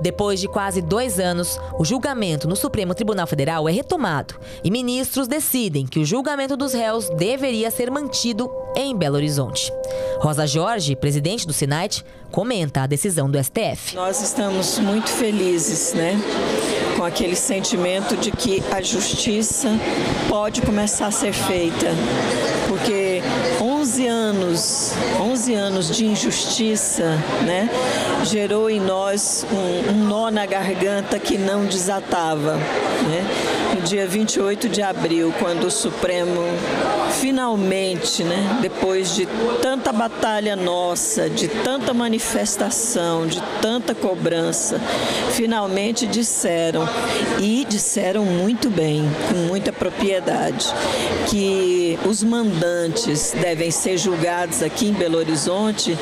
Depois 0.00 0.38
de 0.38 0.46
quase 0.46 0.80
dois 0.80 1.18
anos, 1.18 1.58
o 1.76 1.84
julgamento 1.84 2.46
no 2.46 2.54
Supremo 2.54 2.94
Tribunal 2.94 3.26
Federal 3.26 3.68
é 3.68 3.72
retomado 3.72 4.34
e 4.62 4.70
ministros 4.70 5.26
decidem 5.26 5.86
que 5.86 5.98
o 5.98 6.04
julgamento 6.04 6.56
dos 6.56 6.72
réus 6.72 7.10
deveria 7.10 7.68
ser 7.68 7.90
mantido 7.90 8.48
em 8.76 8.96
Belo 8.96 9.16
Horizonte. 9.16 9.72
Rosa 10.20 10.46
Jorge, 10.46 10.94
presidente 10.94 11.44
do 11.44 11.52
Sinait, 11.52 12.04
comenta 12.30 12.82
a 12.82 12.86
decisão 12.86 13.28
do 13.28 13.42
STF. 13.42 13.96
Nós 13.96 14.22
estamos 14.22 14.78
muito 14.78 15.10
felizes, 15.10 15.92
né? 15.92 16.16
Com 16.96 17.04
aquele 17.04 17.34
sentimento 17.34 18.16
de 18.16 18.30
que 18.30 18.62
a 18.70 18.80
justiça 18.80 19.68
pode 20.28 20.62
começar 20.62 21.08
a 21.08 21.10
ser 21.10 21.32
feita. 21.32 21.86
Porque 22.68 23.20
11 23.90 24.06
anos, 24.06 24.92
11 25.20 25.54
anos 25.54 25.90
de 25.90 26.06
injustiça, 26.06 27.18
né? 27.44 27.68
Gerou 28.22 28.70
em 28.70 28.78
nós 28.78 29.44
um, 29.50 29.90
um 29.90 30.04
nó 30.04 30.30
na 30.30 30.46
garganta 30.46 31.18
que 31.18 31.36
não 31.36 31.66
desatava, 31.66 32.54
né? 32.54 33.59
No 33.74 33.80
dia 33.82 34.06
28 34.06 34.68
de 34.68 34.82
abril, 34.82 35.34
quando 35.38 35.64
o 35.64 35.70
Supremo 35.70 36.40
finalmente, 37.10 38.22
né, 38.24 38.58
depois 38.62 39.14
de 39.14 39.26
tanta 39.60 39.92
batalha 39.92 40.56
nossa, 40.56 41.28
de 41.28 41.48
tanta 41.48 41.92
manifestação, 41.92 43.26
de 43.26 43.42
tanta 43.60 43.94
cobrança, 43.94 44.80
finalmente 45.32 46.06
disseram 46.06 46.88
e 47.38 47.66
disseram 47.68 48.24
muito 48.24 48.70
bem, 48.70 49.02
com 49.28 49.38
muita 49.48 49.72
propriedade, 49.72 50.72
que 51.28 51.98
os 52.06 52.22
mandantes 52.22 53.34
devem 53.40 53.70
ser 53.70 53.98
julgados 53.98 54.62
aqui 54.62 54.86
em 54.86 54.92
Belo 54.92 55.18
Horizonte, 55.18 55.98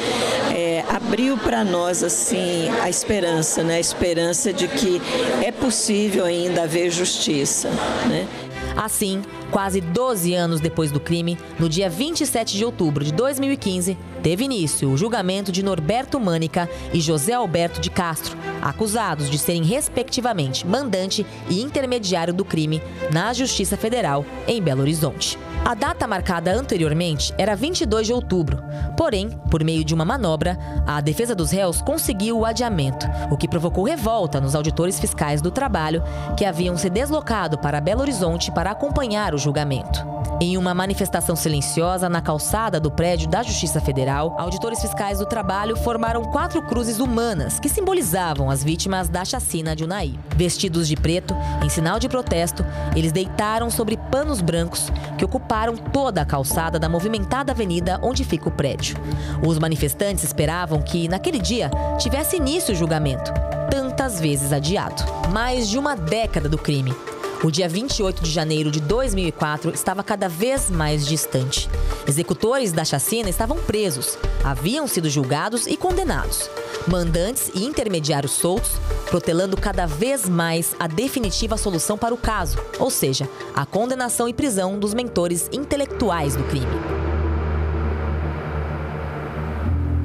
é, 0.54 0.84
abriu 0.88 1.36
para 1.36 1.64
nós 1.64 2.02
assim 2.02 2.68
a 2.82 2.88
esperança, 2.88 3.62
né, 3.62 3.76
a 3.76 3.80
esperança 3.80 4.52
de 4.52 4.68
que 4.68 5.00
é 5.42 5.50
possível 5.50 6.24
ainda 6.24 6.62
haver 6.62 6.90
justiça, 6.90 7.57
né? 7.66 8.28
Assim, 8.76 9.22
quase 9.50 9.80
12 9.80 10.34
anos 10.34 10.60
depois 10.60 10.92
do 10.92 11.00
crime, 11.00 11.36
no 11.58 11.68
dia 11.68 11.90
27 11.90 12.56
de 12.56 12.64
outubro 12.64 13.04
de 13.04 13.12
2015, 13.12 13.96
teve 14.22 14.44
início 14.44 14.90
o 14.90 14.96
julgamento 14.96 15.50
de 15.50 15.64
Norberto 15.64 16.20
Mânica 16.20 16.68
e 16.92 17.00
José 17.00 17.32
Alberto 17.32 17.80
de 17.80 17.90
Castro, 17.90 18.36
acusados 18.62 19.28
de 19.28 19.38
serem, 19.38 19.64
respectivamente, 19.64 20.66
mandante 20.66 21.26
e 21.48 21.60
intermediário 21.60 22.32
do 22.32 22.44
crime 22.44 22.82
na 23.12 23.32
Justiça 23.32 23.76
Federal 23.76 24.24
em 24.46 24.62
Belo 24.62 24.82
Horizonte. 24.82 25.38
A 25.64 25.74
data 25.74 26.06
marcada 26.06 26.52
anteriormente 26.52 27.34
era 27.36 27.54
22 27.54 28.06
de 28.06 28.12
outubro, 28.12 28.62
porém, 28.96 29.28
por 29.50 29.62
meio 29.62 29.84
de 29.84 29.94
uma 29.94 30.04
manobra, 30.04 30.58
a 30.86 31.00
defesa 31.00 31.34
dos 31.34 31.50
réus 31.50 31.82
conseguiu 31.82 32.38
o 32.38 32.44
adiamento, 32.46 33.06
o 33.30 33.36
que 33.36 33.48
provocou 33.48 33.84
revolta 33.84 34.40
nos 34.40 34.54
auditores 34.54 34.98
fiscais 34.98 35.42
do 35.42 35.50
trabalho 35.50 36.02
que 36.36 36.44
haviam 36.44 36.76
se 36.76 36.88
deslocado 36.88 37.58
para 37.58 37.80
Belo 37.80 38.00
Horizonte 38.00 38.50
para 38.50 38.70
acompanhar 38.70 39.34
o 39.34 39.38
julgamento. 39.38 40.17
Em 40.40 40.56
uma 40.56 40.72
manifestação 40.72 41.34
silenciosa 41.34 42.08
na 42.08 42.22
calçada 42.22 42.78
do 42.78 42.92
prédio 42.92 43.28
da 43.28 43.42
Justiça 43.42 43.80
Federal, 43.80 44.36
auditores 44.38 44.80
fiscais 44.80 45.18
do 45.18 45.26
trabalho 45.26 45.76
formaram 45.76 46.22
quatro 46.26 46.62
cruzes 46.62 47.00
humanas 47.00 47.58
que 47.58 47.68
simbolizavam 47.68 48.48
as 48.48 48.62
vítimas 48.62 49.08
da 49.08 49.24
chacina 49.24 49.74
de 49.74 49.82
Unai. 49.82 50.16
Vestidos 50.36 50.86
de 50.86 50.94
preto, 50.94 51.34
em 51.64 51.68
sinal 51.68 51.98
de 51.98 52.08
protesto, 52.08 52.64
eles 52.94 53.10
deitaram 53.10 53.68
sobre 53.68 53.96
panos 53.96 54.40
brancos 54.40 54.92
que 55.18 55.24
ocuparam 55.24 55.76
toda 55.76 56.22
a 56.22 56.24
calçada 56.24 56.78
da 56.78 56.88
movimentada 56.88 57.50
avenida 57.50 57.98
onde 58.00 58.22
fica 58.22 58.48
o 58.48 58.52
prédio. 58.52 58.96
Os 59.44 59.58
manifestantes 59.58 60.22
esperavam 60.22 60.80
que, 60.80 61.08
naquele 61.08 61.40
dia, 61.40 61.68
tivesse 61.98 62.36
início 62.36 62.72
o 62.72 62.76
julgamento, 62.76 63.32
tantas 63.72 64.20
vezes 64.20 64.52
adiado. 64.52 65.02
Mais 65.32 65.68
de 65.68 65.76
uma 65.76 65.96
década 65.96 66.48
do 66.48 66.56
crime. 66.56 66.94
O 67.42 67.52
dia 67.52 67.68
28 67.68 68.20
de 68.24 68.32
janeiro 68.32 68.68
de 68.68 68.80
2004 68.80 69.70
estava 69.72 70.02
cada 70.02 70.28
vez 70.28 70.68
mais 70.68 71.06
distante. 71.06 71.70
Executores 72.06 72.72
da 72.72 72.84
chacina 72.84 73.30
estavam 73.30 73.58
presos, 73.58 74.18
haviam 74.42 74.88
sido 74.88 75.08
julgados 75.08 75.68
e 75.68 75.76
condenados. 75.76 76.50
Mandantes 76.88 77.52
e 77.54 77.64
intermediários 77.64 78.32
soltos, 78.32 78.72
protelando 79.08 79.56
cada 79.56 79.86
vez 79.86 80.28
mais 80.28 80.74
a 80.80 80.88
definitiva 80.88 81.56
solução 81.56 81.96
para 81.96 82.14
o 82.14 82.18
caso, 82.18 82.58
ou 82.76 82.90
seja, 82.90 83.28
a 83.54 83.64
condenação 83.64 84.28
e 84.28 84.34
prisão 84.34 84.76
dos 84.76 84.92
mentores 84.92 85.48
intelectuais 85.52 86.34
do 86.34 86.42
crime. 86.42 86.97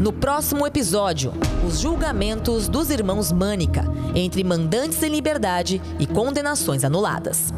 No 0.03 0.11
próximo 0.11 0.67
episódio, 0.67 1.31
os 1.65 1.79
julgamentos 1.79 2.67
dos 2.67 2.89
irmãos 2.89 3.31
Mânica, 3.31 3.85
entre 4.13 4.43
mandantes 4.43 5.01
em 5.01 5.07
liberdade 5.07 5.81
e 5.97 6.05
condenações 6.05 6.83
anuladas. 6.83 7.53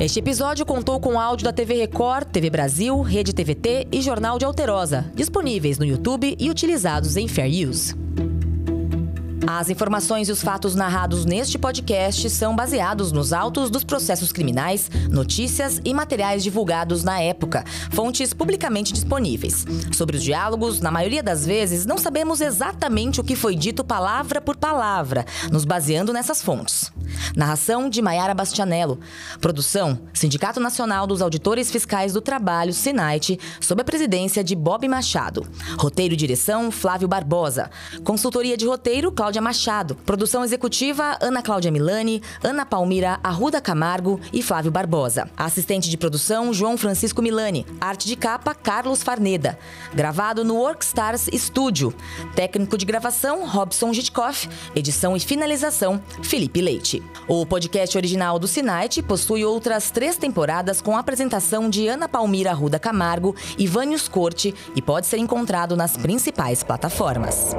Este 0.00 0.18
episódio 0.18 0.64
contou 0.64 0.98
com 0.98 1.20
áudio 1.20 1.44
da 1.44 1.52
TV 1.52 1.74
Record, 1.74 2.28
TV 2.28 2.48
Brasil, 2.48 3.02
Rede 3.02 3.34
TVT 3.34 3.86
e 3.92 4.00
Jornal 4.00 4.38
de 4.38 4.46
Alterosa, 4.46 5.12
disponíveis 5.14 5.78
no 5.78 5.84
YouTube 5.84 6.34
e 6.40 6.48
utilizados 6.48 7.18
em 7.18 7.28
Fair 7.28 7.68
Use. 7.68 8.05
As 9.46 9.70
informações 9.70 10.28
e 10.28 10.32
os 10.32 10.42
fatos 10.42 10.74
narrados 10.74 11.24
neste 11.24 11.56
podcast 11.56 12.28
são 12.30 12.56
baseados 12.56 13.12
nos 13.12 13.32
autos 13.32 13.70
dos 13.70 13.84
processos 13.84 14.32
criminais, 14.32 14.90
notícias 15.08 15.80
e 15.84 15.94
materiais 15.94 16.42
divulgados 16.42 17.04
na 17.04 17.20
época, 17.20 17.64
fontes 17.92 18.34
publicamente 18.34 18.92
disponíveis. 18.92 19.64
Sobre 19.92 20.16
os 20.16 20.22
diálogos, 20.22 20.80
na 20.80 20.90
maioria 20.90 21.22
das 21.22 21.46
vezes, 21.46 21.86
não 21.86 21.96
sabemos 21.96 22.40
exatamente 22.40 23.20
o 23.20 23.24
que 23.24 23.36
foi 23.36 23.54
dito 23.54 23.84
palavra 23.84 24.40
por 24.40 24.56
palavra, 24.56 25.24
nos 25.52 25.64
baseando 25.64 26.12
nessas 26.12 26.42
fontes. 26.42 26.90
Narração 27.34 27.88
de 27.88 28.00
Maiara 28.00 28.34
Bastianello. 28.34 28.98
Produção: 29.40 29.98
Sindicato 30.12 30.60
Nacional 30.60 31.06
dos 31.06 31.22
Auditores 31.22 31.70
Fiscais 31.70 32.12
do 32.12 32.20
Trabalho, 32.20 32.72
SINAIT, 32.72 33.38
sob 33.60 33.82
a 33.82 33.84
presidência 33.84 34.42
de 34.42 34.54
Bob 34.54 34.86
Machado. 34.88 35.46
Roteiro 35.78 36.14
e 36.14 36.16
direção: 36.16 36.70
Flávio 36.70 37.08
Barbosa. 37.08 37.70
Consultoria 38.04 38.56
de 38.56 38.66
roteiro: 38.66 39.12
Cláudia 39.12 39.42
Machado. 39.42 39.94
Produção 39.94 40.44
executiva: 40.44 41.16
Ana 41.20 41.42
Cláudia 41.42 41.70
Milani, 41.70 42.22
Ana 42.42 42.64
Palmira 42.64 43.18
Arruda 43.22 43.60
Camargo 43.60 44.20
e 44.32 44.42
Flávio 44.42 44.70
Barbosa. 44.70 45.28
Assistente 45.36 45.90
de 45.90 45.96
produção: 45.96 46.52
João 46.52 46.76
Francisco 46.76 47.22
Milani. 47.22 47.66
Arte 47.80 48.06
de 48.06 48.16
capa: 48.16 48.54
Carlos 48.54 49.02
Farneda. 49.02 49.58
Gravado 49.94 50.44
no 50.44 50.56
Workstars 50.56 51.28
Studio. 51.34 51.94
Técnico 52.34 52.78
de 52.78 52.86
gravação: 52.86 53.46
Robson 53.46 53.92
Gitkoff. 53.92 54.48
Edição 54.74 55.16
e 55.16 55.20
finalização: 55.20 56.00
Felipe 56.22 56.60
Leite. 56.60 56.95
O 57.28 57.44
podcast 57.44 57.96
original 57.96 58.38
do 58.38 58.46
Sinait 58.46 59.02
possui 59.02 59.44
outras 59.44 59.90
três 59.90 60.16
temporadas 60.16 60.80
com 60.80 60.96
apresentação 60.96 61.68
de 61.68 61.88
Ana 61.88 62.08
Palmira 62.08 62.50
Arruda 62.50 62.78
Camargo 62.78 63.34
e 63.58 63.66
Vânios 63.66 64.08
Corte 64.08 64.54
e 64.74 64.82
pode 64.82 65.06
ser 65.06 65.18
encontrado 65.18 65.76
nas 65.76 65.96
principais 65.96 66.62
plataformas. 66.62 67.54